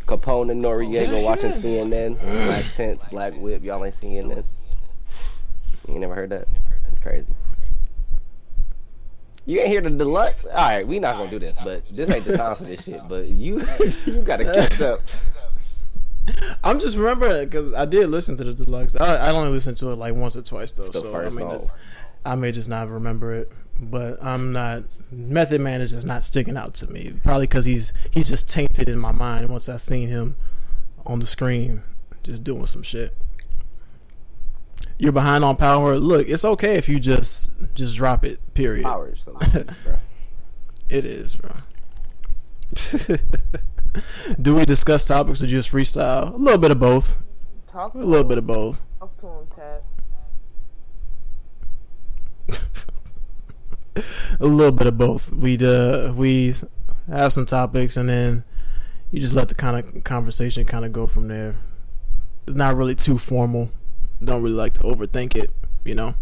Capone 0.09 0.51
and 0.51 0.63
Noreaga 0.63 1.13
oh, 1.13 1.23
watching 1.23 1.51
CNN. 1.51 2.19
Black 2.19 2.65
tents, 2.75 3.05
Black 3.11 3.33
Whip. 3.35 3.63
Y'all 3.63 3.83
ain't 3.85 3.93
seeing 3.93 4.29
this. 4.29 4.45
You 5.87 5.99
never 5.99 6.15
heard 6.15 6.31
that? 6.31 6.47
That's 6.83 6.99
crazy. 7.01 7.27
You 9.45 9.59
ain't 9.59 9.69
hear 9.69 9.81
the 9.81 9.89
deluxe. 9.89 10.45
All 10.45 10.51
right, 10.53 10.87
we 10.87 10.99
not 10.99 11.17
gonna 11.17 11.29
do 11.29 11.39
this, 11.39 11.55
but 11.63 11.83
this 11.91 12.09
ain't 12.09 12.25
the 12.25 12.37
time 12.37 12.55
for 12.55 12.63
this 12.63 12.83
shit. 12.83 13.01
But 13.07 13.27
you, 13.27 13.65
you 14.05 14.21
gotta 14.21 14.45
catch 14.45 14.81
up. 14.81 15.01
I'm 16.63 16.79
just 16.79 16.97
remembering 16.97 17.45
because 17.45 17.73
I 17.73 17.85
did 17.85 18.09
listen 18.09 18.35
to 18.37 18.43
the 18.43 18.53
deluxe. 18.53 18.95
I, 18.95 19.15
I 19.15 19.29
only 19.31 19.51
listened 19.51 19.77
to 19.77 19.91
it 19.91 19.95
like 19.95 20.13
once 20.13 20.35
or 20.35 20.41
twice 20.41 20.71
though, 20.71 20.87
the 20.87 20.99
so 20.99 21.69
I 22.25 22.31
I 22.31 22.35
may 22.35 22.51
just 22.51 22.69
not 22.69 22.89
remember 22.89 23.33
it. 23.33 23.51
But 23.79 24.23
I'm 24.23 24.51
not 24.53 24.83
Method 25.11 25.61
Man 25.61 25.81
is 25.81 25.91
just 25.91 26.05
not 26.05 26.23
sticking 26.23 26.55
out 26.57 26.73
to 26.75 26.87
me. 26.91 27.13
Probably 27.23 27.45
because 27.47 27.65
he's 27.65 27.91
he's 28.11 28.29
just 28.29 28.49
tainted 28.49 28.87
in 28.89 28.99
my 28.99 29.11
mind 29.11 29.49
once 29.49 29.67
I've 29.67 29.81
seen 29.81 30.09
him 30.09 30.35
on 31.05 31.19
the 31.19 31.25
screen. 31.25 31.81
just 32.23 32.43
doing 32.43 32.65
some 32.67 32.83
shit. 32.83 33.15
You're 34.97 35.11
behind 35.13 35.43
on 35.43 35.55
power. 35.55 35.97
Look, 35.97 36.27
it's 36.27 36.45
okay 36.45 36.75
if 36.75 36.87
you 36.89 36.99
just 36.99 37.49
just 37.73 37.95
drop 37.95 38.23
it. 38.25 38.39
Period. 38.53 38.83
Power 38.83 39.09
is 39.11 39.23
the 39.25 39.31
something, 39.39 39.75
bro. 39.83 39.99
It 40.89 41.05
is, 41.05 41.35
bro. 41.35 41.51
Do 44.41 44.55
we 44.55 44.65
discuss 44.65 45.05
topics 45.05 45.41
or 45.41 45.47
just 45.47 45.71
freestyle? 45.71 46.33
A 46.33 46.37
little 46.37 46.59
bit 46.59 46.71
of 46.71 46.79
both. 46.79 47.17
Talk 47.67 47.93
A 47.95 47.97
little 47.97 48.21
him. 48.21 48.27
bit 48.27 48.37
of 48.37 48.45
both. 48.47 48.81
Talk 48.99 49.19
to 49.21 49.27
him, 49.27 49.47
Tat. 49.55 49.83
A 54.39 54.45
little 54.45 54.71
bit 54.71 54.87
of 54.87 54.97
both. 54.97 55.31
We 55.33 55.57
uh 55.57 56.13
we 56.13 56.53
have 57.09 57.33
some 57.33 57.45
topics 57.45 57.97
and 57.97 58.07
then 58.09 58.43
you 59.11 59.19
just 59.19 59.33
let 59.33 59.47
the 59.49 59.55
kind 59.55 59.77
of 59.77 60.03
conversation 60.03 60.65
kind 60.65 60.85
of 60.85 60.93
go 60.93 61.07
from 61.07 61.27
there. 61.27 61.55
It's 62.47 62.55
not 62.55 62.75
really 62.75 62.95
too 62.95 63.17
formal. 63.17 63.71
Don't 64.23 64.41
really 64.43 64.55
like 64.55 64.73
to 64.75 64.81
overthink 64.83 65.35
it, 65.35 65.51
you 65.83 65.95
know. 65.95 66.15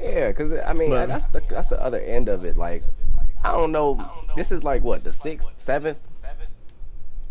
Yeah, 0.00 0.28
because 0.28 0.52
I 0.66 0.72
mean 0.74 0.90
But- 0.90 1.06
that's 1.06 1.26
the 1.26 1.42
that's 1.48 1.68
the 1.68 1.80
other 1.80 2.00
end 2.00 2.28
of 2.28 2.44
it. 2.44 2.56
Like, 2.56 2.82
I 3.42 3.52
don't 3.52 3.72
know. 3.72 4.04
This 4.36 4.50
is 4.52 4.62
like 4.62 4.82
what 4.82 5.04
the 5.04 5.12
sixth, 5.12 5.48
seventh. 5.56 5.98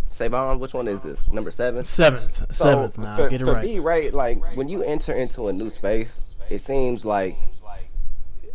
Savon, 0.10 0.60
which 0.60 0.74
one 0.76 0.88
is 0.88 1.02
this? 1.02 1.20
Number 1.32 1.50
seven. 1.50 1.84
Seventh, 1.86 2.36
So, 2.54 2.66
seventh. 2.66 2.98
Now 3.00 3.16
for, 3.16 3.30
get 3.30 3.42
it 3.42 3.46
for 3.46 3.54
right. 3.54 3.66
me, 3.66 3.80
right? 3.80 4.14
Like 4.14 4.56
when 4.56 4.70
you 4.70 4.84
enter 4.84 5.12
into 5.14 5.48
a 5.48 5.54
new 5.54 5.70
space, 5.72 6.10
it 6.52 6.62
seems 6.62 7.04
like 7.04 7.36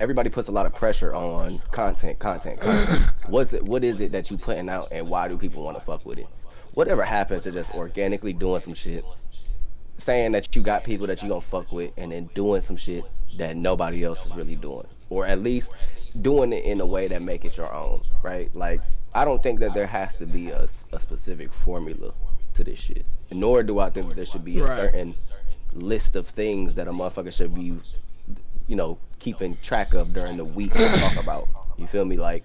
everybody 0.00 0.30
puts 0.30 0.48
a 0.48 0.52
lot 0.52 0.66
of 0.66 0.74
pressure 0.74 1.14
on 1.14 1.60
content, 1.72 2.18
content, 2.18 2.60
content. 2.60 3.10
What's 3.26 3.52
it? 3.52 3.62
What 3.62 3.84
is 3.84 4.00
it 4.00 4.12
that 4.12 4.30
you 4.30 4.38
putting 4.38 4.68
out, 4.68 4.88
and 4.92 5.08
why 5.08 5.28
do 5.28 5.36
people 5.36 5.62
want 5.64 5.78
to 5.78 5.84
fuck 5.84 6.04
with 6.06 6.18
it? 6.18 6.26
Whatever 6.74 7.02
happens 7.02 7.44
to 7.44 7.52
just 7.52 7.74
organically 7.74 8.32
doing 8.32 8.60
some 8.60 8.74
shit, 8.74 9.04
saying 9.96 10.32
that 10.32 10.54
you 10.54 10.62
got 10.62 10.84
people 10.84 11.06
that 11.08 11.22
you 11.22 11.28
gonna 11.28 11.40
fuck 11.40 11.72
with, 11.72 11.92
and 11.96 12.12
then 12.12 12.30
doing 12.34 12.62
some 12.62 12.76
shit 12.76 13.04
that 13.36 13.56
nobody 13.56 14.04
else 14.04 14.24
is 14.24 14.34
really 14.34 14.54
doing, 14.56 14.86
or 15.10 15.26
at 15.26 15.40
least 15.40 15.70
doing 16.22 16.52
it 16.52 16.64
in 16.64 16.80
a 16.80 16.86
way 16.86 17.08
that 17.08 17.20
make 17.22 17.44
it 17.44 17.56
your 17.56 17.72
own, 17.72 18.02
right? 18.22 18.54
Like 18.54 18.80
I 19.14 19.24
don't 19.24 19.42
think 19.42 19.60
that 19.60 19.74
there 19.74 19.86
has 19.86 20.16
to 20.18 20.26
be 20.26 20.50
a, 20.50 20.68
a 20.92 21.00
specific 21.00 21.52
formula 21.52 22.12
to 22.54 22.64
this 22.64 22.78
shit, 22.78 23.04
nor 23.30 23.62
do 23.62 23.78
I 23.80 23.90
think 23.90 24.08
that 24.10 24.16
there 24.16 24.24
should 24.26 24.44
be 24.44 24.60
a 24.60 24.64
Right. 24.64 24.76
certain 24.76 25.14
list 25.72 26.16
of 26.16 26.28
things 26.28 26.74
that 26.76 26.88
a 26.88 26.92
motherfucker 26.92 27.32
should 27.32 27.54
be, 27.54 27.74
you 28.68 28.76
know, 28.76 28.98
keeping 29.18 29.56
track 29.62 29.94
of 29.94 30.12
during 30.12 30.36
the 30.36 30.44
week 30.44 30.72
to 30.72 30.88
talk 30.88 31.16
about. 31.16 31.48
You 31.76 31.86
feel 31.86 32.04
me? 32.04 32.16
Like, 32.16 32.44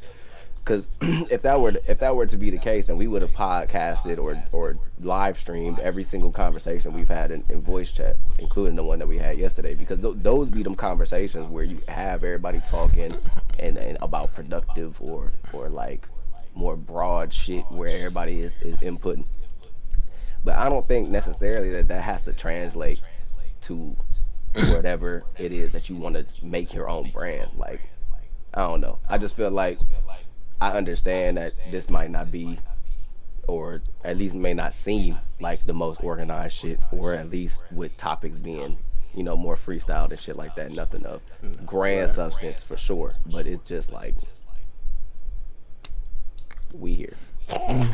because 0.63 0.88
if 1.01 1.41
that 1.41 1.59
were 1.59 1.73
if 1.88 1.99
that 1.99 2.15
were 2.15 2.25
to 2.25 2.38
be 2.38 2.49
the 2.49 2.57
case, 2.57 2.88
then 2.88 2.97
we 2.97 3.07
would 3.07 3.21
have 3.21 3.31
podcasted 3.31 4.17
or 4.17 4.41
or 4.51 4.77
live 4.99 5.38
streamed 5.38 5.79
every 5.79 6.03
single 6.03 6.31
conversation 6.31 6.93
we've 6.93 7.09
had 7.09 7.31
in, 7.31 7.43
in 7.49 7.62
voice 7.62 7.91
chat, 7.91 8.17
including 8.39 8.75
the 8.75 8.83
one 8.83 8.99
that 8.99 9.07
we 9.07 9.17
had 9.17 9.38
yesterday. 9.38 9.75
Because 9.75 9.99
th- 9.99 10.15
those 10.17 10.49
be 10.49 10.63
them 10.63 10.75
conversations 10.75 11.47
where 11.47 11.65
you 11.65 11.81
have 11.88 12.23
everybody 12.23 12.62
talking 12.69 13.13
and, 13.59 13.77
and 13.77 13.97
about 14.01 14.33
productive 14.33 14.99
or 15.01 15.33
or 15.51 15.69
like 15.69 16.07
more 16.55 16.77
broad 16.77 17.33
shit 17.33 17.65
where 17.69 17.89
everybody 17.89 18.39
is 18.39 18.57
is 18.62 18.79
inputting. 18.79 19.25
But 20.45 20.57
I 20.57 20.69
don't 20.69 20.88
think 20.88 21.09
necessarily 21.09 21.69
that 21.71 21.88
that 21.89 22.01
has 22.01 22.23
to 22.25 22.33
translate 22.33 23.01
to 23.63 23.95
whatever 24.56 25.24
it 25.38 25.52
is 25.52 25.72
that 25.74 25.89
you 25.89 25.96
want 25.96 26.16
to 26.16 26.26
make 26.46 26.74
your 26.74 26.89
own 26.89 27.10
brand. 27.12 27.52
Like, 27.58 27.82
I 28.54 28.62
don't 28.68 28.82
know. 28.82 29.00
I 29.10 29.18
just 29.18 29.36
feel 29.36 29.52
like 29.52 29.80
I 30.62 30.72
understand 30.72 31.38
that 31.38 31.54
this 31.72 31.89
might 31.89 32.12
not 32.12 32.32
be, 32.32 32.60
or 33.48 33.82
at 34.04 34.18
least 34.18 34.36
may 34.36 34.54
not 34.54 34.76
seem 34.76 35.18
like 35.39 35.66
the 35.66 35.74
most 35.74 36.04
organized 36.04 36.56
shit, 36.56 36.80
or 36.92 37.13
at 37.13 37.30
least 37.30 37.62
with 37.72 37.96
topics 37.98 38.38
being, 38.38 38.78
you 39.16 39.24
know, 39.24 39.36
more 39.36 39.56
freestyled 39.56 40.12
and 40.12 40.20
shit 40.20 40.36
like 40.36 40.56
that. 40.56 40.72
Nothing 40.72 41.06
of 41.06 41.22
grand 41.66 42.12
substance 42.12 42.62
for 42.63 42.78
sure, 42.78 43.13
but 43.26 43.46
it's 43.48 43.68
just 43.68 43.92
like 43.92 44.16
we 46.74 46.94
here. 46.94 47.13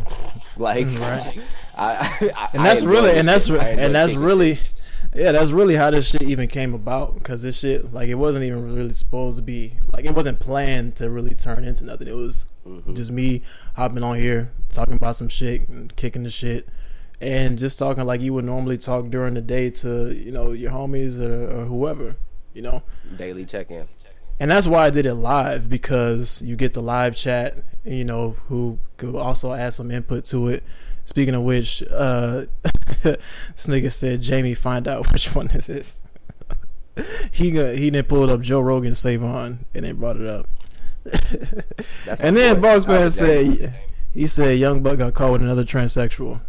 like, 0.58 0.86
Right. 0.86 1.40
I, 1.76 2.32
I, 2.36 2.50
and 2.54 2.64
that's 2.66 2.82
enjoy 2.82 2.92
really 2.92 3.18
and 3.18 3.28
that's 3.28 3.48
shit. 3.48 3.56
re- 3.56 3.62
I 3.66 3.70
enjoy 3.72 3.84
and 3.84 3.96
that's 3.96 4.12
kicking 4.12 4.24
really 4.26 4.60
yeah 5.14 5.32
that's 5.32 5.52
really 5.52 5.76
how 5.76 5.90
this 5.90 6.10
shit 6.10 6.22
even 6.22 6.48
came 6.48 6.74
about 6.74 7.16
because 7.16 7.42
this 7.42 7.58
shit 7.60 7.94
like 7.94 8.10
it 8.10 8.16
wasn't 8.16 8.44
even 8.44 8.76
really 8.76 8.94
supposed 8.94 9.38
to 9.38 9.42
be 9.42 9.74
like 9.94 10.06
it 10.06 10.14
wasn't 10.14 10.40
planned 10.40 10.96
to 10.96 11.10
really 11.10 11.34
turn 11.34 11.64
into 11.64 11.84
nothing 11.84 12.08
it 12.08 12.16
was 12.16 12.46
Mm-hmm. 12.68 12.94
just 12.94 13.12
me 13.12 13.42
hopping 13.76 14.04
on 14.04 14.18
here 14.18 14.52
talking 14.72 14.94
about 14.94 15.16
some 15.16 15.28
shit 15.28 15.68
and 15.70 15.96
kicking 15.96 16.22
the 16.24 16.30
shit 16.30 16.68
and 17.20 17.58
just 17.58 17.80
talking 17.80 18.06
like 18.06 18.22
you 18.22 18.32
would 18.34 18.46
normally 18.46 18.78
talk 18.78 19.10
during 19.10 19.34
the 19.34 19.42
day 19.42 19.72
to 19.72 20.12
you 20.14 20.32
know 20.32 20.52
your 20.52 20.72
homies 20.72 21.20
or, 21.20 21.50
or 21.62 21.66
whoever 21.66 22.16
you 22.54 22.62
know 22.62 22.84
daily 23.18 23.44
check 23.44 23.72
in. 23.72 23.88
and 24.40 24.52
that's 24.52 24.68
why 24.68 24.86
I 24.86 24.90
did 24.92 25.08
it 25.08 25.16
live 25.16 25.68
because 25.68 26.44
you 26.44 26.56
get 26.56 26.74
the 26.74 26.82
live 26.82 27.16
chat, 27.16 27.58
you 27.84 28.04
know, 28.06 28.36
who 28.50 28.78
could 28.98 29.16
also 29.16 29.54
add 29.54 29.74
some 29.74 29.90
input 29.90 30.26
to 30.26 30.48
it. 30.50 30.64
Speaking 31.10 31.34
of 31.34 31.42
which, 31.42 31.82
uh, 31.90 32.46
this 33.02 33.66
nigga 33.66 33.92
said, 33.92 34.22
Jamie, 34.22 34.54
find 34.54 34.88
out 34.88 35.12
which 35.12 35.34
one 35.36 35.48
this 35.48 35.68
is. 35.68 36.02
he 37.32 37.50
got, 37.50 37.74
he 37.74 37.90
didn't 37.90 38.08
pull 38.08 38.30
up 38.30 38.42
Joe 38.42 38.60
Rogan 38.60 38.94
Savon 38.94 39.66
and 39.74 39.86
then 39.86 39.96
brought 39.96 40.18
it 40.18 40.28
up. 40.28 40.48
And 42.20 42.38
then. 42.38 42.62
Boss 42.62 42.86
Man 42.86 43.10
said, 43.10 43.76
he 44.14 44.28
said, 44.28 44.60
Young 44.60 44.84
Buck 44.84 45.00
got 45.00 45.16
caught 45.16 45.32
with 45.32 45.42
another 45.42 45.64
transsexual. 45.64 46.42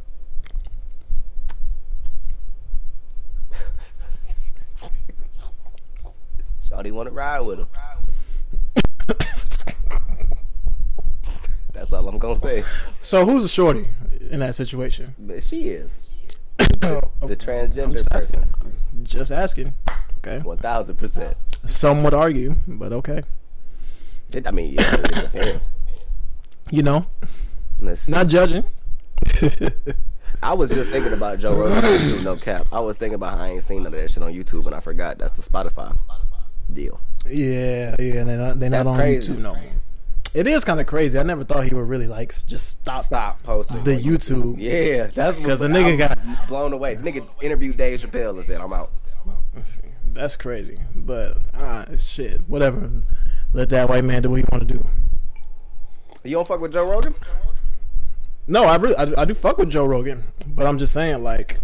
Shawty 6.70 6.92
want 6.92 7.08
to 7.08 7.14
ride 7.14 7.40
with 7.40 7.60
him. 7.60 7.66
That's 11.72 11.94
all 11.94 12.06
I'm 12.06 12.18
gonna 12.18 12.38
say. 12.42 12.62
So 13.00 13.24
who's 13.24 13.46
a 13.46 13.48
shorty 13.48 13.88
in 14.30 14.40
that 14.40 14.54
situation? 14.54 15.14
But 15.18 15.42
she 15.42 15.70
is 15.70 15.90
the 16.58 17.00
oh, 17.02 17.10
I'm 17.22 17.28
transgender 17.30 17.92
just 17.92 18.08
asking. 18.10 18.40
person. 18.42 18.72
Just 19.02 19.32
asking. 19.32 19.74
Okay. 20.18 20.40
One 20.40 20.58
thousand 20.58 20.96
percent. 20.96 21.36
Some 21.66 22.02
would 22.02 22.14
argue, 22.14 22.56
but 22.66 22.92
okay. 22.92 23.22
I 24.44 24.50
mean, 24.50 24.74
yeah, 24.74 24.96
it. 25.34 25.62
You 26.72 26.84
know, 26.84 27.06
not 28.06 28.28
judging. 28.28 28.62
I 30.42 30.54
was 30.54 30.70
just 30.70 30.90
thinking 30.90 31.12
about 31.12 31.40
Joe 31.40 31.54
Rogan. 31.56 32.22
no 32.22 32.36
cap. 32.36 32.68
I 32.70 32.78
was 32.78 32.96
thinking 32.96 33.16
about 33.16 33.38
how 33.38 33.44
I 33.44 33.48
ain't 33.48 33.64
seen 33.64 33.82
none 33.82 33.92
of 33.92 34.00
that 34.00 34.10
shit 34.10 34.22
on 34.22 34.32
YouTube, 34.32 34.66
and 34.66 34.74
I 34.74 34.80
forgot 34.80 35.18
that's 35.18 35.34
the 35.34 35.42
Spotify 35.42 35.96
deal. 36.72 37.00
Yeah, 37.26 37.96
yeah, 37.98 38.24
they're 38.24 38.38
not, 38.38 38.58
they're 38.60 38.70
not 38.70 38.86
on 38.86 38.96
crazy. 38.96 39.32
YouTube 39.32 39.38
no 39.38 39.54
more. 39.54 39.64
It 40.32 40.46
is 40.46 40.62
kind 40.64 40.78
of 40.80 40.86
crazy. 40.86 41.18
I 41.18 41.22
never 41.24 41.42
thought 41.42 41.64
he 41.64 41.74
would 41.74 41.88
really 41.88 42.06
like 42.06 42.30
just 42.46 42.68
stop. 42.68 43.04
Stop 43.04 43.42
posting 43.42 43.82
The 43.82 43.96
YouTube. 43.96 44.56
Yeah, 44.58 45.08
that's 45.14 45.38
'Cause 45.38 45.60
the 45.60 45.66
nigga 45.68 45.98
got- 45.98 46.48
blown 46.48 46.72
away. 46.72 46.94
The 46.94 47.02
nigga 47.10 47.26
interviewed 47.42 47.76
Dave 47.76 48.00
Chappelle 48.00 48.36
and 48.36 48.44
said, 48.46 48.60
"I'm 48.60 48.72
out." 48.72 48.92
That's 50.12 50.36
crazy. 50.36 50.78
But 50.94 51.38
ah, 51.54 51.86
shit, 51.98 52.42
whatever. 52.48 52.90
Let 53.52 53.68
that 53.70 53.88
white 53.88 54.04
man 54.04 54.22
do 54.22 54.30
what 54.30 54.36
he 54.40 54.44
want 54.52 54.68
to 54.68 54.74
do. 54.74 54.86
You 56.22 56.36
don't 56.36 56.46
fuck 56.46 56.60
with 56.60 56.72
Joe 56.72 56.88
Rogan? 56.88 57.14
No, 58.46 58.64
I 58.64 58.76
really, 58.76 58.96
I, 58.96 59.22
I 59.22 59.24
do 59.24 59.34
fuck 59.34 59.58
with 59.58 59.70
Joe 59.70 59.86
Rogan, 59.86 60.24
but 60.46 60.66
I'm 60.66 60.78
just 60.78 60.92
saying 60.92 61.22
like. 61.22 61.60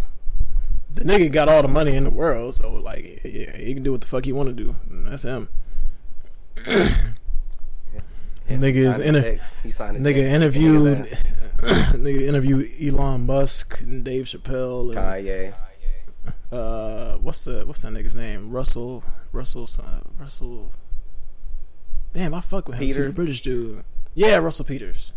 The 0.92 1.05
nigga 1.05 1.31
got 1.31 1.50
all 1.50 1.61
the 1.61 1.68
money 1.68 1.94
in 1.94 2.05
the 2.05 2.11
world, 2.11 2.55
so 2.55 2.72
like, 2.72 3.20
yeah, 3.22 3.55
he 3.59 3.74
can 3.74 3.83
do 3.83 3.92
what 3.92 4.00
the 4.00 4.07
fuck 4.07 4.24
he 4.24 4.33
want 4.33 4.48
to 4.48 4.55
do. 4.55 4.76
That's 4.88 5.24
him. 5.24 5.50
Signed 8.49 10.05
the 10.05 10.15
Nigga 10.15 10.17
interviewed, 10.23 11.07
Nigga 11.59 12.21
interviewed 12.29 12.71
Elon 12.83 13.27
Musk 13.27 13.81
and 13.81 14.05
Dave 14.05 14.25
Chappelle 14.27 14.91
and 14.97 14.99
Kanye. 15.27 15.55
uh 16.53 17.17
what's 17.19 17.44
the 17.44 17.65
what's 17.67 17.81
that 17.83 17.92
nigga's 17.92 18.15
name? 18.15 18.51
Russell 18.51 19.03
Russell 19.33 19.69
uh, 19.81 20.01
Russell 20.19 20.73
Damn, 22.15 22.35
I 22.35 22.40
fuck 22.40 22.69
with 22.69 22.79
him 22.79 22.87
too, 22.88 22.92
Peters? 22.92 23.07
the 23.11 23.15
British 23.15 23.40
dude. 23.42 23.85
Yeah, 24.15 24.37
Russell 24.37 24.65
Peters. 24.65 25.13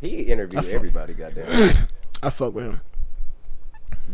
He 0.00 0.20
interviewed 0.22 0.64
everybody. 0.66 1.14
Goddamn. 1.14 1.88
I 2.22 2.30
fuck 2.30 2.54
with 2.54 2.64
him. 2.66 2.80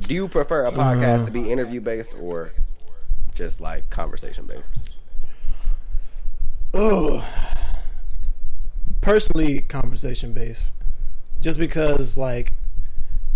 Do 0.00 0.14
you 0.14 0.28
prefer 0.28 0.64
a 0.66 0.72
podcast 0.72 1.22
Uh, 1.22 1.24
to 1.26 1.30
be 1.30 1.50
interview 1.50 1.80
based 1.80 2.14
or 2.14 2.52
just 3.34 3.60
like 3.60 3.90
conversation 3.90 4.46
based? 4.46 4.62
Oh, 6.72 7.26
personally, 9.00 9.60
conversation 9.60 10.32
based. 10.32 10.72
Just 11.40 11.58
because, 11.58 12.16
like, 12.16 12.52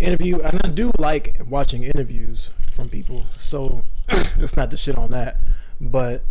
interview, 0.00 0.40
and 0.40 0.60
I 0.64 0.68
do 0.68 0.90
like 0.98 1.40
watching 1.46 1.82
interviews 1.82 2.50
from 2.72 2.88
people. 2.88 3.26
So 3.38 3.82
it's 4.08 4.56
not 4.56 4.70
the 4.70 4.76
shit 4.76 4.96
on 4.96 5.10
that, 5.12 5.40
but 5.80 6.22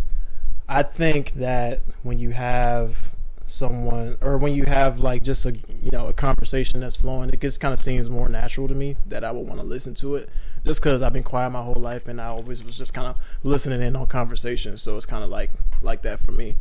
I 0.68 0.84
think 0.84 1.34
that 1.34 1.82
when 2.04 2.20
you 2.20 2.32
have 2.32 3.12
someone, 3.46 4.18
or 4.22 4.38
when 4.38 4.54
you 4.54 4.64
have 4.66 5.00
like 5.00 5.24
just 5.24 5.46
a 5.46 5.52
you 5.54 5.92
know 5.92 6.08
a 6.08 6.14
conversation 6.14 6.82
that's 6.82 6.96
flowing, 6.96 7.30
it 7.30 7.42
just 7.42 7.60
kind 7.60 7.74
of 7.74 7.80
seems 7.80 8.10
more 8.10 8.30
natural 8.30 8.68
to 8.68 8.76
me 8.76 8.98
that 9.08 9.24
I 9.24 9.32
would 9.32 9.48
want 9.48 9.60
to 9.60 9.66
listen 9.66 9.94
to 9.96 10.16
it 10.16 10.30
just 10.66 10.82
because 10.82 11.02
I've 11.02 11.14
been 11.14 11.24
quiet 11.24 11.50
my 11.50 11.62
whole 11.62 11.76
life 11.76 12.08
and 12.08 12.22
I 12.22 12.28
always 12.28 12.64
was 12.64 12.78
just 12.78 12.94
kind 12.94 13.08
of 13.08 13.16
listening 13.44 13.82
in 13.82 13.96
on 13.96 14.08
conversations. 14.08 14.82
So 14.82 14.96
it's 14.96 15.06
kind 15.06 15.24
of 15.24 15.30
like 15.30 15.52
like 15.82 16.02
that 16.04 16.20
for 16.20 16.32
me. 16.32 16.56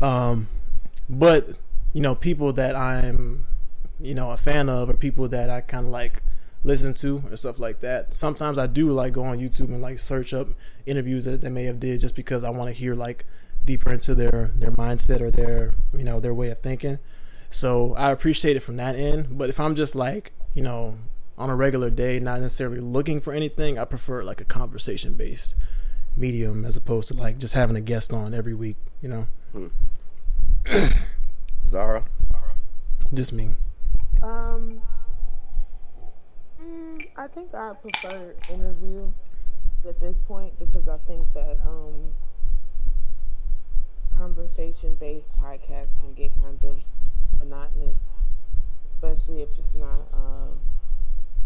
Um, 0.00 0.48
but 1.08 1.50
you 1.92 2.00
know, 2.00 2.14
people 2.14 2.52
that 2.54 2.74
I'm 2.76 3.46
you 4.00 4.14
know 4.14 4.30
a 4.32 4.36
fan 4.36 4.68
of 4.68 4.90
or 4.90 4.94
people 4.94 5.28
that 5.28 5.48
I 5.48 5.60
kind 5.60 5.86
of 5.86 5.92
like 5.92 6.22
listen 6.64 6.94
to 6.94 7.24
and 7.28 7.38
stuff 7.38 7.58
like 7.58 7.80
that. 7.80 8.14
Sometimes 8.14 8.58
I 8.58 8.66
do 8.66 8.92
like 8.92 9.12
go 9.12 9.24
on 9.24 9.38
YouTube 9.38 9.68
and 9.68 9.82
like 9.82 9.98
search 9.98 10.32
up 10.32 10.48
interviews 10.86 11.24
that 11.24 11.40
they 11.40 11.50
may 11.50 11.64
have 11.64 11.80
did 11.80 12.00
just 12.00 12.14
because 12.14 12.44
I 12.44 12.50
want 12.50 12.68
to 12.68 12.74
hear 12.74 12.94
like 12.94 13.24
deeper 13.64 13.92
into 13.92 14.14
their 14.14 14.50
their 14.56 14.70
mindset 14.72 15.20
or 15.20 15.30
their 15.30 15.72
you 15.96 16.04
know 16.04 16.20
their 16.20 16.34
way 16.34 16.48
of 16.50 16.58
thinking. 16.58 16.98
So 17.50 17.94
I 17.96 18.10
appreciate 18.10 18.56
it 18.56 18.60
from 18.60 18.76
that 18.76 18.96
end. 18.96 19.38
But 19.38 19.50
if 19.50 19.60
I'm 19.60 19.74
just 19.74 19.94
like 19.94 20.32
you 20.54 20.62
know 20.62 20.98
on 21.38 21.50
a 21.50 21.56
regular 21.56 21.90
day, 21.90 22.18
not 22.18 22.40
necessarily 22.40 22.80
looking 22.80 23.20
for 23.20 23.32
anything, 23.32 23.78
I 23.78 23.84
prefer 23.84 24.22
like 24.22 24.40
a 24.40 24.44
conversation 24.44 25.14
based 25.14 25.56
medium 26.14 26.64
as 26.66 26.76
opposed 26.76 27.08
to 27.08 27.14
like 27.14 27.38
just 27.38 27.54
having 27.54 27.76
a 27.76 27.80
guest 27.80 28.12
on 28.12 28.34
every 28.34 28.54
week. 28.54 28.76
You 29.00 29.08
know. 29.08 29.26
Hmm. 29.52 29.66
Zara. 31.72 32.04
Just 33.14 33.32
me. 33.32 33.54
Um, 34.22 34.82
mm, 36.62 37.06
I 37.16 37.26
think 37.28 37.54
I 37.54 37.72
prefer 37.72 38.34
interview 38.50 39.10
at 39.88 39.98
this 39.98 40.18
point 40.28 40.52
because 40.58 40.86
I 40.86 40.98
think 41.06 41.26
that 41.32 41.56
um, 41.66 42.12
conversation 44.14 44.96
based 45.00 45.32
podcasts 45.42 45.98
can 45.98 46.12
get 46.12 46.30
kind 46.42 46.58
of 46.62 46.76
monotonous, 47.38 48.00
especially 48.92 49.40
if 49.40 49.48
it's 49.58 49.74
not 49.74 50.02
uh, 50.12 50.52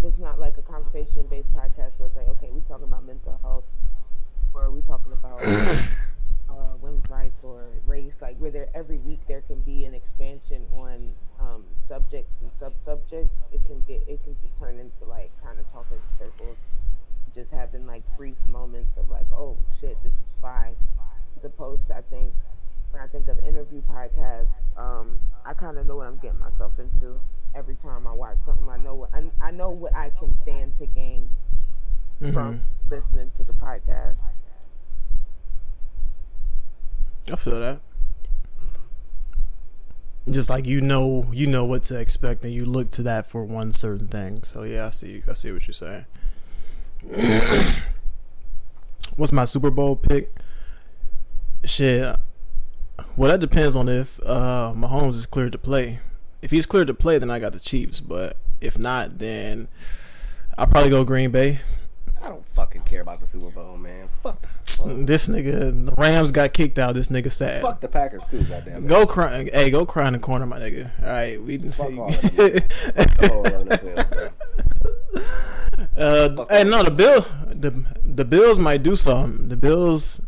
if 0.01 0.07
it's 0.07 0.19
not 0.19 0.41
like 0.41 0.59
a 0.59 0.63
conversation 0.63 1.29
based 1.31 1.55
podcast 1.55 1.93
where 1.99 2.09
it's 2.09 2.17
like, 2.17 2.27
okay, 2.31 2.49
we're 2.51 2.67
talking 2.67 2.89
about 2.89 3.07
mental 3.07 3.39
health, 3.43 3.65
or 4.55 4.73
we're 4.73 4.81
talking 4.81 5.13
about 5.13 5.41
uh, 6.51 6.77
women's 6.81 7.09
rights 7.11 7.39
or 7.43 7.65
race, 7.87 8.15
like 8.21 8.37
where 8.39 8.51
there 8.51 8.69
every 8.75 8.99
week 8.99 9.21
there 9.29 9.41
can 9.43 9.61
be 9.61 9.85
an 9.85 9.95
expansion 9.95 10.67
on 10.73 11.13
um, 11.41 11.65
subjects 11.89 12.35
and 12.43 12.51
sub 12.59 12.73
subjects. 12.85 13.35
It 13.53 13.65
can 13.65 13.83
get 13.87 14.03
it 14.09 14.23
can 14.25 14.37
just 14.43 14.59
turn 14.59 14.79
into 14.79 15.05
like 15.09 15.31
kind 15.45 15.59
of 15.59 15.71
talking 15.73 15.99
circles, 16.19 16.59
just 17.35 17.51
having 17.51 17.87
like 17.87 18.03
brief 18.17 18.37
moments 18.49 18.97
of 18.97 19.11
like, 19.11 19.27
oh 19.33 19.57
shit, 19.81 19.97
this 20.03 20.13
is 20.13 20.35
fine. 20.41 20.77
As 21.37 21.45
opposed 21.45 21.87
to 21.89 21.97
I 21.97 22.03
think 22.03 22.33
when 22.93 23.03
I 23.03 23.07
think 23.09 23.29
of 23.29 23.39
interview 23.41 23.83
podcasts, 23.83 24.55
um, 24.77 25.19
I 25.45 25.53
kind 25.55 25.79
of 25.79 25.87
know 25.87 25.97
what 25.97 26.07
I'm 26.07 26.19
getting 26.19 26.39
myself 26.41 26.79
into 26.79 27.21
every 27.55 27.75
time 27.77 28.07
I 28.07 28.13
watch 28.13 28.39
something. 28.45 28.69
I 28.69 28.77
know 28.79 28.95
what 28.95 29.11
I, 29.13 29.31
I 29.43 29.51
know 29.51 29.71
what 29.71 29.95
I 29.97 30.11
can 30.19 30.35
stand 30.43 30.77
to 30.79 30.87
gain 30.87 31.31
Mm-hmm. 32.19 32.33
from 32.33 32.63
listening 32.89 33.31
to 33.37 33.45
the 33.45 33.53
podcast. 33.53 34.17
I 37.33 37.37
feel 37.37 37.59
that. 37.61 37.81
Just 40.29 40.51
like 40.51 40.67
you 40.67 40.81
know, 40.81 41.29
you 41.33 41.47
know 41.47 41.65
what 41.65 41.85
to 41.85 41.99
expect, 41.99 42.45
and 42.45 42.53
you 42.53 42.65
look 42.67 42.91
to 42.93 43.03
that 43.05 43.31
for 43.31 43.45
one 43.45 43.73
certain 43.73 44.09
thing. 44.09 44.43
So 44.43 44.65
yeah, 44.65 44.87
I 44.87 44.91
see. 44.91 45.23
I 45.29 45.35
see 45.35 45.53
what 45.53 45.67
you're 45.67 45.75
saying. 45.75 46.07
What's 49.17 49.33
my 49.33 49.45
Super 49.45 49.71
Bowl 49.71 49.97
pick? 49.97 50.35
Shit. 51.65 52.17
Well, 53.17 53.31
that 53.31 53.41
depends 53.41 53.77
on 53.77 53.89
if 53.89 54.21
uh, 54.27 54.73
Mahomes 54.77 55.15
is 55.15 55.27
cleared 55.27 55.53
to 55.53 55.59
play. 55.59 56.01
If 56.43 56.51
he's 56.51 56.67
cleared 56.67 56.89
to 56.89 56.95
play, 56.95 57.19
then 57.19 57.31
I 57.31 57.39
got 57.39 57.53
the 57.53 57.61
Chiefs. 57.61 58.01
But 58.01 58.37
if 58.61 58.79
not, 58.79 59.19
then 59.19 59.69
I'll 60.59 60.67
probably 60.67 60.91
go 60.91 61.05
Green 61.05 61.31
Bay. 61.31 61.61
I 62.27 62.31
don't 62.31 62.45
fucking 62.55 62.83
care 62.83 63.03
about 63.03 63.21
the 63.21 63.27
Super 63.29 63.51
Bowl, 63.51 63.77
man. 63.77 64.09
Fuck 64.21 64.43
the 64.43 64.49
Super 64.73 64.89
Bowl. 64.89 65.05
This 65.05 65.29
nigga, 65.29 65.87
the 65.87 65.93
Rams 65.93 66.33
got 66.33 66.53
kicked 66.53 66.77
out. 66.77 66.95
This 66.97 67.07
nigga 67.07 67.31
sad. 67.31 67.63
Fuck 67.63 67.81
the 67.81 67.87
Packers 67.87 68.23
too, 68.29 68.43
goddamn. 68.43 68.85
it. 68.85 68.89
Go 68.89 69.07
cry, 69.07 69.45
hey, 69.53 69.71
go 69.71 69.87
cry 69.87 70.09
in 70.09 70.15
the 70.15 70.19
corner, 70.19 70.45
my 70.45 70.59
nigga. 70.59 70.91
All 71.03 71.09
right, 71.09 71.41
we. 71.41 71.59
Fuck 71.59 71.97
all 71.97 72.09
of 72.15 72.21
them. 72.23 72.59
Fuck 72.97 73.17
the 73.17 73.29
whole 73.33 73.45
NFL, 73.45 74.11
bro. 74.11 75.23
uh, 75.97 76.47
hey, 76.51 76.65
no, 76.65 76.83
the 76.83 76.91
bill, 76.91 77.25
the 77.49 77.85
the 78.05 78.25
Bills 78.25 78.59
might 78.59 78.83
do 78.83 78.97
something. 78.97 79.49
The 79.49 79.57
Bills, 79.57 80.21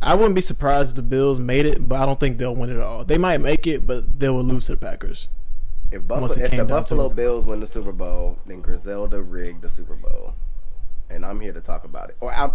I 0.00 0.14
wouldn't 0.14 0.36
be 0.36 0.40
surprised 0.40 0.90
if 0.90 0.96
the 0.96 1.02
Bills 1.02 1.40
made 1.40 1.66
it, 1.66 1.88
but 1.88 2.00
I 2.00 2.06
don't 2.06 2.20
think 2.20 2.38
they'll 2.38 2.54
win 2.54 2.70
it 2.70 2.78
all. 2.80 3.04
They 3.04 3.18
might 3.18 3.38
make 3.40 3.66
it, 3.66 3.88
but 3.88 4.20
they 4.20 4.28
will 4.28 4.44
lose 4.44 4.66
to 4.66 4.72
the 4.72 4.78
Packers. 4.78 5.28
If, 5.90 6.06
Buffalo, 6.06 6.44
if 6.44 6.50
the 6.50 6.64
Buffalo. 6.64 7.08
Bills 7.08 7.44
win 7.44 7.58
the 7.60 7.66
Super 7.66 7.92
Bowl, 7.92 8.38
then 8.46 8.60
Griselda 8.60 9.20
rigged 9.22 9.62
the 9.62 9.68
Super 9.68 9.94
Bowl, 9.94 10.34
and 11.14 11.24
I'm 11.24 11.40
here 11.40 11.52
to 11.52 11.60
talk 11.60 11.84
about 11.84 12.10
it. 12.10 12.16
Or 12.20 12.34
I'm. 12.34 12.52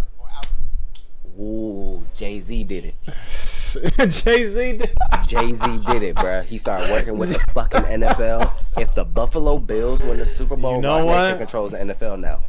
Ooh, 1.40 2.04
Jay 2.16 2.42
Z 2.42 2.64
did 2.66 2.86
it. 2.86 2.96
Jay 4.12 4.46
Z. 4.46 4.74
did. 4.78 4.98
Jay 5.28 5.54
Z 5.54 5.78
did 5.88 6.04
it, 6.04 6.16
bruh. 6.16 6.44
He 6.44 6.58
started 6.58 6.90
working 6.90 7.18
with 7.18 7.34
the 7.34 7.40
fucking 7.52 7.82
NFL. 7.84 8.52
If 8.78 8.94
the 8.96 9.06
Buffalo 9.06 9.58
Bills 9.58 10.00
win 10.02 10.18
the 10.18 10.26
Super 10.26 10.56
Bowl, 10.56 10.76
You 10.78 10.82
know 10.82 11.06
what? 11.06 11.38
Controls 11.38 11.72
the 11.72 11.78
NFL 11.78 12.20
now. 12.20 12.44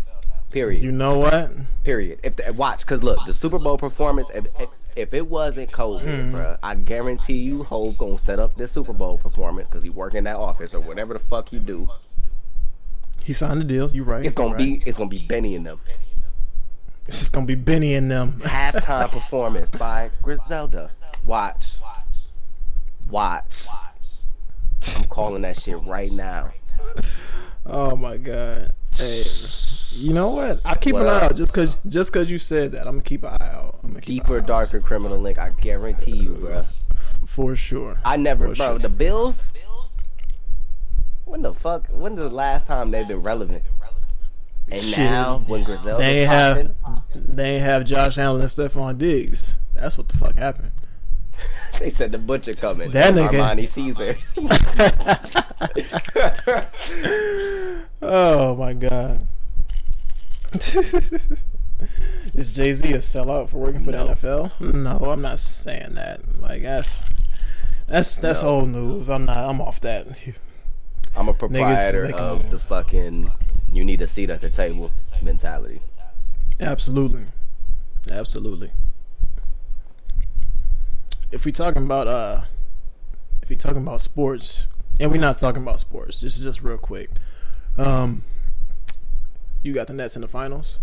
Period. 0.50 0.82
You 0.82 0.90
know 0.90 1.18
what? 1.18 1.52
Period. 1.84 2.18
If 2.24 2.36
the, 2.36 2.52
watch, 2.52 2.84
cause 2.84 3.02
look, 3.04 3.18
the 3.26 3.32
Super 3.32 3.58
Bowl 3.58 3.78
performance. 3.78 4.28
If 4.34 4.46
if, 4.58 4.68
if 4.96 5.14
it 5.14 5.28
wasn't 5.28 5.70
COVID, 5.70 6.00
Hmm. 6.30 6.34
bruh, 6.34 6.58
I 6.62 6.74
guarantee 6.74 7.36
you, 7.38 7.62
Hove 7.62 7.96
gonna 7.98 8.18
set 8.18 8.40
up 8.40 8.56
this 8.56 8.72
Super 8.72 8.92
Bowl 8.92 9.18
performance 9.18 9.68
because 9.68 9.84
he 9.84 9.90
work 9.90 10.14
in 10.14 10.24
that 10.24 10.34
office 10.36 10.74
or 10.74 10.80
whatever 10.80 11.12
the 11.12 11.20
fuck 11.20 11.50
he 11.50 11.60
do. 11.60 11.86
He 13.24 13.32
signed 13.32 13.60
the 13.60 13.64
deal. 13.64 13.90
You 13.90 14.04
right. 14.04 14.24
It's 14.24 14.34
gonna 14.34 14.56
be 14.56 14.72
right. 14.74 14.82
it's 14.86 14.98
gonna 14.98 15.10
be 15.10 15.18
Benny 15.26 15.54
and 15.56 15.66
them. 15.66 15.80
It's 17.06 17.28
gonna 17.28 17.46
be 17.46 17.54
Benny 17.54 17.94
and 17.94 18.10
them. 18.10 18.40
Halftime 18.44 19.10
performance 19.12 19.70
by 19.70 20.10
Griselda. 20.22 20.90
Watch. 21.26 21.72
Watch. 23.10 23.66
Watch. 23.68 24.96
I'm 24.96 25.04
calling 25.08 25.42
that 25.42 25.60
shit 25.60 25.82
right 25.84 26.10
now. 26.10 26.50
Oh 27.66 27.96
my 27.96 28.16
god. 28.16 28.72
Hey, 28.94 29.22
you 29.92 30.12
know 30.14 30.30
what? 30.30 30.60
I 30.64 30.74
keep 30.76 30.94
What 30.94 31.02
an 31.02 31.08
eye 31.08 31.16
up? 31.16 31.22
out 31.24 31.36
just 31.36 31.52
cause 31.52 31.76
just 31.88 32.12
cause 32.12 32.30
you 32.30 32.38
said 32.38 32.72
that. 32.72 32.86
I'm 32.86 32.94
gonna 32.94 33.02
keep 33.02 33.22
an 33.24 33.36
eye 33.40 33.50
out. 33.52 33.78
Deeper, 34.02 34.36
eye 34.36 34.38
out. 34.40 34.46
darker 34.46 34.80
criminal 34.80 35.18
link. 35.18 35.38
I 35.38 35.50
guarantee 35.50 36.16
you, 36.16 36.30
bro. 36.34 36.64
for 37.26 37.54
sure. 37.56 37.98
I 38.04 38.16
never, 38.16 38.48
For 38.48 38.54
bro. 38.54 38.66
sure. 38.70 38.78
The 38.78 38.88
Bills. 38.88 39.42
When 41.30 41.42
the 41.42 41.54
fuck? 41.54 41.86
When 41.90 42.16
the 42.16 42.28
last 42.28 42.66
time 42.66 42.90
they've 42.90 43.06
been 43.06 43.22
relevant? 43.22 43.62
And 44.68 44.82
Shit. 44.82 44.98
now, 44.98 45.44
when 45.46 45.62
Griselda 45.62 46.02
They 46.02 46.26
have 46.26 46.72
they 47.14 47.60
have 47.60 47.84
Josh 47.84 48.18
Allen 48.18 48.40
and 48.40 48.50
Stefon 48.50 48.98
Diggs. 48.98 49.56
That's 49.74 49.96
what 49.96 50.08
the 50.08 50.18
fuck 50.18 50.34
happened. 50.36 50.72
they 51.78 51.90
said 51.90 52.10
the 52.10 52.18
butcher 52.18 52.54
coming. 52.54 52.90
That 52.90 53.14
nigga- 53.14 53.30
Armani 53.30 53.68
Caesar. 53.70 54.16
Oh 58.02 58.56
my 58.56 58.72
god. 58.72 59.26
Is 62.34 62.52
Jay 62.54 62.72
Z 62.72 62.92
a 62.92 62.96
sellout 62.98 63.50
for 63.50 63.58
working 63.58 63.84
for 63.84 63.92
No. 63.92 64.08
the 64.08 64.14
NFL? 64.14 64.74
No, 64.74 64.96
I'm 65.10 65.22
not 65.22 65.38
saying 65.38 65.94
that. 65.94 66.40
Like 66.40 66.62
that's 66.62 67.04
that's 67.86 68.16
that's 68.16 68.42
No. 68.42 68.48
old 68.48 68.70
news. 68.70 69.08
I'm 69.10 69.26
not. 69.26 69.36
I'm 69.36 69.60
off 69.60 69.80
that. 69.82 70.06
I'm 71.16 71.28
a 71.28 71.34
proprietor 71.34 72.14
of 72.14 72.50
the 72.50 72.58
fucking 72.58 73.30
"you 73.72 73.84
need 73.84 74.00
a 74.02 74.08
seat 74.08 74.30
at 74.30 74.40
the 74.40 74.50
table" 74.50 74.90
mentality. 75.22 75.80
Absolutely, 76.58 77.24
absolutely. 78.10 78.70
If 81.32 81.44
we 81.44 81.52
talking 81.52 81.84
about 81.84 82.08
uh, 82.08 82.42
if 83.42 83.48
we 83.48 83.56
talking 83.56 83.82
about 83.82 84.00
sports, 84.00 84.66
and 84.98 85.10
we're 85.10 85.20
not 85.20 85.38
talking 85.38 85.62
about 85.62 85.80
sports, 85.80 86.20
this 86.20 86.36
is 86.36 86.44
just 86.44 86.62
real 86.62 86.78
quick. 86.78 87.10
Um, 87.78 88.24
you 89.62 89.72
got 89.72 89.86
the 89.86 89.92
Nets 89.92 90.16
in 90.16 90.22
the 90.22 90.28
finals. 90.28 90.80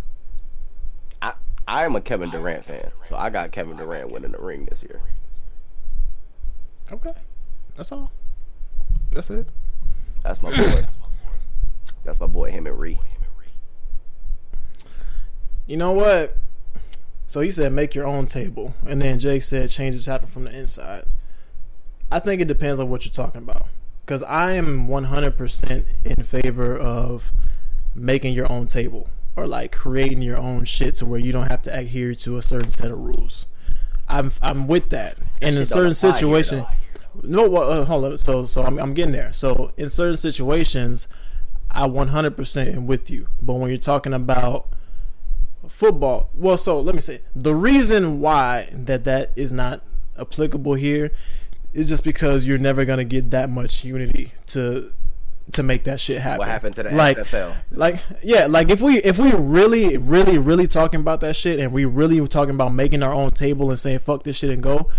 I 1.22 1.34
I 1.68 1.86
am 1.86 1.96
a 1.96 2.02
Kevin 2.02 2.30
Durant 2.30 2.66
fan, 2.66 2.92
so 3.06 3.16
I 3.16 3.30
got 3.30 3.52
Kevin 3.52 3.78
Durant 3.78 4.12
winning 4.12 4.32
the 4.32 4.40
ring 4.40 4.68
this 4.70 4.84
year. 4.84 5.02
Okay, 6.92 7.14
that's 7.76 7.92
all. 7.92 8.12
That's 9.12 9.30
it. 9.30 9.48
That's 10.28 10.42
my 10.42 10.50
boy. 10.50 10.86
That's 12.04 12.20
my 12.20 12.28
boy, 12.28 12.52
him 12.52 12.68
and 12.68 12.78
Ree. 12.78 13.00
You 15.66 15.78
know 15.78 15.94
what? 15.94 16.36
So 17.28 17.40
he 17.40 17.50
said 17.50 17.72
make 17.72 17.96
your 17.96 18.06
own 18.06 18.26
table, 18.26 18.74
and 18.86 19.02
then 19.02 19.20
Jake 19.20 19.44
said 19.44 19.70
changes 19.70 20.06
happen 20.06 20.28
from 20.28 20.44
the 20.44 20.58
inside. 20.58 21.06
I 22.12 22.20
think 22.20 22.42
it 22.42 22.48
depends 22.50 22.78
on 22.78 22.90
what 22.90 23.06
you're 23.06 23.12
talking 23.12 23.42
about, 23.42 23.68
because 24.06 24.22
I 24.24 24.54
am 24.54 24.90
100% 24.90 25.86
in 26.04 26.24
favor 26.24 26.78
of 26.78 27.32
making 27.96 28.34
your 28.34 28.52
own 28.52 28.68
table 28.68 29.10
or 29.38 29.48
like 29.48 29.72
creating 29.72 30.22
your 30.22 30.38
own 30.38 30.66
shit 30.66 30.96
to 30.96 31.06
where 31.06 31.20
you 31.20 31.32
don't 31.32 31.48
have 31.48 31.62
to 31.64 31.74
adhere 31.74 32.16
to 32.16 32.36
a 32.36 32.42
certain 32.42 32.70
set 32.70 32.92
of 32.92 33.00
rules. 33.00 33.48
I'm 34.10 34.34
I'm 34.42 34.68
with 34.68 34.90
that, 34.90 35.18
in 35.42 35.56
a 35.56 35.66
certain 35.66 35.94
situation, 35.94 36.66
no, 37.24 37.48
well, 37.48 37.72
uh, 37.72 37.86
hold 37.86 38.06
on. 38.06 38.18
So 38.18 38.46
so 38.46 38.64
I'm 38.64 38.78
I'm 38.80 38.94
getting 38.94 39.14
there. 39.14 39.34
So 39.34 39.72
in 39.78 39.90
certain 39.90 40.18
situations, 40.18 41.08
I 41.72 41.88
100% 41.88 42.76
am 42.76 42.88
with 42.88 43.10
you, 43.10 43.28
but 43.42 43.56
when 43.56 43.70
you're 43.70 43.78
talking 43.78 44.14
about 44.14 44.68
football. 45.70 46.30
Well, 46.34 46.58
so 46.58 46.80
let 46.80 46.96
me 46.96 47.02
say 47.02 47.22
the 47.36 47.56
reason 47.56 48.20
why 48.20 48.70
that 48.72 49.04
that 49.04 49.32
is 49.36 49.52
not 49.52 49.82
applicable 50.18 50.76
here 50.76 51.12
is 51.74 51.90
just 51.90 52.04
because 52.04 52.48
you're 52.48 52.58
never 52.58 52.86
gonna 52.86 53.04
get 53.04 53.32
that 53.32 53.50
much 53.50 53.84
unity 53.84 54.32
to 54.48 54.92
to 55.54 55.64
make 55.64 55.86
that 55.86 56.00
shit 56.00 56.22
happen. 56.22 56.40
What 56.40 56.48
happened 56.50 56.76
to 56.76 56.84
the 56.84 56.92
like, 56.92 57.18
NFL? 57.18 57.56
Like 57.72 58.04
yeah, 58.24 58.48
like 58.48 58.70
if 58.70 58.82
we 58.82 58.98
if 59.00 59.20
we 59.20 59.32
really 59.32 59.98
really 59.98 60.38
really 60.38 60.68
talking 60.68 61.00
about 61.00 61.22
that 61.22 61.36
shit 61.36 61.60
and 61.60 61.72
we 61.72 61.86
really 61.86 62.20
were 62.20 62.28
talking 62.28 62.56
about 62.56 62.74
making 62.74 63.04
our 63.04 63.14
own 63.14 63.32
table 63.32 63.70
and 63.70 63.80
saying 63.80 64.00
fuck 64.00 64.24
this 64.24 64.38
shit 64.38 64.50
and 64.50 64.64
go, 64.64 64.90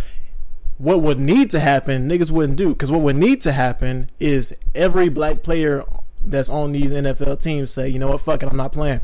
what 0.79 1.03
would 1.03 1.18
need 1.18 1.51
to 1.51 1.61
happen 1.61 2.09
niggas 2.09 2.31
wouldn't 2.31 2.57
do 2.57 2.68
because 2.70 2.91
what 2.91 3.01
would 3.03 3.16
need 3.16 3.43
to 3.43 3.53
happen 3.53 4.09
is 4.20 4.55
every 4.74 5.09
black 5.09 5.43
player 5.43 5.83
that's 6.24 6.49
on 6.49 6.72
these 6.72 6.91
NFL 6.93 7.41
teams 7.41 7.70
say 7.72 7.89
you 7.89 7.99
know 7.99 8.09
what 8.09 8.20
fuck 8.20 8.43
it 8.43 8.49
I'm 8.49 8.57
not 8.57 8.72
playing. 8.72 9.01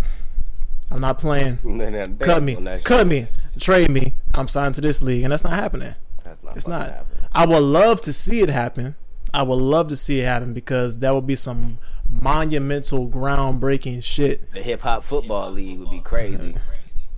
I'm 0.90 1.00
not 1.00 1.18
playing. 1.18 1.58
Nah, 1.64 1.88
nah, 1.88 2.06
they 2.06 2.24
Cut 2.24 2.42
me, 2.42 2.54
cut 2.84 2.98
shit. 3.00 3.06
me, 3.06 3.26
trade 3.58 3.90
me. 3.90 4.14
I'm 4.34 4.46
signed 4.48 4.74
to 4.76 4.80
this 4.82 5.00
league, 5.02 5.22
and 5.24 5.32
that's 5.32 5.42
not 5.42 5.54
happening. 5.54 5.94
That's 6.22 6.42
not 6.42 6.56
It's 6.56 6.68
not. 6.68 6.88
happening. 6.90 7.26
I 7.32 7.46
would 7.46 7.62
love 7.62 8.00
to 8.02 8.12
see 8.12 8.40
it 8.42 8.50
happen. 8.50 8.94
I 9.32 9.42
would 9.42 9.56
love 9.56 9.88
to 9.88 9.96
see 9.96 10.20
it 10.20 10.26
happen 10.26 10.52
because 10.52 10.98
that 10.98 11.14
would 11.14 11.26
be 11.26 11.36
some 11.36 11.78
monumental, 12.08 13.08
groundbreaking 13.08 14.02
shit. 14.04 14.52
The 14.52 14.62
hip 14.62 14.82
hop 14.82 15.04
football 15.04 15.50
league 15.50 15.78
would 15.80 15.90
be 15.90 16.00
crazy. 16.00 16.54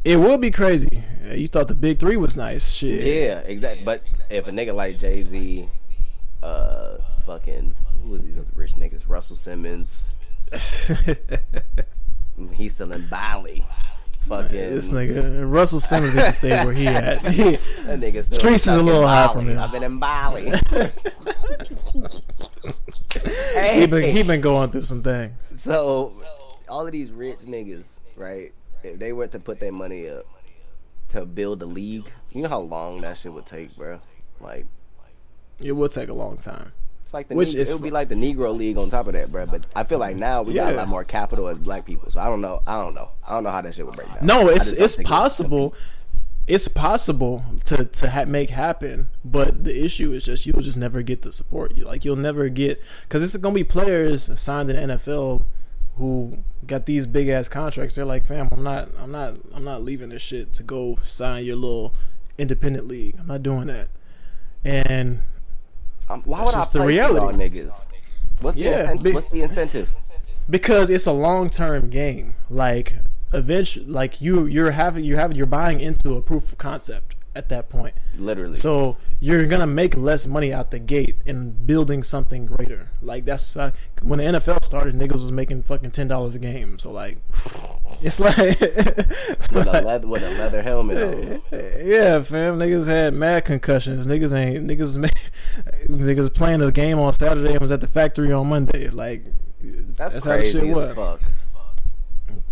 It 0.05 0.19
would 0.21 0.41
be 0.41 0.53
crazy. 0.53 1.03
You 1.33 1.49
thought 1.49 1.67
the 1.69 1.75
Big 1.75 1.99
Three 1.99 2.17
was 2.17 2.37
nice, 2.37 2.71
shit. 2.71 3.05
Yeah, 3.05 3.41
exactly. 3.41 3.85
But 3.85 4.03
if 4.31 4.47
a 4.47 4.51
nigga 4.51 4.75
like 4.75 4.99
Jay 4.99 5.23
Z, 5.23 5.69
uh, 6.43 6.97
fucking 7.25 7.75
who 8.03 8.15
are 8.15 8.19
these 8.19 8.39
other 8.39 8.51
rich 8.55 8.73
niggas? 8.75 9.03
Russell 9.09 9.37
Simmons, 9.37 10.11
he's 12.55 12.75
still 12.75 12.93
in 12.93 13.07
Bali. 13.09 13.65
Fucking 14.29 14.49
this 14.57 14.93
nigga 14.93 15.49
Russell 15.49 15.79
Simmons 15.79 16.17
at 16.17 16.27
the 16.27 16.33
stage 16.33 16.65
where 16.65 16.75
he 16.75 16.87
at. 16.89 17.23
That 17.23 18.01
nigga 18.01 18.25
still 18.25 18.39
Streets 18.41 18.67
is 18.67 18.75
a 18.75 18.83
little 18.83 19.07
high 19.07 19.33
from 19.33 19.49
him. 19.49 19.59
I've 19.59 19.71
been 19.71 19.85
in 19.85 19.99
Bali. 20.01 20.53
he 23.79 23.87
been 23.87 24.03
he 24.03 24.23
been 24.25 24.41
going 24.41 24.71
through 24.71 24.83
some 24.83 25.03
things. 25.03 25.33
so 25.57 26.13
all 26.69 26.85
of 26.87 26.93
these 26.93 27.13
rich 27.13 27.39
niggas, 27.41 27.85
right? 28.17 28.53
If 28.83 28.99
they 28.99 29.13
were 29.13 29.29
to 29.29 29.39
put 29.39 29.61
their 29.61 29.73
money 29.73 30.09
up 30.09 30.27
to 31.11 31.25
build 31.25 31.63
a 31.63 31.67
league, 31.67 32.11
you 32.33 32.43
know 32.43 32.49
how 32.49 32.61
long 32.61 33.01
that 33.03 33.19
shit 33.19 33.33
would 33.33 33.47
take, 33.47 33.77
bro. 33.77 34.01
Like 34.41 34.67
It 35.61 35.73
will 35.73 35.89
take 35.89 36.09
a 36.09 36.15
long 36.15 36.37
time. 36.37 36.73
It's 37.03 37.15
like 37.15 37.29
the 37.29 37.35
Which 37.37 37.49
Which 37.49 37.57
is 37.57 37.71
it 37.71 37.75
would 37.75 37.83
be 37.83 37.91
like 37.91 38.09
the 38.09 38.15
Negro 38.17 38.57
League 38.57 38.77
on 38.77 38.91
top 38.91 39.07
of 39.07 39.13
that, 39.13 39.31
bro. 39.31 39.47
But 39.47 39.67
I 39.77 39.85
feel 39.85 39.99
like 39.99 40.17
now 40.17 40.43
we 40.43 40.55
got 40.55 40.69
a 40.69 40.73
Yeah. 40.73 40.79
lot 40.79 40.89
more 40.89 41.05
capital 41.05 41.47
as 41.49 41.57
black 41.59 41.85
people, 41.85 42.11
so 42.11 42.21
I 42.21 42.27
don't 42.27 42.41
know. 42.41 42.63
I 42.67 42.81
don't 42.83 42.95
know. 42.95 43.11
I 43.27 43.35
don't 43.35 43.45
know 43.45 43.51
how 43.51 43.63
that 43.63 43.75
shit 43.75 43.87
would 43.87 43.95
break 43.97 44.09
down. 44.13 44.27
No, 44.27 44.49
I 44.49 44.55
it's 44.55 44.65
just 44.65 44.77
don't 44.77 44.85
it's 44.85 44.95
think 44.97 45.09
it- 45.09 45.11
possible. 45.11 45.75
It's 46.49 46.69
possible 46.69 47.45
to 47.65 47.85
to 47.85 48.11
ha- 48.11 48.25
make 48.25 48.51
happen, 48.51 49.09
but 49.25 49.65
the 49.65 49.85
issue 49.85 50.13
is 50.13 50.25
just 50.25 50.47
you'll 50.47 50.63
just 50.63 50.77
never 50.77 51.03
get 51.03 51.23
the 51.23 51.33
support. 51.33 51.77
You 51.77 51.85
like 51.85 52.05
you'll 52.05 52.15
never 52.15 52.49
get 52.49 52.81
because 53.03 53.23
it's 53.23 53.37
gonna 53.37 53.53
be 53.55 53.65
players 53.65 54.31
signed 54.39 54.71
in 54.71 54.77
the 54.89 54.95
NFL 54.95 55.43
who 55.97 56.45
got 56.67 56.87
these 56.87 57.07
big 57.07 57.29
ass 57.29 57.49
contracts. 57.49 57.95
They're 57.97 58.05
like, 58.05 58.27
fam, 58.27 58.49
I'm 58.53 58.63
not, 58.63 58.91
I'm 59.01 59.11
not, 59.11 59.39
I'm 59.55 59.65
not 59.65 59.83
leaving 59.83 60.11
this 60.11 60.21
shit 60.23 60.53
to 60.55 60.63
go 60.63 60.99
sign 61.05 61.45
your 61.45 61.57
little 61.57 61.95
independent 62.39 62.87
league. 62.87 63.17
I'm 63.19 63.27
not 63.29 63.43
doing 63.43 63.67
that. 63.69 63.89
And 64.67 65.21
Um, 66.09 66.23
why 66.25 66.39
That's 66.39 66.47
would 66.47 66.55
I 66.55 66.59
just 66.61 66.73
the 66.73 66.81
reality. 66.83 67.37
niggas? 67.37 67.73
What's 68.41 68.57
the 68.57 68.63
Yeah, 68.65 68.81
incentive? 68.81 69.03
be- 69.03 69.13
What's 69.13 69.31
the 69.31 69.43
incentive? 69.43 69.89
because 70.49 70.91
it's 70.91 71.07
a 71.07 71.13
long 71.13 71.51
term 71.51 71.89
game. 71.91 72.35
Like 72.51 72.97
eventually, 73.33 73.87
like 73.87 74.21
you 74.21 74.47
you're 74.47 74.71
having 74.73 75.05
you 75.05 75.17
have 75.17 75.37
you're 75.37 75.47
buying 75.47 75.81
into 75.81 76.15
a 76.17 76.23
proof 76.23 76.53
of 76.53 76.59
concept 76.59 77.16
at 77.37 77.49
that 77.51 77.69
point. 77.69 77.95
Literally. 78.17 78.57
So 78.57 78.97
you're 79.21 79.47
gonna 79.47 79.67
make 79.67 79.97
less 79.97 80.27
money 80.27 80.53
out 80.53 80.71
the 80.71 80.79
gate 80.79 81.17
in 81.27 81.51
building 81.67 82.03
something 82.03 82.47
greater. 82.47 82.91
Like 83.03 83.25
that's 83.25 83.57
uh, 83.57 83.71
when 84.03 84.19
the 84.19 84.25
NFL 84.25 84.65
started, 84.65 84.95
niggas 84.95 85.13
was 85.13 85.31
making 85.31 85.63
fucking 85.65 85.91
ten 85.91 86.09
dollars 86.09 86.35
a 86.35 86.39
game. 86.39 86.79
So 86.79 86.91
like, 86.91 87.19
it's 88.01 88.19
like, 88.19 88.37
with, 88.61 89.67
a 89.67 89.83
leather, 89.85 90.07
with 90.07 90.23
a 90.23 90.31
leather 90.31 90.63
helmet 90.63 90.97
on. 91.03 91.43
yeah, 91.53 92.23
fam, 92.23 92.59
niggas 92.59 92.87
had 92.87 93.15
mad 93.15 93.45
concussions. 93.45 94.07
Niggas 94.07 94.33
ain't 94.33 94.67
niggas 94.67 94.97
niggas 95.89 96.35
playing 96.35 96.61
the 96.61 96.73
game 96.73 96.99
on 96.99 97.13
Saturday 97.13 97.53
and 97.53 97.61
was 97.61 97.71
at 97.71 97.81
the 97.81 97.87
factory 97.87 98.33
on 98.33 98.49
Monday. 98.49 98.89
Like 98.89 99.27
That's, 99.63 100.15
that's 100.15 100.25
how 100.25 100.37
the 100.39 100.45
shit 100.45 100.65
as 100.65 100.75
was. 100.75 101.21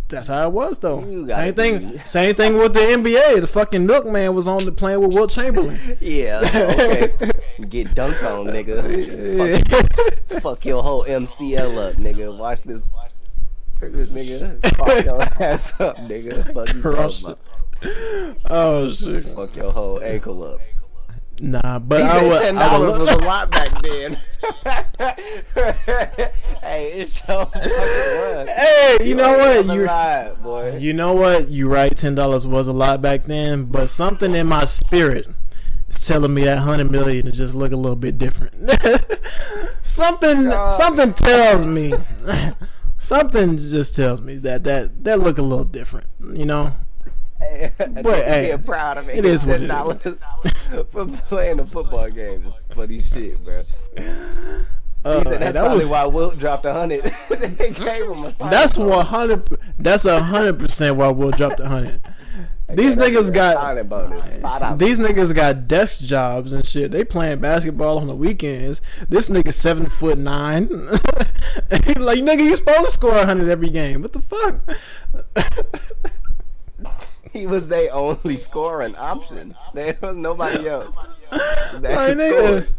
That's 0.08 0.28
how 0.28 0.46
it 0.46 0.52
was 0.52 0.78
though. 0.78 1.00
Same 1.28 1.54
thing. 1.54 1.92
be- 1.92 1.98
Same 2.04 2.34
thing 2.34 2.56
with 2.58 2.74
the 2.74 2.80
NBA. 2.80 3.40
The 3.40 3.46
fucking 3.46 3.86
Nook 3.86 4.04
man 4.06 4.34
was 4.34 4.46
on 4.46 4.64
the 4.64 4.72
playing 4.72 5.00
with 5.00 5.14
Wilt 5.14 5.30
Chamberlain. 5.30 5.96
Yeah. 6.00 6.40
Okay. 6.44 7.12
Get 7.68 7.88
dunked 7.94 8.22
on, 8.22 8.46
nigga. 8.46 9.58
Fuck, 10.30 10.42
fuck 10.42 10.64
your 10.64 10.82
whole 10.82 11.04
MCL 11.04 11.90
up, 11.90 11.96
nigga. 11.96 12.36
Watch 12.36 12.62
this. 12.62 12.82
This 13.80 14.10
nigga. 14.10 14.76
Fuck 14.76 15.04
your 15.04 15.22
ass 15.42 15.72
up, 15.80 15.96
nigga. 15.98 16.52
Fuck 16.52 16.74
you. 16.74 18.40
Oh 18.46 18.90
shit. 18.90 19.34
Fuck 19.34 19.56
your 19.56 19.70
whole 19.72 20.02
ankle 20.02 20.42
up. 20.44 20.60
Nah, 21.40 21.78
but 21.80 22.02
I 22.02 22.26
would. 22.26 22.42
ten 22.42 22.54
dollars 22.54 23.00
was 23.00 23.12
a 23.14 23.18
lot 23.18 23.50
back 23.50 23.82
then. 23.82 24.14
hey, 26.62 26.92
it's 26.92 27.24
so 27.26 27.46
fucking 27.46 27.70
was. 27.70 28.48
Hey, 28.48 28.98
you 29.02 29.14
know 29.14 29.36
what? 29.38 29.66
You 29.66 29.82
You 29.82 30.36
boy. 30.42 30.76
you 30.76 30.92
know 30.92 31.12
what? 31.12 31.48
You 31.48 31.68
right. 31.68 31.94
Ten 31.96 32.14
dollars 32.14 32.46
was 32.46 32.68
a 32.68 32.72
lot 32.72 33.02
back 33.02 33.24
then, 33.24 33.64
but 33.64 33.90
something 33.90 34.34
in 34.34 34.46
my 34.46 34.64
spirit 34.64 35.26
is 35.88 36.06
telling 36.06 36.32
me 36.34 36.44
that 36.44 36.58
hundred 36.58 36.90
million 36.90 37.24
to 37.26 37.32
just 37.32 37.54
look 37.54 37.72
a 37.72 37.76
little 37.76 37.96
bit 37.96 38.16
different. 38.16 38.54
something, 39.82 40.44
God. 40.44 40.70
something 40.70 41.14
tells 41.14 41.66
me. 41.66 41.94
something 42.98 43.56
just 43.56 43.94
tells 43.94 44.20
me 44.20 44.36
that 44.36 44.62
that 44.64 45.02
that 45.04 45.18
look 45.18 45.38
a 45.38 45.42
little 45.42 45.64
different. 45.64 46.06
You 46.32 46.46
know. 46.46 46.74
But, 48.02 48.24
hey, 48.24 48.46
being 48.48 48.62
proud 48.62 48.98
of 48.98 49.06
me. 49.06 49.14
it 49.14 49.24
is 49.24 49.44
what 49.46 49.62
it 49.62 49.70
is. 49.70 49.70
$10 49.70 50.88
for 50.92 51.06
playing 51.28 51.60
a 51.60 51.66
football 51.66 52.10
game 52.10 52.46
is 52.46 52.54
funny 52.74 53.00
shit, 53.00 53.42
bro. 53.44 53.62
Uh, 55.04 55.22
said 55.22 55.32
that's 55.40 55.52
that 55.52 55.60
probably 55.64 55.84
was- 55.84 55.90
why 55.90 56.04
Wilt 56.06 56.38
dropped 56.38 56.64
a 56.64 56.72
hundred. 56.72 57.14
they 57.28 57.70
gave 57.70 58.08
him 58.10 58.24
a 58.24 58.32
That's 58.50 58.78
one 58.78 59.04
hundred. 59.04 59.46
That's 59.78 60.06
a 60.06 60.22
hundred 60.22 60.58
percent 60.58 60.96
why 60.96 61.08
we'll 61.08 61.30
drop 61.30 61.58
the 61.58 61.68
hundred. 61.68 62.00
These 62.70 62.96
niggas 62.96 63.32
got 63.32 63.86
bonus. 63.90 64.30
These 64.78 64.98
niggas 64.98 65.34
got 65.34 65.68
desk 65.68 66.00
jobs 66.00 66.52
and 66.52 66.64
shit. 66.64 66.90
They 66.90 67.04
playing 67.04 67.40
basketball 67.40 67.98
on 67.98 68.06
the 68.06 68.16
weekends. 68.16 68.80
This 69.10 69.28
nigga 69.28 69.52
seven 69.52 69.90
foot 69.90 70.16
nine. 70.16 70.68
Like 71.96 72.20
nigga, 72.20 72.40
you 72.40 72.56
supposed 72.56 72.86
to 72.86 72.90
score 72.90 73.14
a 73.14 73.26
hundred 73.26 73.50
every 73.50 73.68
game. 73.70 74.00
What 74.02 74.14
the 74.14 74.22
fuck? 74.22 76.10
He 77.38 77.46
was 77.46 77.66
their 77.66 77.92
only 77.92 78.36
scoring 78.36 78.94
option. 78.96 79.54
There 79.74 79.96
was 80.00 80.16
nobody 80.16 80.68
else. 80.68 80.94
that 81.30 81.82
Like, 81.82 82.16
nigga, 82.16 82.70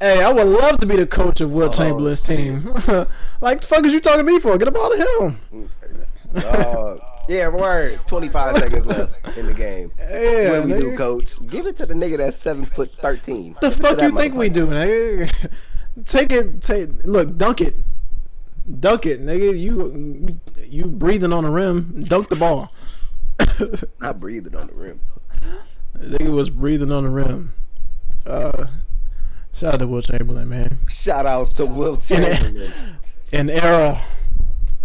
hey, 0.00 0.22
I 0.22 0.30
would 0.30 0.46
love 0.46 0.76
to 0.78 0.86
be 0.86 0.96
the 0.96 1.06
coach 1.06 1.40
of 1.40 1.50
Will 1.50 1.68
Oh, 1.68 1.72
Chamberlain's 1.72 2.20
team. 2.20 2.74
like, 3.40 3.62
the 3.62 3.66
fuck 3.66 3.86
is 3.86 3.92
you 3.94 4.00
talking 4.00 4.26
to 4.26 4.32
me 4.32 4.38
for? 4.38 4.58
Get 4.58 4.68
a 4.68 4.70
ball 4.70 4.90
to 4.90 4.98
him. 5.50 5.70
Uh, 6.36 6.96
yeah, 7.28 7.48
word. 7.48 7.98
Twenty 8.06 8.28
five 8.28 8.56
seconds 8.58 8.84
left 8.84 9.38
in 9.38 9.46
the 9.46 9.54
game. 9.54 9.90
Yeah, 9.98 10.58
what 10.58 10.66
we 10.66 10.72
do, 10.74 10.96
coach? 10.96 11.34
Give 11.48 11.66
it 11.66 11.76
to 11.78 11.86
the 11.86 11.94
nigga 11.94 12.18
that's 12.18 12.36
seven 12.36 12.66
foot 12.66 12.92
thirteen. 13.00 13.56
the 13.62 13.70
Give 13.70 13.78
fuck 13.80 14.00
you 14.02 14.14
think 14.16 14.34
we 14.34 14.48
do, 14.50 14.66
nigga? 14.66 15.50
take 16.04 16.30
it, 16.32 16.60
take 16.60 16.90
look, 17.04 17.36
dunk 17.38 17.62
it, 17.62 17.76
dunk 18.80 19.06
it, 19.06 19.24
nigga. 19.24 19.58
You 19.58 20.38
you 20.68 20.84
breathing 20.84 21.32
on 21.32 21.44
the 21.44 21.50
rim, 21.50 22.04
dunk 22.04 22.28
the 22.28 22.36
ball. 22.36 22.70
Not 24.00 24.20
breathing 24.20 24.54
on 24.54 24.68
the 24.68 24.74
rim. 24.74 25.00
nigga 25.96 26.30
was 26.30 26.50
breathing 26.50 26.92
on 26.92 27.04
the 27.04 27.10
rim. 27.10 27.52
Uh, 28.24 28.66
shout 29.52 29.74
out 29.74 29.80
to 29.80 29.86
Will 29.86 30.02
Chamberlain, 30.02 30.48
man. 30.48 30.80
Shout 30.88 31.26
outs 31.26 31.52
to 31.54 31.66
Will 31.66 31.96
Chamberlain. 31.96 32.72
An 33.32 33.50
era. 33.50 34.00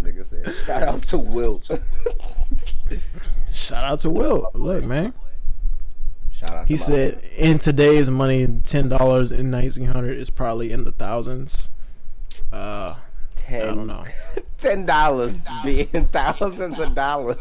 Nigga 0.00 0.26
said, 0.28 0.54
shout 0.66 0.82
outs 0.82 1.06
to 1.08 1.18
Wilt. 1.18 1.68
Shout 3.52 3.84
out 3.84 4.00
to 4.00 4.10
Will. 4.10 4.50
Look, 4.54 4.84
man. 4.84 5.12
Shout 6.30 6.50
out. 6.50 6.68
He 6.68 6.76
said 6.76 7.22
in 7.36 7.58
today's 7.58 8.10
money, 8.10 8.46
ten 8.64 8.88
dollars 8.88 9.32
in 9.32 9.50
nineteen 9.50 9.86
hundred 9.86 10.18
is 10.18 10.30
probably 10.30 10.72
in 10.72 10.84
the 10.84 10.92
thousands. 10.92 11.70
Uh, 12.52 12.96
ten, 13.46 13.62
I 13.62 13.74
don't 13.74 13.86
know. 13.86 14.04
Ten 14.58 14.86
dollars 14.86 15.40
being 15.64 15.86
thousands 16.06 16.78
of 16.78 16.94
dollars. 16.94 17.36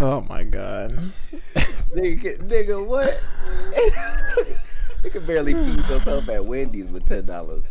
Oh 0.00 0.20
my 0.22 0.44
god. 0.44 0.92
nigga, 1.94 2.38
nigga, 2.46 2.84
what? 2.86 3.20
you 5.04 5.10
can 5.10 5.26
barely 5.26 5.54
feed 5.54 5.76
yourself 5.88 6.28
at 6.28 6.44
Wendy's 6.44 6.86
with 6.86 7.06
ten 7.06 7.26
dollars. 7.26 7.64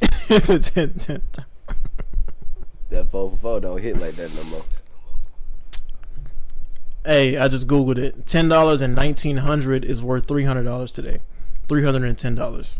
Ten- 0.28 0.60
ten- 0.60 0.92
ten- 0.94 1.44
that 2.90 3.10
four 3.10 3.30
for 3.30 3.36
four 3.36 3.60
don't 3.60 3.80
hit 3.80 3.98
like 3.98 4.14
that 4.16 4.34
no 4.34 4.44
more. 4.44 4.64
Hey, 7.04 7.36
I 7.36 7.48
just 7.48 7.68
googled 7.68 7.98
it. 7.98 8.26
Ten 8.26 8.48
dollars 8.48 8.80
and 8.80 8.94
nineteen 8.94 9.38
hundred 9.38 9.84
is 9.84 10.02
worth 10.02 10.26
three 10.26 10.44
hundred 10.44 10.64
dollars 10.64 10.92
today. 10.92 11.18
Three 11.68 11.84
hundred 11.84 12.04
and 12.04 12.18
ten 12.18 12.34
dollars. 12.34 12.78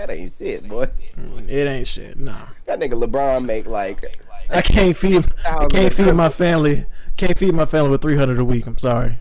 That 0.00 0.08
ain't 0.08 0.32
shit, 0.32 0.66
boy. 0.66 0.86
Mm, 1.14 1.46
it 1.46 1.66
ain't 1.68 1.86
shit. 1.86 2.18
Nah. 2.18 2.46
That 2.64 2.80
nigga 2.80 2.94
LeBron 2.94 3.44
make 3.44 3.66
like 3.66 4.24
I 4.48 4.62
can't 4.62 4.96
feed. 4.96 5.26
I 5.44 5.66
can't 5.66 5.92
feed 5.92 6.14
my 6.14 6.30
family. 6.30 6.86
Can't 7.18 7.36
feed 7.36 7.52
my 7.52 7.66
family 7.66 7.90
with 7.90 8.00
three 8.00 8.16
hundred 8.16 8.38
a 8.38 8.44
week. 8.44 8.66
I'm 8.66 8.78
sorry. 8.78 9.18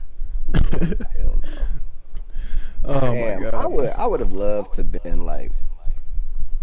hell 0.54 1.12
no. 1.20 1.42
Oh 2.86 3.14
Damn, 3.14 3.42
my 3.44 3.50
I 3.50 3.68
would 3.68 3.90
I 3.90 4.08
would 4.08 4.22
have 4.22 4.32
loved 4.32 4.76
to 4.76 4.86
been 4.86 5.26
like 5.26 5.52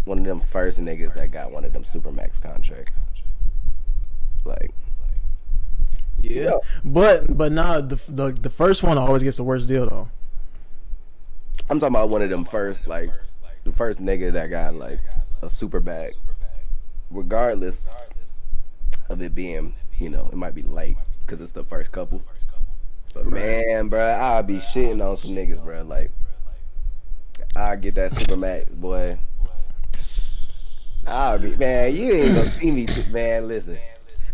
one 0.05 0.17
of 0.17 0.25
them 0.25 0.41
first 0.41 0.79
niggas 0.79 1.13
that 1.13 1.29
got 1.29 1.51
one 1.51 1.63
of 1.63 1.71
them 1.71 1.83
supermax 1.83 2.41
contracts. 2.41 2.97
Like 4.43 4.71
Yeah. 6.23 6.55
But 6.83 7.37
but 7.37 7.51
nah, 7.51 7.81
the, 7.81 8.01
the 8.09 8.31
the 8.31 8.49
first 8.49 8.81
one 8.81 8.97
always 8.97 9.21
gets 9.21 9.37
the 9.37 9.43
worst 9.43 9.67
deal 9.67 9.87
though. 9.87 10.09
I'm 11.69 11.79
talking 11.79 11.95
about 11.95 12.09
one 12.09 12.23
of 12.23 12.31
them 12.31 12.45
first 12.45 12.87
like 12.87 13.11
the 13.67 13.75
first 13.75 14.01
nigga 14.01 14.31
that 14.31 14.47
got 14.47 14.75
like 14.75 14.99
a 15.41 15.49
super 15.49 15.79
bag, 15.79 16.13
regardless 17.11 17.85
of 19.09 19.21
it 19.21 19.35
being 19.35 19.73
you 19.99 20.09
know 20.09 20.29
it 20.31 20.35
might 20.35 20.55
be 20.55 20.63
late 20.63 20.95
because 21.25 21.41
it's 21.41 21.51
the 21.51 21.63
first 21.63 21.91
couple. 21.91 22.21
But 23.13 23.25
man, 23.27 23.89
bro, 23.89 24.01
I'll 24.01 24.43
be 24.43 24.57
shitting 24.57 25.05
on 25.05 25.17
some 25.17 25.31
niggas, 25.31 25.63
bro. 25.63 25.83
Like 25.83 26.11
I 27.55 27.75
get 27.75 27.95
that 27.95 28.17
super 28.17 28.37
max, 28.37 28.69
boy. 28.69 29.19
I'll 31.05 31.39
be 31.39 31.55
man. 31.55 31.95
You 31.95 32.13
ain't 32.13 32.35
gonna 32.35 32.51
see 32.51 32.71
me, 32.71 32.87
man. 33.09 33.47
Listen, 33.47 33.77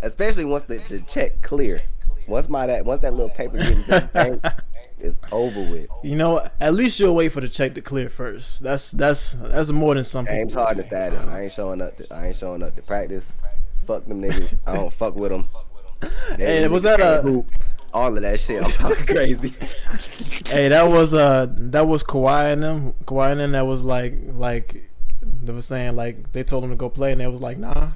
especially 0.01 0.45
once 0.45 0.65
the, 0.65 0.79
the 0.89 0.99
check 1.01 1.41
clear. 1.41 1.81
Once 2.27 2.47
my 2.47 2.67
that 2.67 2.85
once 2.85 3.01
that 3.01 3.13
little 3.13 3.29
paper 3.29 3.57
gets 3.57 3.71
into 3.71 3.89
the 3.89 4.09
bank, 4.13 4.43
it's 5.03 5.19
over 5.31 5.59
with. 5.59 5.89
You 6.03 6.15
know, 6.15 6.47
at 6.59 6.73
least 6.73 6.99
you'll 6.99 7.15
wait 7.15 7.29
for 7.33 7.41
the 7.41 7.47
check 7.47 7.75
to 7.75 7.81
clear 7.81 8.09
first. 8.09 8.63
That's 8.63 8.91
that's 8.91 9.33
that's 9.33 9.69
more 9.71 9.93
than 9.95 10.03
some 10.03 10.25
people. 10.25 10.53
Harden 10.63 10.83
status. 10.83 11.23
I 11.25 11.43
ain't 11.43 11.51
showing 11.51 11.81
up. 11.81 11.97
To, 11.97 12.13
I 12.13 12.27
ain't 12.27 12.35
showing 12.35 12.63
up 12.63 12.75
to 12.75 12.81
practice. 12.81 13.25
Fuck 13.85 14.05
them 14.05 14.21
niggas. 14.21 14.57
I 14.65 14.75
don't 14.75 14.93
fuck 14.93 15.15
with 15.15 15.31
them. 15.33 15.47
Hey, 16.37 16.67
was 16.67 16.83
that 16.83 16.99
a- 16.99 17.43
all 17.93 18.15
of 18.15 18.21
that 18.23 18.39
shit? 18.39 18.63
I'm 18.63 18.71
talking 18.71 19.05
crazy. 19.15 19.53
Hey, 20.47 20.69
that 20.69 20.83
was 20.89 21.13
uh 21.13 21.47
that 21.49 21.87
was 21.87 22.03
Kawhi 22.03 22.53
and 22.53 22.63
them. 22.63 22.93
Kawhi 23.05 23.31
and 23.33 23.41
them 23.41 23.51
that 23.51 23.67
was 23.67 23.83
like 23.83 24.15
like 24.27 24.89
they 25.21 25.53
were 25.53 25.61
saying 25.61 25.95
like 25.95 26.31
they 26.33 26.43
told 26.43 26.63
him 26.63 26.69
to 26.71 26.75
go 26.75 26.89
play 26.89 27.11
and 27.11 27.21
they 27.21 27.27
was 27.27 27.41
like 27.41 27.57
nah. 27.57 27.91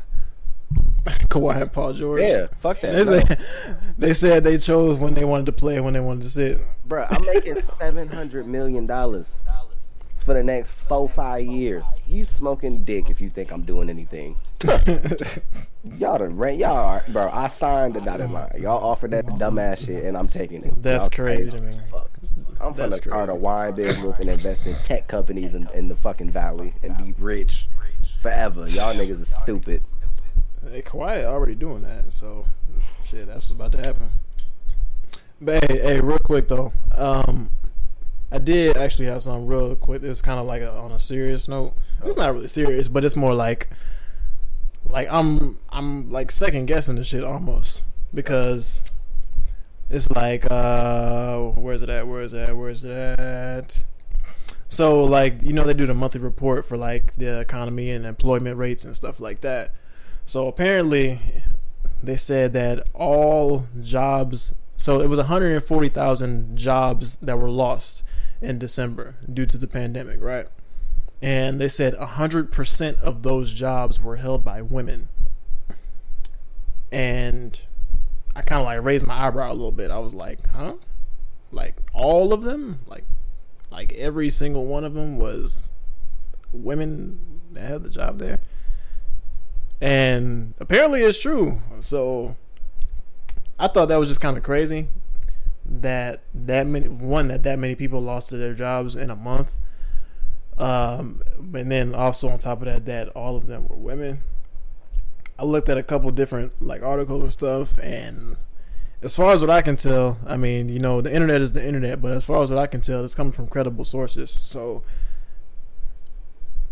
Kawhi 1.30 1.62
and 1.62 1.72
Paul 1.74 1.94
George. 1.94 2.22
yeah, 2.22 2.48
fuck 2.60 2.82
that. 2.82 2.92
They 2.94 3.04
No. 3.04 3.20
said, 3.20 3.40
they 3.98 4.14
said 4.14 4.44
they 4.44 4.58
chose 4.58 5.00
when 5.00 5.14
they 5.14 5.26
wanted 5.26 5.46
to 5.48 5.52
play 5.52 5.76
and 5.76 5.86
when 5.86 5.94
they 5.94 6.00
wanted 6.00 6.24
to 6.24 6.30
sit. 6.30 6.60
Bro, 6.86 7.08
I'm 7.10 7.26
making 7.34 7.62
seven 7.62 8.08
hundred 8.10 8.48
million 8.48 8.86
dollars 8.86 9.36
for 10.20 10.34
the 10.34 10.44
next 10.44 10.72
four 10.88 11.08
five 11.08 11.46
years. 11.46 11.86
You 12.06 12.26
smoking 12.26 12.84
dick 12.84 13.10
if 13.10 13.22
you 13.22 13.30
think 13.30 13.52
I'm 13.52 13.64
doing 13.64 13.90
anything. 13.90 14.36
Y'all 16.00 16.18
done 16.18 16.36
rent. 16.38 16.58
Y'all 16.58 16.76
are, 16.76 17.04
bro. 17.10 17.30
I 17.32 17.48
signed 17.48 17.94
the 17.94 18.02
dotted 18.02 18.32
line. 18.32 18.52
Y'all 18.60 18.84
offered 18.84 19.12
that 19.12 19.26
dumbass 19.26 19.86
shit, 19.86 20.04
and 20.04 20.18
I'm 20.18 20.28
taking 20.28 20.64
it. 20.64 20.82
That's 20.82 21.06
Y'all 21.06 21.10
crazy 21.26 21.50
to 21.52 21.62
me. 21.62 21.72
Fuck. 21.92 22.10
I'm 22.60 22.74
That's 22.74 22.98
finna 22.98 23.02
start 23.04 23.30
a 23.30 23.36
wine 23.36 23.76
business 23.76 24.16
and 24.20 24.30
invest 24.30 24.66
in 24.66 24.76
tech 24.84 25.08
companies 25.08 25.54
in, 25.54 25.70
in 25.76 25.88
the 25.90 25.96
fucking 25.96 26.32
valley 26.32 26.74
and 26.82 26.98
be 26.98 27.14
rich 27.20 27.68
forever. 28.22 28.62
Y'all 28.62 28.94
niggas 28.96 29.22
are 29.22 29.26
stupid. 29.44 29.84
Hey, 30.72 30.82
Kawhi 30.82 31.24
already 31.24 31.56
doing 31.56 31.84
that, 31.84 32.12
so 32.12 32.46
shit, 33.06 33.28
that's 33.28 33.50
what's 33.50 33.52
about 33.52 33.72
to 33.74 33.80
happen. 33.80 34.10
But 35.40 35.70
hey, 35.70 35.80
hey, 35.80 36.02
real 36.02 36.20
quick 36.20 36.48
though, 36.48 36.74
um, 36.96 37.50
I 38.32 38.40
did 38.40 38.76
actually 38.76 39.06
have 39.06 39.22
something 39.22 39.48
real 39.48 39.76
quick. 39.76 40.04
It 40.04 40.10
was 40.10 40.22
kind 40.22 40.40
of 40.40 40.46
like 40.46 40.62
a, 40.62 40.72
on 40.72 40.92
a 40.92 41.00
serious 41.00 41.48
note. 41.48 41.74
It's 42.04 42.18
not 42.18 42.34
really 42.34 42.48
serious, 42.48 42.88
but 42.88 43.06
it's 43.06 43.16
more 43.16 43.34
like, 43.34 43.70
like 44.90 45.08
I'm 45.12 45.60
I'm 45.70 46.12
like 46.12 46.32
second 46.32 46.66
guessing 46.66 46.96
the 46.96 47.04
shit 47.04 47.24
almost 47.24 47.84
because 48.14 48.82
it's 49.90 50.10
like, 50.12 50.50
uh, 50.52 51.40
where's 51.52 51.82
it 51.82 51.90
at? 51.90 52.08
Where's 52.08 52.34
it 52.34 52.50
at? 52.50 52.58
Where's 52.58 52.84
it 52.84 52.92
at? 52.92 53.84
So 54.70 55.06
like 55.06 55.44
you 55.44 55.54
know 55.54 55.64
they 55.64 55.74
do 55.74 55.86
the 55.86 55.94
monthly 55.94 56.20
report 56.20 56.66
for 56.66 56.78
like 56.78 57.16
the 57.16 57.40
economy 57.40 57.92
and 57.92 58.06
employment 58.06 58.58
rates 58.58 58.84
and 58.84 58.96
stuff 58.96 59.20
like 59.20 59.42
that. 59.42 59.72
So 60.28 60.48
apparently, 60.50 61.22
they 62.04 62.18
said 62.18 62.52
that 62.52 62.86
all 62.94 63.66
jobs. 63.82 64.54
So 64.76 65.00
it 65.00 65.08
was 65.08 65.20
140,000 65.20 66.58
jobs 66.58 67.18
that 67.22 67.40
were 67.40 67.50
lost 67.50 68.04
in 68.42 68.60
December 68.60 69.16
due 69.32 69.46
to 69.46 69.58
the 69.58 69.68
pandemic, 69.68 70.22
right? 70.22 70.48
And 71.22 71.62
they 71.62 71.70
said 71.70 71.96
100% 71.96 73.00
of 73.00 73.24
those 73.24 73.54
jobs 73.54 74.02
were 74.02 74.18
held 74.18 74.44
by 74.44 74.62
women. 74.62 75.08
And 76.92 77.62
I 78.36 78.42
kind 78.42 78.60
of 78.60 78.66
like 78.66 78.84
raised 78.84 79.08
my 79.08 79.28
eyebrow 79.28 79.50
a 79.50 79.54
little 79.54 79.72
bit. 79.72 79.92
I 79.92 80.00
was 80.00 80.14
like, 80.14 80.46
huh? 80.50 80.76
Like 81.52 81.78
all 81.94 82.34
of 82.34 82.44
them? 82.44 82.82
Like, 82.86 83.06
like 83.72 83.94
every 83.94 84.30
single 84.30 84.66
one 84.66 84.84
of 84.84 84.94
them 84.94 85.18
was 85.18 85.74
women 86.52 87.40
that 87.54 87.64
had 87.64 87.84
the 87.84 87.90
job 87.90 88.20
there? 88.20 88.40
And 89.82 90.54
apparently 90.60 91.02
it's 91.02 91.22
true. 91.22 91.62
So 91.80 92.36
I 93.60 93.68
thought 93.68 93.88
that 93.88 93.98
was 93.98 94.10
just 94.10 94.22
kind 94.22 94.38
of 94.38 94.44
crazy 94.44 94.90
that 95.70 96.22
that 96.34 96.66
many 96.66 96.88
one 96.88 97.28
that 97.28 97.44
that 97.44 97.60
many 97.60 97.76
people 97.76 98.02
lost 98.02 98.32
their 98.32 98.54
jobs 98.54 98.96
in 98.96 99.10
a 99.10 99.16
month. 99.16 99.54
Um, 100.58 101.22
and 101.38 101.72
then 101.72 101.94
also 101.94 102.30
on 102.30 102.40
top 102.40 102.60
of 102.60 102.66
that, 102.66 102.86
that 102.86 103.10
all 103.10 103.36
of 103.36 103.46
them 103.46 103.68
were 103.68 103.76
women. 103.76 104.22
I 105.38 105.44
looked 105.44 105.70
at 105.70 105.78
a 105.78 105.84
couple 105.84 106.10
different 106.10 106.60
like 106.62 106.82
articles 106.82 107.22
and 107.22 107.32
stuff, 107.32 107.78
and 107.78 108.38
as 109.04 109.16
far 109.16 109.32
as 109.34 109.42
what 109.42 109.52
I 109.52 109.62
can 109.62 109.76
tell, 109.76 110.18
I 110.26 110.36
mean, 110.36 110.70
you 110.70 110.80
know, 110.80 111.02
the 111.02 111.14
internet 111.14 111.42
is 111.42 111.52
the 111.52 111.66
internet, 111.66 112.02
but 112.02 112.12
as 112.12 112.26
far 112.26 112.42
as 112.42 112.50
what 112.50 112.58
I 112.58 112.66
can 112.66 112.82
tell, 112.82 113.06
it's 113.06 113.14
coming 113.14 113.34
from 113.34 113.48
credible 113.48 113.86
sources. 113.86 114.32
So 114.32 114.84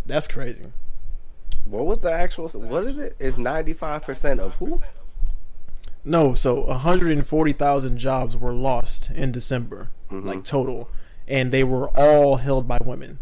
that's 0.05 0.27
crazy. 0.27 0.71
What 1.65 1.85
was 1.85 1.99
the 1.99 2.11
actual? 2.11 2.47
What 2.49 2.83
is 2.85 2.97
it? 2.97 3.15
It's 3.19 3.37
95 3.37 4.03
percent 4.03 4.39
of 4.39 4.53
who? 4.55 4.81
No, 6.07 6.35
so 6.35 6.61
140,000 6.65 7.97
jobs 7.97 8.37
were 8.37 8.53
lost 8.53 9.09
in 9.09 9.31
December, 9.31 9.89
like 10.11 10.23
mm-hmm. 10.23 10.41
total, 10.41 10.87
and 11.27 11.51
they 11.51 11.63
were 11.63 11.87
all 11.97 12.35
held 12.35 12.67
by 12.67 12.77
women, 12.85 13.17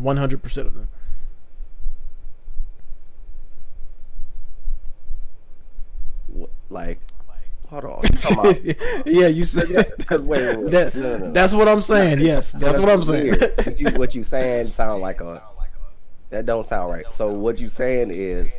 100% 0.00 0.56
of 0.66 0.74
them. 0.74 0.88
What- 6.26 6.50
Like, 6.68 6.98
hold 7.68 7.84
on. 7.84 8.00
You 8.02 8.18
talking 8.18 8.70
about- 8.70 9.06
yeah, 9.06 9.28
you 9.28 9.44
said 9.44 9.68
wait, 10.10 10.20
wait, 10.26 10.58
wait. 10.58 10.70
that. 10.72 10.96
No, 10.96 11.18
no, 11.18 11.26
no. 11.26 11.32
That's 11.32 11.54
what 11.54 11.68
I'm 11.68 11.82
saying. 11.82 12.20
Yes, 12.20 12.50
that's 12.50 12.80
what 12.80 12.88
I'm 12.88 13.02
saying. 13.04 13.34
what 13.38 13.80
you 13.80 13.90
what 13.90 14.14
you 14.16 14.24
saying 14.24 14.72
sound 14.72 15.02
like 15.02 15.20
a 15.20 15.40
that 16.34 16.46
don't 16.46 16.66
sound 16.66 16.92
right. 16.92 17.06
So 17.12 17.32
what 17.32 17.58
you 17.58 17.68
saying 17.68 18.10
is 18.12 18.52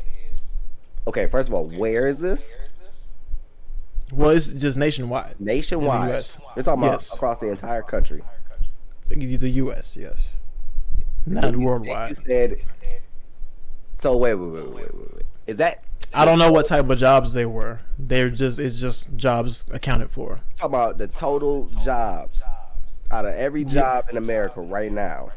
okay. 1.08 1.28
First 1.28 1.50
of 1.50 1.54
all, 1.54 1.66
where 1.66 2.08
is 2.08 2.20
this? 2.20 2.44
well, 4.12 4.30
it's 4.32 4.54
just 4.54 4.78
nationwide. 4.78 5.36
Nationwide. 5.40 6.12
US. 6.12 6.40
You're 6.56 6.64
talking 6.64 6.84
about 6.84 6.94
Yes. 6.94 7.14
across 7.14 7.40
the 7.40 7.50
entire 7.50 7.82
country. 7.82 8.24
The 9.10 9.50
U.S. 9.50 9.98
Yes, 10.00 10.38
not 11.26 11.54
You 11.54 11.60
worldwide. 11.60 12.18
said. 12.26 12.58
So 13.98 14.18
wait, 14.18 14.34
wait, 14.36 14.52
wait, 14.52 14.70
wait, 14.74 14.96
wait, 14.96 15.16
wait. 15.16 15.26
Is 15.48 15.58
that 15.58 15.84
I 16.14 16.26
don't 16.26 16.40
know 16.40 16.52
what 16.52 16.66
type 16.66 16.90
of 16.90 16.98
jobs 16.98 17.34
they 17.34 17.46
were. 17.46 17.82
They're 18.00 18.30
just 18.30 18.60
it's 18.60 18.80
just 18.80 19.16
jobs 19.16 19.66
accounted 19.72 20.12
for. 20.12 20.40
Talk 20.56 20.68
about 20.70 20.98
the 20.98 21.08
total 21.08 21.70
jobs 21.84 22.42
out 23.12 23.26
of 23.26 23.34
every 23.36 23.64
job 23.64 24.06
in 24.10 24.18
America 24.18 24.62
right 24.62 24.92
now? 24.92 25.32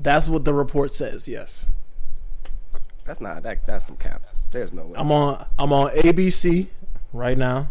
That's 0.00 0.28
what 0.28 0.44
the 0.44 0.54
report 0.54 0.92
says. 0.92 1.28
Yes, 1.28 1.66
That's 3.04 3.20
not 3.20 3.42
that. 3.42 3.66
That's 3.66 3.86
some 3.86 3.96
cap. 3.96 4.22
There's 4.50 4.72
no 4.72 4.84
way. 4.84 4.94
I'm 4.96 5.12
on 5.12 5.46
I'm 5.58 5.72
on 5.72 5.90
ABC 5.90 6.68
right 7.12 7.36
now. 7.36 7.70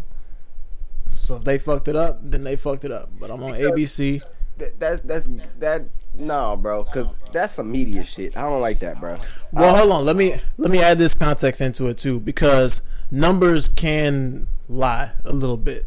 So 1.10 1.36
if 1.36 1.44
they 1.44 1.58
fucked 1.58 1.88
it 1.88 1.96
up, 1.96 2.20
then 2.22 2.42
they 2.42 2.56
fucked 2.56 2.84
it 2.84 2.92
up. 2.92 3.10
But 3.18 3.30
I'm 3.30 3.42
on 3.42 3.52
ABC. 3.52 4.20
Th- 4.58 4.72
that's 4.78 5.02
that's 5.02 5.28
that. 5.58 5.86
No, 6.14 6.56
bro, 6.56 6.84
because 6.84 7.14
that's 7.32 7.54
some 7.54 7.70
media 7.70 8.02
shit. 8.02 8.36
I 8.36 8.42
don't 8.42 8.60
like 8.60 8.80
that, 8.80 8.98
bro. 8.98 9.18
Well, 9.52 9.76
hold 9.76 9.92
on. 9.92 10.04
Let 10.04 10.16
me 10.16 10.40
let 10.56 10.70
me 10.70 10.80
add 10.80 10.98
this 10.98 11.14
context 11.14 11.60
into 11.60 11.86
it 11.88 11.98
too, 11.98 12.18
because 12.18 12.82
numbers 13.10 13.68
can 13.68 14.48
lie 14.68 15.12
a 15.24 15.32
little 15.32 15.56
bit. 15.56 15.86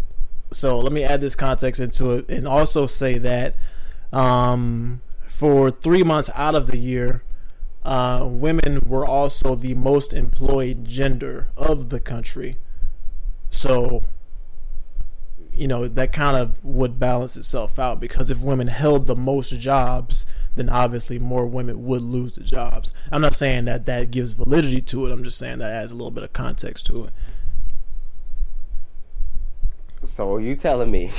So 0.53 0.79
let 0.79 0.91
me 0.91 1.03
add 1.03 1.21
this 1.21 1.35
context 1.35 1.81
into 1.81 2.11
it, 2.11 2.29
and 2.29 2.47
also 2.47 2.87
say 2.87 3.17
that 3.17 3.55
um, 4.13 5.01
for 5.31 5.71
three 5.71 6.03
months 6.03 6.29
out 6.35 6.53
of 6.53 6.67
the 6.67 6.77
year, 6.77 7.23
uh, 7.83 8.27
women 8.29 8.79
were 8.85 9.05
also 9.05 9.55
the 9.55 9.73
most 9.73 10.13
employed 10.13 10.85
gender 10.85 11.49
of 11.57 11.89
the 11.89 11.99
country. 11.99 12.57
So, 13.49 14.03
you 15.51 15.67
know, 15.67 15.87
that 15.87 16.13
kind 16.13 16.37
of 16.37 16.63
would 16.63 16.99
balance 16.99 17.37
itself 17.37 17.79
out 17.79 17.99
because 17.99 18.29
if 18.29 18.41
women 18.41 18.67
held 18.67 19.07
the 19.07 19.15
most 19.15 19.57
jobs, 19.57 20.27
then 20.55 20.69
obviously 20.69 21.17
more 21.17 21.47
women 21.47 21.85
would 21.85 22.03
lose 22.03 22.33
the 22.33 22.43
jobs. 22.43 22.93
I'm 23.11 23.21
not 23.21 23.33
saying 23.33 23.65
that 23.65 23.87
that 23.87 24.11
gives 24.11 24.33
validity 24.33 24.81
to 24.81 25.07
it. 25.07 25.11
I'm 25.11 25.23
just 25.23 25.39
saying 25.39 25.57
that 25.57 25.71
adds 25.71 25.91
a 25.91 25.95
little 25.95 26.11
bit 26.11 26.23
of 26.23 26.33
context 26.33 26.85
to 26.87 27.05
it. 27.05 27.11
So 30.15 30.37
you 30.37 30.55
telling 30.55 30.91
me? 30.91 31.11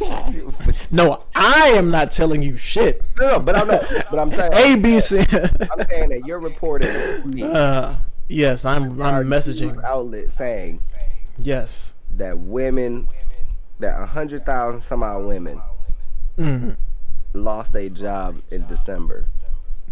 no, 0.90 1.24
I 1.34 1.72
am 1.74 1.90
not 1.90 2.10
telling 2.10 2.42
you 2.42 2.56
shit. 2.56 3.02
No, 3.18 3.40
but 3.40 3.56
I'm 3.56 3.66
not. 3.66 3.84
But 4.10 4.18
I'm 4.18 4.32
saying 4.32 4.52
ABC. 4.82 5.68
I'm 5.70 5.86
saying 5.86 6.08
that 6.10 6.22
you're 6.24 6.38
reporting. 6.38 6.88
Uh, 7.42 7.98
yes, 8.28 8.64
I'm. 8.64 9.02
I'm 9.02 9.24
messaging 9.26 9.82
outlet 9.82 10.32
saying 10.32 10.80
yes 11.36 11.94
that 12.16 12.38
women, 12.38 13.08
that 13.78 14.00
a 14.00 14.06
hundred 14.06 14.44
thousand 14.44 14.82
some 14.82 15.02
odd 15.02 15.24
women, 15.24 15.60
mm-hmm. 16.36 16.72
lost 17.32 17.74
a 17.74 17.88
job 17.88 18.40
in 18.50 18.66
December. 18.66 19.26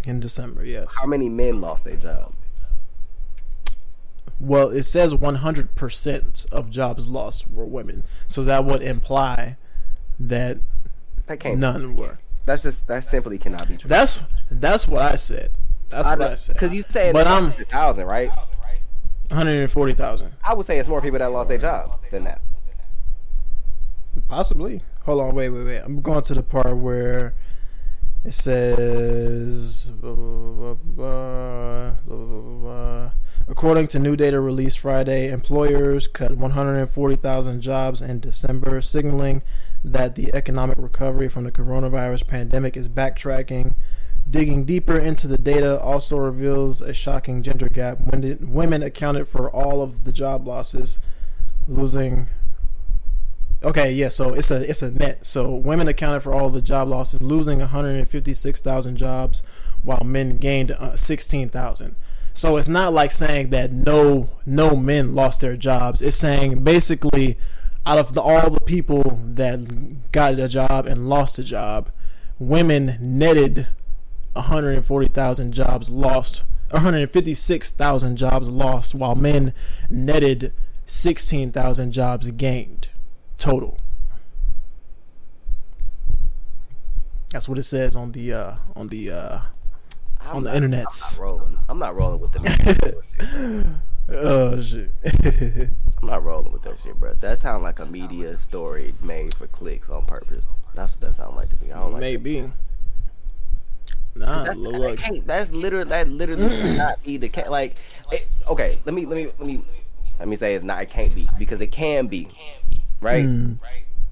In 0.05 0.19
December, 0.19 0.63
yes. 0.63 0.95
How 0.99 1.07
many 1.07 1.29
men 1.29 1.59
lost 1.59 1.83
their 1.83 1.95
job? 1.95 2.33
Well, 4.39 4.69
it 4.69 4.83
says 4.83 5.13
100% 5.13 6.51
of 6.51 6.69
jobs 6.69 7.07
lost 7.07 7.49
were 7.49 7.65
women. 7.65 8.03
So 8.27 8.43
that 8.43 8.65
would 8.65 8.81
imply 8.81 9.57
that, 10.19 10.59
that 11.25 11.39
can't 11.39 11.59
none 11.59 11.95
were. 11.95 12.19
That's 12.45 12.63
just 12.63 12.87
that 12.87 13.03
simply 13.03 13.37
cannot 13.37 13.67
be 13.67 13.75
true. 13.75 13.89
That's 13.89 14.21
that's 14.49 14.87
what 14.87 15.01
I 15.01 15.15
said. 15.15 15.51
That's 15.89 16.07
I 16.07 16.15
what 16.15 16.31
I 16.31 16.35
said. 16.35 16.53
Because 16.53 16.73
you 16.73 16.83
said 16.87 17.13
but 17.13 17.27
I'm 17.27 17.51
thousand, 17.51 18.05
right? 18.05 18.29
140,000. 19.29 20.31
I 20.41 20.53
would 20.53 20.65
say 20.65 20.79
it's 20.79 20.87
more 20.87 21.01
people 21.01 21.19
that 21.19 21.31
lost 21.31 21.49
their 21.49 21.57
job 21.57 21.99
than 22.11 22.23
that. 22.23 22.41
Possibly. 24.29 24.81
Hold 25.03 25.21
on, 25.21 25.35
wait, 25.35 25.49
wait, 25.49 25.65
wait. 25.65 25.81
I'm 25.83 26.01
going 26.01 26.21
to 26.21 26.33
the 26.33 26.43
part 26.43 26.77
where 26.77 27.33
it 28.23 28.33
says 28.33 29.87
blah 29.87 30.13
blah 30.13 30.73
blah 30.73 30.75
blah, 30.75 31.93
blah, 32.05 32.15
blah, 32.15 33.11
According 33.49 33.87
to 33.89 33.99
new 33.99 34.17
data 34.17 34.41
released 34.41 34.79
Friday, 34.79 35.31
employers 35.31 36.07
cut 36.07 36.35
140,000 36.35 37.61
jobs 37.61 38.01
in 38.01 38.19
December, 38.19 38.81
signaling 38.81 39.41
that 39.85 40.15
the 40.15 40.29
economic 40.33 40.77
recovery 40.77 41.29
from 41.29 41.45
the 41.45 41.51
coronavirus 41.51 42.27
pandemic 42.27 42.75
is 42.75 42.89
backtracking. 42.89 43.75
Digging 44.29 44.65
deeper 44.65 44.97
into 44.97 45.29
the 45.29 45.37
data 45.37 45.79
also 45.79 46.17
reveals 46.17 46.81
a 46.81 46.93
shocking 46.93 47.41
gender 47.41 47.69
gap. 47.69 47.99
Women 48.01 48.83
accounted 48.83 49.29
for 49.29 49.49
all 49.49 49.81
of 49.81 50.03
the 50.03 50.11
job 50.11 50.45
losses, 50.45 50.99
losing. 51.69 52.27
Okay, 53.63 53.93
yeah, 53.93 54.09
so 54.09 54.33
it's 54.33 54.51
a 54.51 54.69
it's 54.69 54.81
a 54.81 54.91
net. 54.91 55.25
So 55.25 55.55
women 55.55 55.87
accounted 55.87 56.21
for 56.21 56.33
all 56.33 56.49
the 56.49 56.61
job 56.61 56.89
losses, 56.89 57.21
losing 57.21 57.59
156,000 57.59 58.97
jobs, 58.97 59.41
while 59.83 60.03
men 60.03 60.35
gained 60.35 60.71
uh, 60.71 60.97
16,000. 60.97 61.95
So 62.37 62.57
it's 62.57 62.67
not 62.67 62.93
like 62.93 63.11
saying 63.11 63.49
that 63.49 63.71
no 63.71 64.29
no 64.45 64.75
men 64.75 65.15
lost 65.15 65.41
their 65.41 65.57
jobs. 65.57 66.03
It's 66.03 66.15
saying 66.15 66.63
basically 66.63 67.35
out 67.83 67.97
of 67.97 68.13
the, 68.13 68.21
all 68.21 68.51
the 68.51 68.59
people 68.61 69.19
that 69.23 70.11
got 70.11 70.37
a 70.37 70.47
job 70.47 70.85
and 70.85 71.09
lost 71.09 71.39
a 71.39 71.43
job, 71.43 71.89
women 72.37 72.95
netted 73.01 73.69
140,000 74.33 75.51
jobs 75.51 75.89
lost, 75.89 76.43
156,000 76.69 78.17
jobs 78.17 78.49
lost, 78.49 78.93
while 78.93 79.15
men 79.15 79.51
netted 79.89 80.53
16,000 80.85 81.91
jobs 81.91 82.27
gained 82.33 82.89
total. 83.39 83.79
That's 87.31 87.49
what 87.49 87.57
it 87.57 87.63
says 87.63 87.95
on 87.95 88.11
the 88.11 88.31
uh, 88.31 88.55
on 88.75 88.89
the 88.89 89.09
uh, 89.11 89.39
on 90.21 90.43
the 90.43 90.51
not, 90.51 90.61
internets. 90.61 91.56
I'm 91.69 91.79
not 91.79 91.95
rolling. 91.95 92.23
I'm 92.23 92.43
not 92.43 92.67
rolling 92.67 92.95
with 92.95 93.19
the 93.19 93.73
oh 94.09 94.61
shit. 94.61 94.91
I'm 96.01 96.07
not 96.07 96.23
rolling 96.23 96.51
with 96.51 96.63
that 96.63 96.79
shit, 96.81 96.99
bro. 96.99 97.13
That 97.15 97.39
sounds 97.39 97.63
like 97.63 97.79
a 97.79 97.85
media 97.85 98.37
story 98.37 98.93
made 99.01 99.33
for 99.33 99.47
clicks 99.47 99.89
on 99.89 100.05
purpose. 100.05 100.45
That's 100.75 100.93
what 100.93 101.01
that 101.01 101.15
sounds 101.15 101.35
like 101.35 101.49
to 101.49 101.65
me. 101.65 101.71
I 101.71 101.79
don't 101.79 101.93
like 101.93 102.01
Maybe. 102.01 102.51
Nah, 104.15 104.45
that's, 104.45 104.57
look. 104.57 104.99
That 104.99 105.21
that's 105.25 105.51
literally 105.51 105.89
that 105.89 106.09
literally 106.09 106.77
not 106.77 107.03
be 107.03 107.17
the 107.17 107.29
case. 107.29 107.47
Like, 107.49 107.75
it, 108.11 108.27
okay, 108.47 108.79
let 108.85 108.95
me 108.95 109.05
let 109.05 109.15
me 109.17 109.25
let 109.37 109.47
me 109.47 109.63
let 110.19 110.27
me 110.27 110.35
say 110.35 110.55
it's 110.55 110.63
not. 110.63 110.81
It 110.81 110.89
can't 110.89 111.13
be 111.13 111.27
because 111.37 111.61
it 111.61 111.67
can 111.67 112.07
be, 112.07 112.27
right? 113.01 113.25
Mm. 113.25 113.59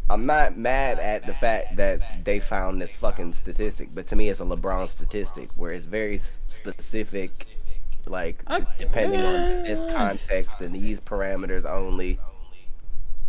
I'm 0.09 0.25
not 0.25 0.57
mad 0.57 0.99
at 0.99 1.25
the 1.25 1.33
fact 1.33 1.77
that 1.77 2.23
they 2.23 2.39
found 2.39 2.79
this 2.79 2.95
fucking 2.95 3.33
statistic, 3.33 3.89
but 3.93 4.05
to 4.07 4.15
me, 4.15 4.29
it's 4.29 4.39
a 4.39 4.43
LeBron 4.43 4.87
statistic 4.87 5.49
where 5.55 5.73
it's 5.73 5.85
very 5.85 6.19
specific, 6.19 7.47
like 8.05 8.43
I, 8.45 8.65
depending 8.77 9.21
on 9.21 9.63
this 9.63 9.81
context 9.93 10.61
and 10.61 10.75
these 10.75 10.99
parameters 10.99 11.65
only. 11.65 12.19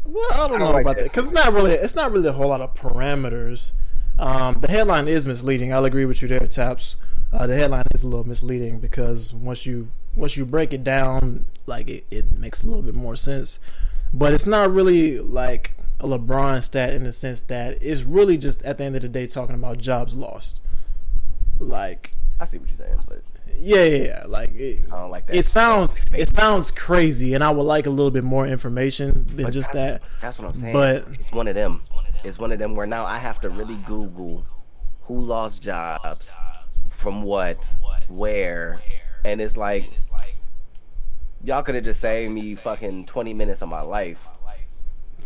Well, 0.05 0.27
I 0.33 0.37
don't, 0.37 0.45
I 0.45 0.49
don't 0.49 0.59
know 0.59 0.71
like 0.73 0.83
about 0.83 0.97
that 0.99 1.05
because 1.05 1.27
it's 1.27 1.35
not 1.35 1.53
really 1.55 1.73
it's 1.73 1.95
not 1.95 2.13
really 2.13 2.29
a 2.29 2.33
whole 2.33 2.49
lot 2.49 2.61
of 2.61 2.75
parameters. 2.75 3.73
Um, 4.19 4.61
the 4.61 4.69
headline 4.69 5.09
is 5.09 5.27
misleading. 5.27 5.73
I'll 5.73 5.85
agree 5.85 6.05
with 6.05 6.21
you 6.21 6.29
there, 6.29 6.41
Taps. 6.41 6.97
Uh, 7.33 7.47
the 7.47 7.57
headline 7.57 7.85
is 7.95 8.03
a 8.03 8.07
little 8.07 8.27
misleading 8.27 8.81
because 8.81 9.33
once 9.33 9.65
you 9.65 9.91
once 10.15 10.37
you 10.37 10.45
break 10.45 10.75
it 10.75 10.85
down, 10.85 11.47
like 11.65 11.89
it, 11.89 12.05
it 12.11 12.33
makes 12.33 12.63
a 12.63 12.67
little 12.67 12.83
bit 12.83 12.95
more 12.95 13.17
sense. 13.17 13.59
But 14.13 14.35
it's 14.35 14.47
not 14.47 14.71
really 14.71 15.19
like 15.19 15.75
a 16.01 16.07
LeBron 16.07 16.63
stat 16.63 16.93
in 16.93 17.05
the 17.05 17.13
sense 17.13 17.41
that 17.43 17.79
it's 17.81 18.03
really 18.03 18.37
just 18.37 18.63
at 18.65 18.79
the 18.79 18.85
end 18.85 18.97
of 18.97 19.03
the 19.03 19.09
day 19.09 19.27
talking 19.27 19.55
about 19.55 19.79
jobs 19.79 20.15
lost. 20.15 20.61
Like 21.59 22.15
I 22.39 22.45
see 22.45 22.59
what 22.59 22.69
you're 22.69 22.79
saying, 22.87 23.01
but 23.09 23.23
yeah, 23.59 23.85
yeah, 23.85 24.05
yeah. 24.05 24.25
like 24.27 24.55
it, 24.55 24.85
I 24.87 25.01
don't 25.01 25.11
like 25.11 25.27
that. 25.27 25.37
It 25.37 25.45
sounds 25.45 25.97
it 26.13 26.35
sounds 26.35 26.71
crazy, 26.71 27.33
and 27.35 27.43
I 27.43 27.51
would 27.51 27.63
like 27.63 27.87
a 27.87 27.91
little 27.91 28.11
bit 28.11 28.25
more 28.25 28.47
information 28.47 29.25
than 29.25 29.45
but 29.45 29.53
just 29.53 29.73
that. 29.73 30.03
That's 30.21 30.39
what 30.39 30.49
I'm 30.49 30.55
saying. 30.55 30.75
But 30.75 31.09
it's 31.15 31.33
one 31.33 31.49
of 31.49 31.55
them. 31.55 31.81
It's 32.25 32.39
one 32.39 32.53
of 32.53 32.59
them 32.59 32.75
where 32.75 32.87
now 32.87 33.07
I 33.07 33.19
have 33.19 33.41
to 33.43 33.51
really 33.51 33.77
Google 33.87 34.45
who 35.03 35.21
lost 35.21 35.63
jobs 35.63 36.31
from 36.91 37.23
what, 37.23 37.65
where, 38.09 38.81
and 39.25 39.41
it's 39.41 39.57
like 39.57 39.91
y'all 41.45 41.63
could 41.63 41.77
have 41.77 41.85
just 41.85 42.01
saved 42.01 42.33
me 42.33 42.55
fucking 42.55 43.07
20 43.07 43.33
minutes 43.33 43.63
of 43.63 43.69
my 43.69 43.81
life 43.81 44.19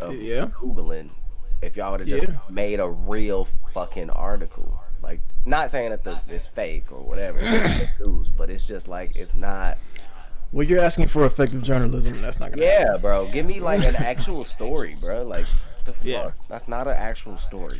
of 0.01 0.15
yeah. 0.15 0.47
googling 0.47 1.09
if 1.61 1.75
y'all 1.75 1.91
would 1.91 2.01
have 2.01 2.09
just 2.09 2.27
Yeah. 2.27 2.37
made 2.49 2.79
a 2.79 2.89
real 2.89 3.47
fucking 3.73 4.09
article. 4.09 4.79
Like, 5.03 5.21
not 5.45 5.71
saying 5.71 5.89
that 5.91 6.03
the, 6.03 6.19
it's 6.27 6.45
fake 6.45 6.91
or 6.91 7.01
whatever, 7.01 7.39
news, 8.05 8.29
but 8.35 8.49
it's 8.49 8.63
just 8.63 8.87
like 8.87 9.15
it's 9.15 9.35
not. 9.35 9.77
well, 10.51 10.65
you're 10.65 10.81
asking 10.81 11.07
for 11.07 11.25
effective 11.25 11.63
journalism. 11.63 12.21
That's 12.21 12.39
not 12.39 12.51
gonna. 12.51 12.63
Yeah, 12.63 12.79
happen. 12.85 13.01
bro, 13.01 13.31
give 13.31 13.45
me 13.45 13.59
like 13.59 13.83
an 13.83 13.95
actual 13.95 14.45
story, 14.45 14.95
bro. 14.99 15.23
Like, 15.23 15.45
the 15.85 15.93
fuck? 15.93 16.03
Yeah. 16.05 16.31
That's 16.49 16.67
not 16.67 16.87
an 16.87 16.95
actual 16.97 17.37
story. 17.37 17.79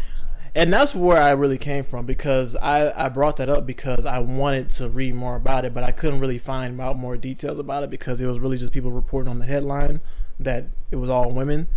and 0.56 0.74
that's 0.74 0.94
where 0.96 1.22
I 1.22 1.32
really 1.32 1.58
came 1.60 1.84
from 1.84 2.06
because 2.08 2.56
I 2.56 3.06
I 3.06 3.10
brought 3.10 3.38
that 3.38 3.50
up 3.50 3.66
because 3.68 4.06
I 4.06 4.18
wanted 4.20 4.70
to 4.72 4.90
read 4.90 5.14
more 5.16 5.36
about 5.36 5.64
it, 5.66 5.74
but 5.74 5.84
I 5.84 5.92
couldn't 5.92 6.20
really 6.20 6.40
find 6.40 6.80
out 6.82 6.98
more 6.98 7.18
details 7.18 7.60
about 7.60 7.84
it 7.84 7.90
because 7.92 8.20
it 8.20 8.26
was 8.26 8.40
really 8.40 8.58
just 8.58 8.74
people 8.74 8.92
reporting 8.92 9.30
on 9.30 9.38
the 9.40 9.46
headline 9.46 10.02
that 10.40 10.66
it 10.90 10.96
was 10.96 11.10
all 11.10 11.32
women. 11.32 11.68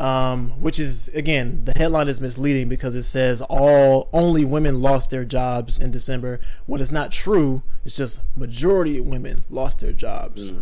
Um, 0.00 0.52
which 0.62 0.80
is 0.80 1.08
again 1.08 1.66
the 1.66 1.74
headline 1.76 2.08
is 2.08 2.22
misleading 2.22 2.70
because 2.70 2.94
it 2.94 3.02
says 3.02 3.42
all 3.42 4.08
only 4.14 4.46
women 4.46 4.80
lost 4.80 5.10
their 5.10 5.26
jobs 5.26 5.78
in 5.78 5.90
December 5.90 6.40
when 6.64 6.80
it's 6.80 6.90
not 6.90 7.12
true. 7.12 7.62
It's 7.84 7.98
just 7.98 8.22
majority 8.34 8.96
of 8.96 9.06
women 9.06 9.40
lost 9.50 9.80
their 9.80 9.92
jobs. 9.92 10.52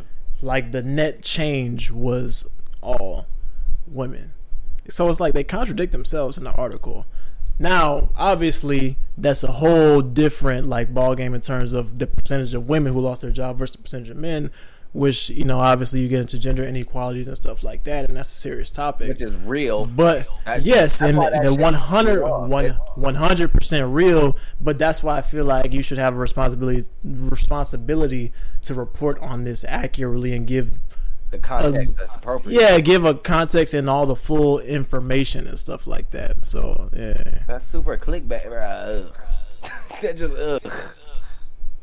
Like 0.42 0.72
the 0.72 0.82
net 0.82 1.22
change 1.22 1.92
was 1.92 2.50
all 2.80 3.28
women. 3.86 4.32
So 4.88 5.08
it's 5.08 5.20
like 5.20 5.34
they 5.34 5.44
contradict 5.44 5.92
themselves 5.92 6.36
in 6.36 6.42
the 6.42 6.52
article. 6.56 7.06
Now, 7.60 8.10
obviously, 8.16 8.98
that's 9.16 9.44
a 9.44 9.52
whole 9.52 10.00
different 10.00 10.66
like 10.66 10.92
ball 10.92 11.14
game 11.14 11.32
in 11.32 11.42
terms 11.42 11.72
of 11.72 12.00
the 12.00 12.08
percentage 12.08 12.54
of 12.54 12.68
women 12.68 12.92
who 12.92 13.00
lost 13.00 13.22
their 13.22 13.30
job 13.30 13.58
versus 13.58 13.76
the 13.76 13.82
percentage 13.82 14.10
of 14.10 14.16
men 14.16 14.50
which 14.98 15.30
you 15.30 15.44
know 15.44 15.60
obviously 15.60 16.00
you 16.00 16.08
get 16.08 16.20
into 16.20 16.38
gender 16.38 16.64
inequalities 16.64 17.28
and 17.28 17.36
stuff 17.36 17.62
like 17.62 17.84
that 17.84 18.08
and 18.08 18.16
that's 18.16 18.32
a 18.32 18.34
serious 18.34 18.70
topic 18.70 19.08
Which 19.08 19.22
is 19.22 19.32
real. 19.44 19.86
but 19.86 20.26
That's- 20.44 20.66
yes 20.66 20.98
that's 20.98 21.10
and 21.12 21.58
one 21.60 21.74
hundred, 21.74 22.22
one, 22.24 22.70
one 22.96 23.14
hundred 23.14 23.52
percent 23.52 23.86
real 23.92 24.36
but 24.60 24.76
that's 24.78 25.02
why 25.02 25.18
i 25.18 25.22
feel 25.22 25.44
like 25.44 25.72
you 25.72 25.82
should 25.82 25.98
have 25.98 26.14
a 26.14 26.18
responsibility 26.18 26.86
responsibility 27.04 28.32
to 28.62 28.74
report 28.74 29.18
on 29.20 29.44
this 29.44 29.64
accurately 29.68 30.34
and 30.34 30.46
give 30.46 30.72
The 31.30 31.38
context 31.38 31.96
that's 31.96 32.16
appropriate. 32.16 32.60
yeah 32.60 32.80
give 32.80 33.04
a 33.04 33.14
context 33.14 33.74
and 33.74 33.88
all 33.88 34.04
the 34.06 34.16
full 34.16 34.58
information 34.58 35.46
and 35.46 35.58
stuff 35.58 35.86
like 35.86 36.10
that 36.10 36.44
so 36.44 36.90
yeah 36.96 37.42
That's 37.46 37.64
super 37.64 37.96
clickbait, 37.96 38.44
bro. 38.48 39.10
That 40.02 40.16
just 40.16 40.34
ugh. 40.34 40.72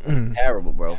Mm. 0.05 0.35
terrible, 0.35 0.71
bro. 0.71 0.97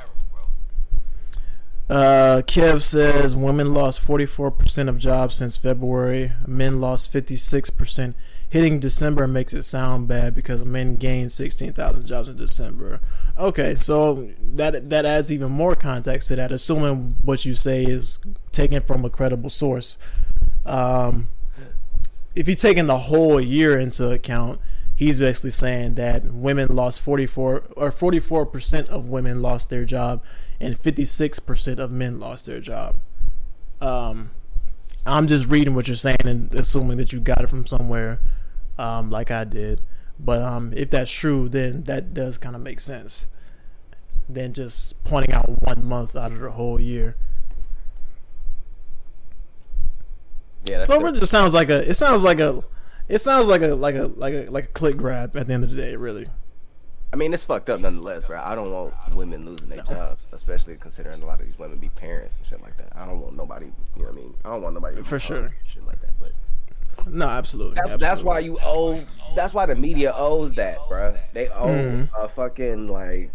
Uh, 1.89 2.43
Kev 2.47 2.83
says 2.83 3.37
women 3.37 3.73
lost 3.73 4.05
44% 4.05 4.89
of 4.89 4.99
jobs 4.99 5.37
since 5.37 5.57
February. 5.57 6.33
Men 6.47 6.81
lost 6.81 7.13
56%. 7.13 8.15
Hitting 8.49 8.81
December 8.81 9.27
makes 9.27 9.53
it 9.53 9.63
sound 9.63 10.09
bad 10.09 10.35
because 10.35 10.65
men 10.65 10.97
gained 10.97 11.33
16,000 11.33 12.07
jobs 12.07 12.29
in 12.29 12.37
December. 12.37 13.01
Okay, 13.37 13.75
so 13.75 14.31
that 14.41 14.89
that 14.89 15.05
adds 15.05 15.31
even 15.33 15.51
more 15.51 15.75
context 15.75 16.29
to 16.29 16.37
that. 16.37 16.53
Assuming 16.53 17.17
what 17.23 17.45
you 17.45 17.55
say 17.55 17.85
is 17.85 18.19
taken 18.53 18.83
from 18.83 19.05
a 19.05 19.11
credible 19.11 19.51
source. 19.51 19.99
Um, 20.65 21.29
if 22.35 22.47
you're 22.49 22.57
taking 22.57 22.87
the 22.87 22.99
whole 22.99 23.41
year 23.41 23.79
into 23.79 24.11
account, 24.11 24.61
he's 24.95 25.19
basically 25.19 25.51
saying 25.51 25.97
that 25.97 26.25
women 26.27 26.75
lost 26.75 27.01
44 27.01 27.65
or 27.77 27.91
44% 27.91 28.89
of 28.89 29.07
women 29.07 29.43
lost 29.43 29.71
their 29.71 29.85
job 29.85 30.23
and 30.61 30.77
56% 30.77 31.79
of 31.79 31.91
men 31.91 32.19
lost 32.19 32.47
their 32.47 32.61
job. 32.61 32.99
Um, 33.81 34.31
I'm 35.05 35.27
just 35.27 35.49
reading 35.49 35.75
what 35.75 35.89
you're 35.89 35.97
saying 35.97 36.17
and 36.25 36.53
assuming 36.53 36.97
that 36.99 37.13
you 37.13 37.21
got 37.21 37.43
it 37.43 37.49
from 37.49 37.67
somewhere, 37.67 38.21
um, 38.79 39.11
like 39.11 39.31
I 39.31 39.45
did. 39.45 39.81
But 40.19 40.43
um, 40.43 40.73
if 40.75 40.91
that's 40.91 41.11
true, 41.11 41.49
then 41.49 41.85
that 41.85 42.15
does 42.15 42.39
kind 42.39 42.57
of 42.57 42.63
make 42.63 42.81
sense. 42.81 43.27
Than 44.29 44.53
just 44.53 45.05
pointing 45.05 45.33
out 45.33 45.63
one 45.63 45.85
month 45.85 46.17
out 46.17 46.33
of 46.33 46.41
the 46.41 46.51
whole 46.51 46.81
year. 46.81 47.17
Yeah. 50.65 50.83
So 50.83 51.05
it 51.07 51.15
just 51.15 51.31
sounds 51.31 51.55
like 51.55 51.69
a. 51.69 51.89
It 51.89 51.95
sounds 51.95 52.25
like 52.25 52.41
a. 52.41 52.65
It 53.09 53.19
sounds 53.19 53.47
like 53.47 53.63
a 53.63 53.75
like 53.77 53.95
a 53.95 54.07
like 54.07 54.35
a 54.35 54.51
like 54.51 54.65
a 54.65 54.69
click 54.69 54.97
grab 54.97 55.37
at 55.37 55.47
the 55.47 55.53
end 55.53 55.63
of 55.63 55.71
the 55.71 55.77
day. 55.77 55.95
Really. 55.95 56.27
I 57.17 57.19
mean, 57.19 57.33
it's 57.33 57.45
fucked 57.45 57.71
up 57.71 57.81
nonetheless, 57.81 58.27
bro. 58.27 58.39
I 58.45 58.55
don't 58.55 58.71
want 58.71 58.93
women 59.15 59.47
losing 59.47 59.71
their 59.71 59.79
jobs, 59.85 60.27
especially 60.33 60.77
considering 60.77 61.23
a 61.23 61.25
lot 61.27 61.41
of 61.41 61.47
these 61.47 61.59
women 61.59 61.79
be 61.79 61.89
parents 61.89 62.37
and 62.37 62.47
shit 62.47 62.61
like 62.61 62.77
that. 62.77 62.93
I 62.95 63.07
don't 63.07 63.21
want 63.21 63.35
nobody, 63.35 63.65
you 63.97 64.03
know 64.03 64.09
what 64.11 64.13
I 64.13 64.17
mean? 64.17 64.35
I 64.45 64.51
don't 64.51 64.61
want 64.63 64.75
nobody 64.75 65.03
For 65.03 65.19
sure. 65.19 65.51
shit 65.65 65.87
like 65.87 65.99
that. 66.03 66.11
But 66.21 66.33
No, 67.07 67.27
absolutely. 67.27 67.77
that's 67.77 67.85
absolutely. 67.93 68.07
that's 68.07 68.21
why 68.23 68.39
you 68.41 68.59
owe. 68.63 69.03
That's 69.35 69.55
why 69.55 69.65
the 69.65 69.75
media 69.75 70.13
owes 70.15 70.53
that, 70.57 70.79
bro. 70.91 71.17
They 71.33 71.49
owe 71.49 71.69
Mhm. 71.69 72.11
a 72.19 72.29
fucking 72.29 72.89
like 72.89 73.31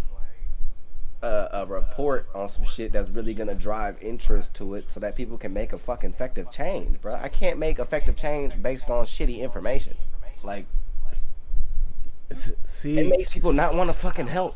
a, 1.24 1.50
a 1.52 1.66
report 1.66 2.28
on 2.36 2.50
some 2.50 2.66
shit 2.66 2.92
that's 2.94 3.10
really 3.10 3.34
gonna 3.34 3.56
drive 3.56 3.98
interest 4.00 4.54
to 4.56 4.76
it, 4.76 4.92
so 4.92 5.00
that 5.00 5.16
people 5.16 5.40
can 5.40 5.54
make 5.54 5.74
a 5.74 5.80
fucking 5.80 6.12
effective 6.12 6.52
change, 6.52 7.02
bro. 7.02 7.16
I 7.16 7.30
can't 7.30 7.58
make 7.58 7.80
effective 7.80 8.16
change 8.16 8.62
based 8.62 8.92
on 8.92 9.06
shitty 9.06 9.40
information. 9.40 9.96
Like 10.44 10.68
See, 12.34 12.98
it 12.98 13.10
makes 13.10 13.30
people 13.30 13.54
not 13.54 13.74
want 13.76 13.90
to 13.90 13.94
fucking 13.94 14.28
help. 14.28 14.56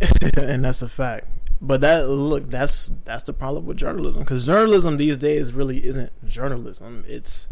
and 0.36 0.64
that's 0.64 0.82
a 0.82 0.88
fact. 0.88 1.26
But 1.60 1.80
that 1.80 2.08
look, 2.08 2.50
that's 2.50 2.92
that's 3.04 3.22
the 3.24 3.32
problem 3.32 3.64
with 3.64 3.78
journalism 3.78 4.22
because 4.22 4.44
journalism 4.44 4.98
these 4.98 5.16
days 5.16 5.52
really 5.52 5.86
isn't 5.86 6.12
journalism. 6.26 7.04
It's 7.06 7.46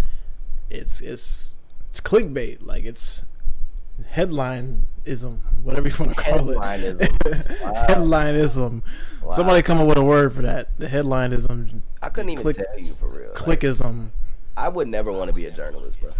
it's 0.68 1.00
it's 1.00 1.58
it's 1.88 2.00
clickbait. 2.00 2.58
Like 2.60 2.84
it's 2.84 3.24
headlineism, 4.12 5.38
whatever 5.62 5.88
you 5.88 5.94
want 5.98 6.16
to 6.16 6.22
call 6.22 6.50
it. 6.50 6.58
Headlineism. 7.88 8.82
Wow. 9.22 9.30
Somebody 9.30 9.62
come 9.62 9.78
up 9.80 9.86
with 9.86 9.98
a 9.98 10.04
word 10.04 10.34
for 10.34 10.42
that. 10.42 10.76
The 10.76 10.88
headlineism, 10.88 11.80
I 12.02 12.08
couldn't 12.10 12.30
even 12.30 12.42
Click- 12.42 12.56
tell 12.56 12.78
you 12.78 12.94
for 12.94 13.08
real. 13.08 13.28
Like, 13.28 13.36
clickism. 13.36 14.10
I 14.56 14.68
would 14.68 14.88
never 14.88 15.10
want 15.10 15.28
to 15.28 15.32
be 15.32 15.46
a 15.46 15.50
journalist, 15.50 16.00
bro. 16.00 16.12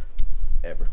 Ever. 0.62 0.88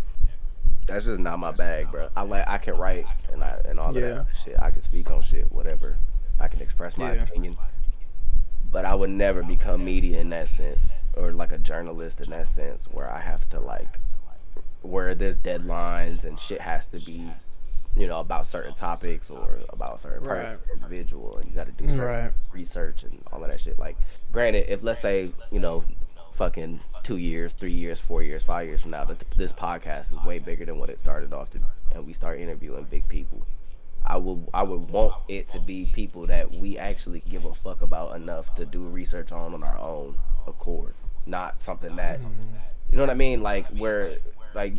That's 0.92 1.06
just 1.06 1.22
not 1.22 1.39
my 1.39 1.52
bag, 1.52 1.89
bro. 1.89 2.10
I 2.16 2.24
like 2.24 2.44
I 2.48 2.58
can 2.58 2.76
write 2.78 3.06
and 3.32 3.42
I 3.44 3.58
and 3.66 3.80
all 3.80 3.89
of 3.89 3.96
Yeah. 3.96 4.10
that 4.16 4.26
shit. 4.44 4.58
I 4.62 4.72
can 4.72 4.82
speak 4.82 5.10
on 5.10 5.22
shit, 5.22 5.50
whatever. 5.52 5.98
I 6.39 6.48
can 6.50 6.62
express 6.62 6.98
my 6.98 7.14
Yeah. 7.14 7.24
opinion. 7.24 7.58
But 8.72 8.84
I 8.86 8.94
would 8.96 9.10
never 9.10 9.42
become 9.44 9.84
media 9.86 10.20
in 10.20 10.30
that 10.30 10.50
sense, 10.50 10.89
or 11.16 11.32
like 11.32 11.52
a 11.52 11.58
journalist 11.58 12.20
in 12.22 12.30
that 12.32 12.48
sense, 12.48 12.86
where 12.86 13.10
I 13.10 13.20
have 13.20 13.50
to 13.52 13.60
like, 13.60 14.00
where 14.82 15.16
there's 15.16 15.38
deadlines 15.38 16.24
and 16.26 16.38
shit 16.39 16.60
has 16.62 16.88
to 16.88 17.00
be, 17.00 17.30
you 17.96 18.08
know, 18.08 18.20
about 18.20 18.48
certain 18.48 18.74
topics 18.74 19.30
or 19.30 19.60
about 19.70 19.96
a 19.96 19.98
certain 20.00 20.24
person, 20.26 20.60
individual, 20.74 21.38
and 21.38 21.50
you 21.50 21.56
got 21.56 21.68
to 21.68 21.72
do 21.74 21.88
certain 21.89 22.06
Right. 22.26 22.34
research 22.52 23.04
and 23.04 23.22
all 23.32 23.44
of 23.44 23.50
that 23.50 23.60
shit. 23.60 23.78
Like, 23.80 23.98
granted, 24.32 24.70
if 24.70 24.84
let's 24.84 25.02
say 25.02 25.32
you 25.52 25.60
know, 25.60 25.84
fucking 26.42 26.80
two 27.04 27.18
years, 27.18 27.54
three 27.54 27.72
years, 27.72 28.00
four 28.00 28.24
years, 28.24 28.44
five 28.44 28.66
years 28.66 28.82
from 28.82 28.89
now, 28.89 29.06
that 29.06 29.24
this 29.38 29.52
podcast 29.52 30.12
is 30.12 30.18
way 30.26 30.39
bigger 30.39 30.66
than 30.66 30.80
what 30.80 30.89
it 30.89 31.00
started 31.00 31.32
off 31.34 31.52
to, 31.52 31.60
be, 31.60 31.66
and 31.94 32.04
we 32.04 32.14
start 32.14 32.39
interviewing 32.39 32.84
big 32.89 33.08
people. 33.08 33.46
I 34.04 34.18
would 34.18 34.48
I 34.52 34.64
would 34.64 34.89
want 34.89 35.14
it 35.28 35.50
to 35.50 35.60
be 35.60 35.92
people 35.94 36.26
that 36.26 36.52
we 36.52 36.80
actually 36.80 37.22
give 37.30 37.46
a 37.46 37.54
fuck 37.54 37.84
about 37.84 38.16
enough 38.16 38.56
to 38.56 38.66
do 38.66 38.82
research 38.88 39.32
on 39.32 39.54
on 39.54 39.64
our 39.64 39.78
own 39.78 40.18
accord, 40.48 40.96
not 41.28 41.62
something 41.62 41.96
that 41.98 42.20
you 42.89 42.98
know 42.98 43.04
what 43.04 43.12
I 43.12 43.14
mean, 43.14 43.44
like 43.44 43.68
where 43.68 44.18
like 44.56 44.74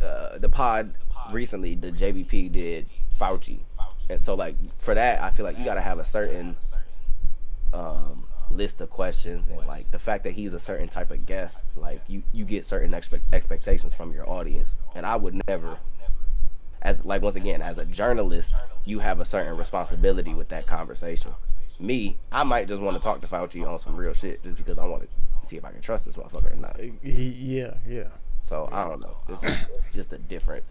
uh, 0.00 0.38
the 0.38 0.48
pod 0.48 0.94
recently 1.32 1.74
the 1.74 1.90
JBP 1.90 2.52
did 2.52 2.86
Fauci, 3.20 3.58
and 4.08 4.22
so 4.22 4.34
like 4.34 4.54
for 4.78 4.94
that 4.94 5.20
I 5.20 5.30
feel 5.30 5.44
like 5.44 5.58
you 5.58 5.64
got 5.64 5.74
to 5.74 5.80
have 5.80 5.98
a 5.98 6.04
certain 6.04 6.56
um, 7.72 8.28
list 8.50 8.80
of 8.80 8.90
questions 8.90 9.48
and 9.48 9.66
like 9.66 9.90
the 9.90 9.98
fact 9.98 10.24
that 10.24 10.32
he's 10.32 10.54
a 10.54 10.60
certain 10.60 10.88
type 10.88 11.10
of 11.10 11.26
guest, 11.26 11.62
like 11.76 12.00
you 12.08 12.22
you 12.32 12.44
get 12.44 12.64
certain 12.64 12.94
expect 12.94 13.32
expectations 13.32 13.94
from 13.94 14.12
your 14.12 14.28
audience, 14.28 14.76
and 14.94 15.06
I 15.06 15.16
would 15.16 15.40
never 15.48 15.78
as 16.82 17.04
like 17.04 17.22
once 17.22 17.36
again 17.36 17.60
as 17.62 17.78
a 17.78 17.84
journalist 17.84 18.54
you 18.84 19.00
have 19.00 19.20
a 19.20 19.24
certain 19.24 19.56
responsibility 19.56 20.34
with 20.34 20.48
that 20.48 20.66
conversation. 20.66 21.32
Me 21.78 22.18
i 22.30 22.42
might 22.42 22.68
just 22.68 22.80
want 22.80 22.96
to 22.96 23.02
talk 23.02 23.20
to 23.20 23.26
fauci 23.26 23.66
on 23.66 23.78
some 23.78 23.96
real 23.96 24.12
shit 24.12 24.42
just 24.42 24.56
because 24.56 24.78
i 24.78 24.84
want 24.84 25.02
to 25.02 25.48
see 25.48 25.56
if 25.56 25.64
i 25.64 25.70
can 25.70 25.80
trust 25.80 26.04
this 26.04 26.16
motherfucker 26.16 26.52
or 26.52 26.56
not. 26.56 26.78
Uh, 26.78 26.92
yeah, 27.02 27.74
yeah. 27.86 28.08
so 28.42 28.68
i 28.72 28.84
don't 28.84 29.00
know. 29.00 29.16
It's 29.28 29.40
just, 29.40 29.66
just 29.94 30.12
a 30.12 30.18
different 30.18 30.64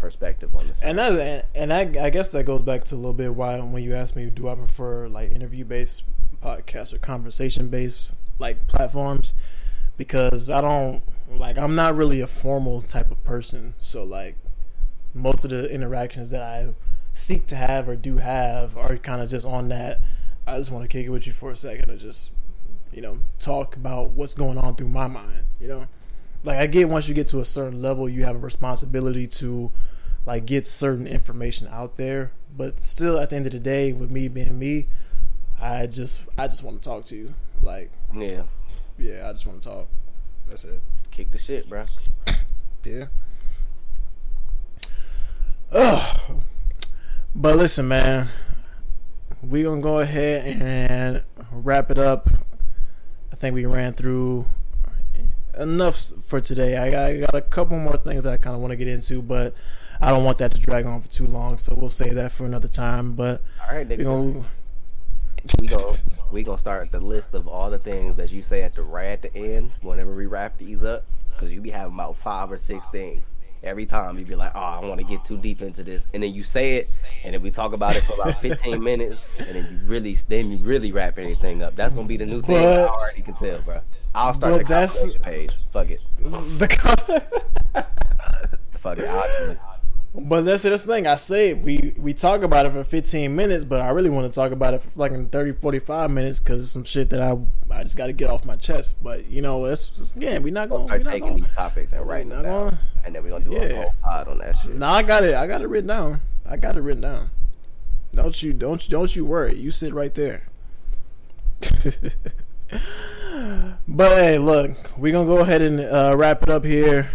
perspective 0.00 0.54
on 0.54 0.66
this 0.66 0.80
And 0.82 0.98
that, 0.98 1.46
and 1.54 1.72
I, 1.72 1.80
I 2.00 2.10
guess 2.10 2.28
that 2.28 2.44
goes 2.44 2.62
back 2.62 2.84
to 2.86 2.94
a 2.94 2.96
little 2.96 3.12
bit 3.12 3.34
why 3.34 3.58
when 3.60 3.82
you 3.82 3.94
asked 3.94 4.16
me, 4.16 4.26
do 4.26 4.48
I 4.48 4.54
prefer 4.54 5.08
like 5.08 5.30
interview 5.30 5.64
based 5.64 6.04
podcasts 6.42 6.92
or 6.92 6.98
conversation 6.98 7.68
based 7.68 8.14
like 8.38 8.66
platforms? 8.66 9.34
Because 9.96 10.50
I 10.50 10.60
don't 10.60 11.02
like 11.30 11.58
I'm 11.58 11.74
not 11.74 11.96
really 11.96 12.20
a 12.20 12.26
formal 12.26 12.82
type 12.82 13.10
of 13.10 13.22
person, 13.24 13.74
so 13.78 14.02
like 14.04 14.36
most 15.14 15.44
of 15.44 15.50
the 15.50 15.72
interactions 15.72 16.30
that 16.30 16.42
I 16.42 16.74
seek 17.12 17.46
to 17.48 17.56
have 17.56 17.88
or 17.88 17.96
do 17.96 18.18
have 18.18 18.76
are 18.76 18.96
kind 18.96 19.20
of 19.20 19.30
just 19.30 19.46
on 19.46 19.68
that. 19.68 20.00
I 20.46 20.56
just 20.58 20.70
want 20.70 20.84
to 20.84 20.88
kick 20.88 21.06
it 21.06 21.10
with 21.10 21.26
you 21.26 21.32
for 21.32 21.50
a 21.50 21.56
second 21.56 21.90
and 21.90 22.00
just 22.00 22.32
you 22.92 23.02
know 23.02 23.18
talk 23.38 23.76
about 23.76 24.10
what's 24.10 24.34
going 24.34 24.58
on 24.58 24.76
through 24.76 24.88
my 24.88 25.06
mind. 25.06 25.44
You 25.60 25.68
know, 25.68 25.86
like 26.44 26.58
I 26.58 26.66
get 26.66 26.88
once 26.88 27.08
you 27.08 27.14
get 27.14 27.28
to 27.28 27.40
a 27.40 27.44
certain 27.44 27.82
level, 27.82 28.08
you 28.08 28.24
have 28.24 28.36
a 28.36 28.40
responsibility 28.40 29.26
to 29.26 29.72
like 30.26 30.46
get 30.46 30.66
certain 30.66 31.06
information 31.06 31.68
out 31.68 31.96
there. 31.96 32.32
But 32.56 32.80
still, 32.80 33.18
at 33.18 33.30
the 33.30 33.36
end 33.36 33.46
of 33.46 33.52
the 33.52 33.60
day, 33.60 33.92
with 33.92 34.10
me 34.10 34.28
being 34.28 34.58
me, 34.58 34.86
I 35.60 35.86
just 35.86 36.22
I 36.38 36.46
just 36.46 36.62
want 36.62 36.82
to 36.82 36.88
talk 36.88 37.04
to 37.06 37.16
you. 37.16 37.34
Like, 37.62 37.90
yeah 38.14 38.42
yeah, 39.00 39.28
I 39.28 39.32
just 39.32 39.46
want 39.46 39.62
to 39.62 39.68
talk. 39.68 39.88
That's 40.48 40.64
it. 40.64 40.80
kick 41.10 41.30
the 41.30 41.38
shit 41.38 41.68
bro 41.68 41.86
Yeah. 42.84 43.06
Ugh. 45.72 46.42
But 47.34 47.56
listen, 47.56 47.88
man, 47.88 48.28
we 49.42 49.62
gonna 49.62 49.80
go 49.80 50.00
ahead 50.00 50.60
and 50.60 51.24
wrap 51.52 51.90
it 51.90 51.98
up. 51.98 52.28
I 53.32 53.36
think 53.36 53.54
we 53.54 53.64
ran 53.64 53.94
through 53.94 54.46
enough 55.58 55.96
for 56.24 56.40
today. 56.40 56.76
I 56.76 56.90
got, 56.90 57.06
I 57.06 57.16
got 57.20 57.34
a 57.34 57.40
couple 57.40 57.78
more 57.78 57.96
things 57.96 58.24
that 58.24 58.32
I 58.32 58.36
kind 58.36 58.56
of 58.56 58.60
want 58.60 58.72
to 58.72 58.76
get 58.76 58.88
into, 58.88 59.22
but 59.22 59.54
I 60.00 60.10
don't 60.10 60.24
want 60.24 60.38
that 60.38 60.50
to 60.52 60.60
drag 60.60 60.86
on 60.86 61.00
for 61.02 61.08
too 61.08 61.26
long, 61.26 61.58
so 61.58 61.74
we'll 61.76 61.88
save 61.88 62.16
that 62.16 62.32
for 62.32 62.44
another 62.44 62.68
time. 62.68 63.12
But 63.12 63.42
all 63.68 63.76
right 63.76 63.88
we 63.88 64.02
gonna 64.02 64.44
we 65.60 65.66
gonna 65.66 65.92
we 66.32 66.42
gonna 66.42 66.58
start 66.58 66.90
the 66.92 67.00
list 67.00 67.34
of 67.34 67.46
all 67.48 67.70
the 67.70 67.78
things 67.78 68.16
that 68.16 68.30
you 68.30 68.42
say 68.42 68.62
at 68.62 68.74
the 68.74 68.82
right 68.82 69.06
at 69.08 69.22
the 69.22 69.34
end 69.36 69.70
whenever 69.82 70.14
we 70.14 70.26
wrap 70.26 70.58
these 70.58 70.82
up 70.84 71.04
because 71.30 71.52
you 71.52 71.60
be 71.60 71.70
having 71.70 71.94
about 71.94 72.16
five 72.16 72.50
or 72.52 72.58
six 72.58 72.86
things. 72.88 73.24
Every 73.62 73.84
time 73.84 74.18
you 74.18 74.24
be 74.24 74.34
like 74.36 74.52
oh 74.54 74.58
i 74.58 74.80
want 74.80 75.00
to 75.00 75.06
get 75.06 75.22
too 75.22 75.36
deep 75.36 75.60
into 75.60 75.82
this 75.84 76.06
and 76.14 76.22
then 76.22 76.32
you 76.32 76.42
say 76.42 76.76
it 76.76 76.88
and 77.24 77.34
then 77.34 77.42
we 77.42 77.50
talk 77.50 77.74
about 77.74 77.94
it 77.94 78.02
for 78.04 78.14
about 78.14 78.40
15 78.40 78.82
minutes 78.82 79.16
and 79.38 79.48
then 79.48 79.68
you 79.70 79.86
really 79.86 80.16
then 80.28 80.50
you 80.50 80.56
really 80.58 80.92
wrap 80.92 81.18
everything 81.18 81.62
up. 81.62 81.76
That's 81.76 81.92
gonna 81.92 82.06
be 82.08 82.16
the 82.16 82.24
new 82.24 82.40
thing 82.40 82.56
i 82.56 82.86
already 82.86 83.20
can 83.20 83.34
tell 83.34 83.58
bro 83.60 83.82
i'll 84.14 84.32
start 84.32 84.58
the 84.58 84.64
that's- 84.64 85.16
page. 85.18 85.52
Fuck 85.72 85.90
it. 85.90 86.00
The 86.58 86.68
com- 86.68 87.84
fuck 88.78 88.96
it 88.98 89.08
I'll, 89.08 89.56
But 90.12 90.42
that's 90.42 90.64
the 90.64 90.76
thing. 90.76 91.06
I 91.06 91.14
say 91.14 91.54
we 91.54 91.92
we 91.96 92.12
talk 92.14 92.42
about 92.42 92.66
it 92.66 92.72
for 92.72 92.82
15 92.82 93.34
minutes, 93.34 93.64
but 93.64 93.80
I 93.80 93.90
really 93.90 94.10
want 94.10 94.30
to 94.32 94.34
talk 94.34 94.50
about 94.50 94.74
it 94.74 94.82
for 94.82 94.90
like 94.96 95.12
in 95.12 95.28
30, 95.28 95.52
45 95.52 96.10
minutes 96.10 96.40
because 96.40 96.62
it's 96.62 96.72
some 96.72 96.82
shit 96.82 97.10
that 97.10 97.22
I 97.22 97.38
I 97.70 97.84
just 97.84 97.96
got 97.96 98.06
to 98.08 98.12
get 98.12 98.28
off 98.28 98.44
my 98.44 98.56
chest. 98.56 99.00
But 99.04 99.26
you 99.30 99.40
know, 99.40 99.64
it's, 99.66 100.12
again, 100.16 100.42
we're 100.42 100.52
not 100.52 100.68
going. 100.68 100.86
start 100.88 100.98
we 101.00 101.04
not 101.04 101.10
taking 101.12 101.28
gonna, 101.28 101.40
these 101.42 101.54
topics 101.54 101.92
and 101.92 102.04
writing 102.08 102.30
them 102.30 102.42
down 102.42 102.64
gonna- 102.70 102.80
and 103.04 103.14
then 103.14 103.22
we're 103.22 103.30
gonna 103.30 103.44
do 103.44 103.52
Yeah. 103.52 103.60
a 103.62 103.76
whole 103.82 103.94
pod 104.02 104.26
on 104.28 104.38
that 104.38 104.56
shit 104.56 104.74
No, 104.74 104.88
I 104.88 105.02
got 105.02 105.24
it. 105.24 105.34
I 105.34 105.46
got 105.46 105.62
it 105.62 105.68
written 105.68 105.86
down. 105.88 106.20
I 106.44 106.56
got 106.56 106.76
it 106.76 106.80
written 106.80 107.02
down. 107.02 107.30
Don't 108.12 108.42
you 108.42 108.52
don't 108.52 108.84
you 108.84 108.90
don't 108.90 109.14
you 109.14 109.24
worry. 109.24 109.56
You 109.56 109.70
sit 109.70 109.94
right 109.94 110.12
there. 110.14 110.48
but 113.86 114.10
hey, 114.16 114.38
look, 114.38 114.98
we're 114.98 115.12
gonna 115.12 115.26
go 115.26 115.38
ahead 115.38 115.62
and 115.62 115.80
uh, 115.80 116.14
wrap 116.16 116.42
it 116.42 116.48
up 116.50 116.64
here. 116.64 117.10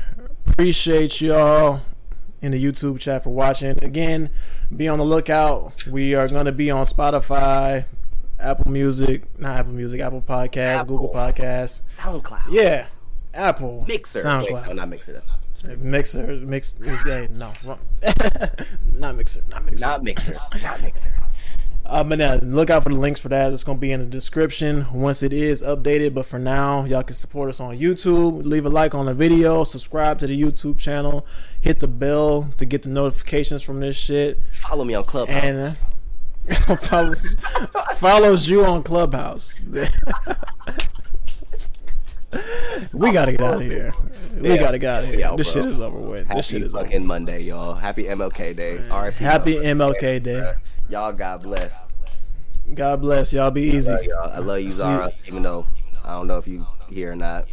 Appreciate 0.48 1.20
y'all 1.20 1.82
in 2.46 2.52
the 2.52 2.64
YouTube 2.64 3.00
chat 3.00 3.24
for 3.24 3.32
watching. 3.32 3.78
Again, 3.84 4.30
be 4.76 4.88
on 4.88 5.00
the 5.00 5.04
lookout. 5.06 5.86
We 5.88 6.14
are 6.14 6.28
gonna 6.28 6.52
be 6.52 6.70
on 6.70 6.86
Spotify, 6.86 7.86
Apple 8.40 8.72
Music, 8.72 9.28
not 9.40 9.58
Apple 9.58 9.74
Music, 9.74 10.00
Apple 10.00 10.22
Podcasts, 10.22 10.58
Apple. 10.82 10.98
Google 10.98 11.14
Podcasts. 11.14 11.82
SoundCloud. 11.98 12.44
Yeah, 12.50 12.86
Apple, 13.34 13.84
Mixer. 13.88 14.20
SoundCloud, 14.20 14.52
Wait, 14.52 14.64
oh, 14.70 14.74
not 14.74 14.90
Mixer. 14.90 15.14
That's 15.14 15.30
Mixer, 15.80 16.28
mix. 16.28 16.76
Yeah, 17.08 17.26
no, 17.32 17.52
not 18.94 19.16
Mixer, 19.16 19.42
not 19.50 19.66
Mixer. 19.66 19.86
not 19.86 20.04
Mixer. 20.04 20.34
not 20.62 20.82
Mixer. 20.84 21.14
Uh, 21.88 22.04
but 22.04 22.18
now, 22.18 22.36
look 22.42 22.70
out 22.72 22.82
for 22.84 22.90
the 22.90 22.96
links 22.96 23.20
for 23.20 23.30
that. 23.30 23.54
It's 23.54 23.64
going 23.64 23.78
to 23.78 23.82
be 23.82 23.92
in 23.92 24.00
the 24.00 24.06
description 24.08 24.88
once 24.92 25.22
it 25.22 25.32
is 25.32 25.62
updated. 25.62 26.14
But 26.16 26.26
for 26.26 26.40
now, 26.40 26.84
y'all 26.86 27.04
can 27.04 27.16
support 27.16 27.50
us 27.50 27.60
on 27.60 27.78
YouTube. 27.78 28.44
Leave 28.44 28.66
a 28.66 28.70
like 28.70 28.96
on 28.96 29.06
the 29.06 29.14
video. 29.14 29.64
Subscribe 29.64 30.18
to 30.20 30.28
the 30.28 30.42
YouTube 30.42 30.80
channel. 30.80 31.26
Hit 31.62 31.80
the 31.82 31.88
bell 31.88 32.50
to 32.58 32.66
get 32.66 32.82
the 32.82 32.90
notifications 32.90 33.62
from 33.62 33.80
this 33.82 33.96
shit. 33.96 34.42
Follow 34.52 34.84
me 34.84 34.96
on 34.96 35.04
Clubhouse. 35.04 35.44
And 35.44 35.78
uh, 36.70 36.76
follows, 36.78 37.28
follows 37.98 38.50
you 38.50 38.66
on 38.66 38.82
Clubhouse. 38.84 39.62
we 42.92 43.12
got 43.12 43.26
to 43.26 43.32
get 43.32 43.42
out 43.42 43.56
of 43.56 43.62
here. 43.62 43.94
We 44.42 44.50
Yeah. 44.50 44.58
got 44.58 44.72
to 44.72 44.80
get 44.80 44.90
out 44.90 45.04
of 45.06 45.10
here. 45.12 45.32
This 45.38 45.54
bro. 45.54 45.62
shit 45.64 45.72
is 45.72 45.80
over 45.80 46.00
with. 46.00 46.28
Happy 46.28 46.40
this 46.40 46.48
shit 46.48 46.62
is 46.64 46.74
over. 46.74 46.84
fucking 46.84 47.06
Monday, 47.06 47.42
y'all. 47.44 47.76
Happy 47.76 48.04
MLK 48.06 48.56
Day. 48.56 48.88
R.I.P. 48.90 49.24
Happy. 49.24 49.56
MLK 49.56 50.22
Day. 50.24 50.54
Y'all, 50.90 51.14
God 51.14 51.42
bless. 51.44 51.74
God 52.74 53.02
bless. 53.02 53.34
Y'all 53.34 53.52
be 53.52 53.64
easy. 53.64 53.92
Love 53.92 54.04
y'all. 54.04 54.30
I 54.32 54.40
love 54.40 54.60
you, 54.60 54.72
Zara. 54.72 55.12
Even 55.28 55.44
though 55.44 55.66
I 56.04 56.14
don't 56.14 56.28
know 56.28 56.38
if 56.38 56.48
you 56.48 56.66
here 56.90 57.12
or 57.12 57.16
not. 57.16 57.48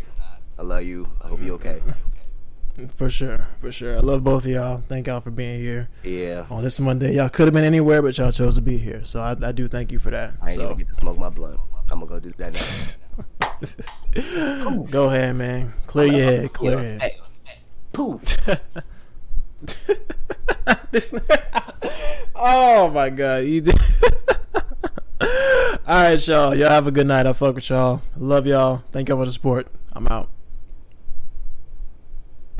I 0.58 0.62
love 0.62 0.84
you. 0.84 1.08
I 1.22 1.28
hope 1.28 1.40
you 1.40 1.54
okay. 1.54 1.80
For 2.96 3.10
sure, 3.10 3.48
for 3.60 3.70
sure. 3.70 3.96
I 3.96 4.00
love 4.00 4.24
both 4.24 4.44
of 4.44 4.50
y'all. 4.50 4.82
Thank 4.88 5.06
y'all 5.06 5.20
for 5.20 5.30
being 5.30 5.60
here 5.60 5.88
Yeah. 6.02 6.46
on 6.50 6.62
this 6.62 6.80
Monday. 6.80 7.14
Y'all 7.16 7.28
could 7.28 7.46
have 7.46 7.52
been 7.54 7.64
anywhere, 7.64 8.00
but 8.00 8.16
y'all 8.16 8.32
chose 8.32 8.54
to 8.54 8.62
be 8.62 8.78
here. 8.78 9.04
So 9.04 9.20
I, 9.20 9.36
I 9.42 9.52
do 9.52 9.68
thank 9.68 9.92
you 9.92 9.98
for 9.98 10.10
that. 10.10 10.34
I 10.40 10.50
ain't 10.50 10.56
So 10.60 10.74
get 10.74 10.88
to 10.88 10.94
smoke 10.94 11.18
my 11.18 11.28
blunt. 11.28 11.60
I'm 11.90 12.00
gonna 12.00 12.06
go 12.06 12.18
do 12.18 12.32
that 12.38 12.96
now. 14.20 14.84
go 14.90 15.06
ahead, 15.06 15.36
man. 15.36 15.74
Clear 15.86 16.06
your 16.12 16.24
head. 16.24 16.52
Clear 16.52 16.72
your 16.72 16.98
head. 16.98 17.12
Poof. 17.92 18.22
This- 20.90 21.14
oh 22.36 22.90
my 22.90 23.10
god, 23.10 23.44
you 23.44 23.60
did. 23.62 23.74
All 25.22 25.28
right, 25.86 26.26
y'all. 26.28 26.54
Y'all 26.54 26.68
have 26.70 26.86
a 26.86 26.90
good 26.90 27.06
night. 27.06 27.26
I 27.26 27.32
fuck 27.32 27.54
with 27.54 27.68
y'all. 27.70 28.02
Love 28.16 28.46
y'all. 28.46 28.82
Thank 28.90 29.08
y'all 29.08 29.18
for 29.18 29.24
the 29.26 29.32
support. 29.32 29.66
I'm 29.94 30.06
out. 30.08 30.28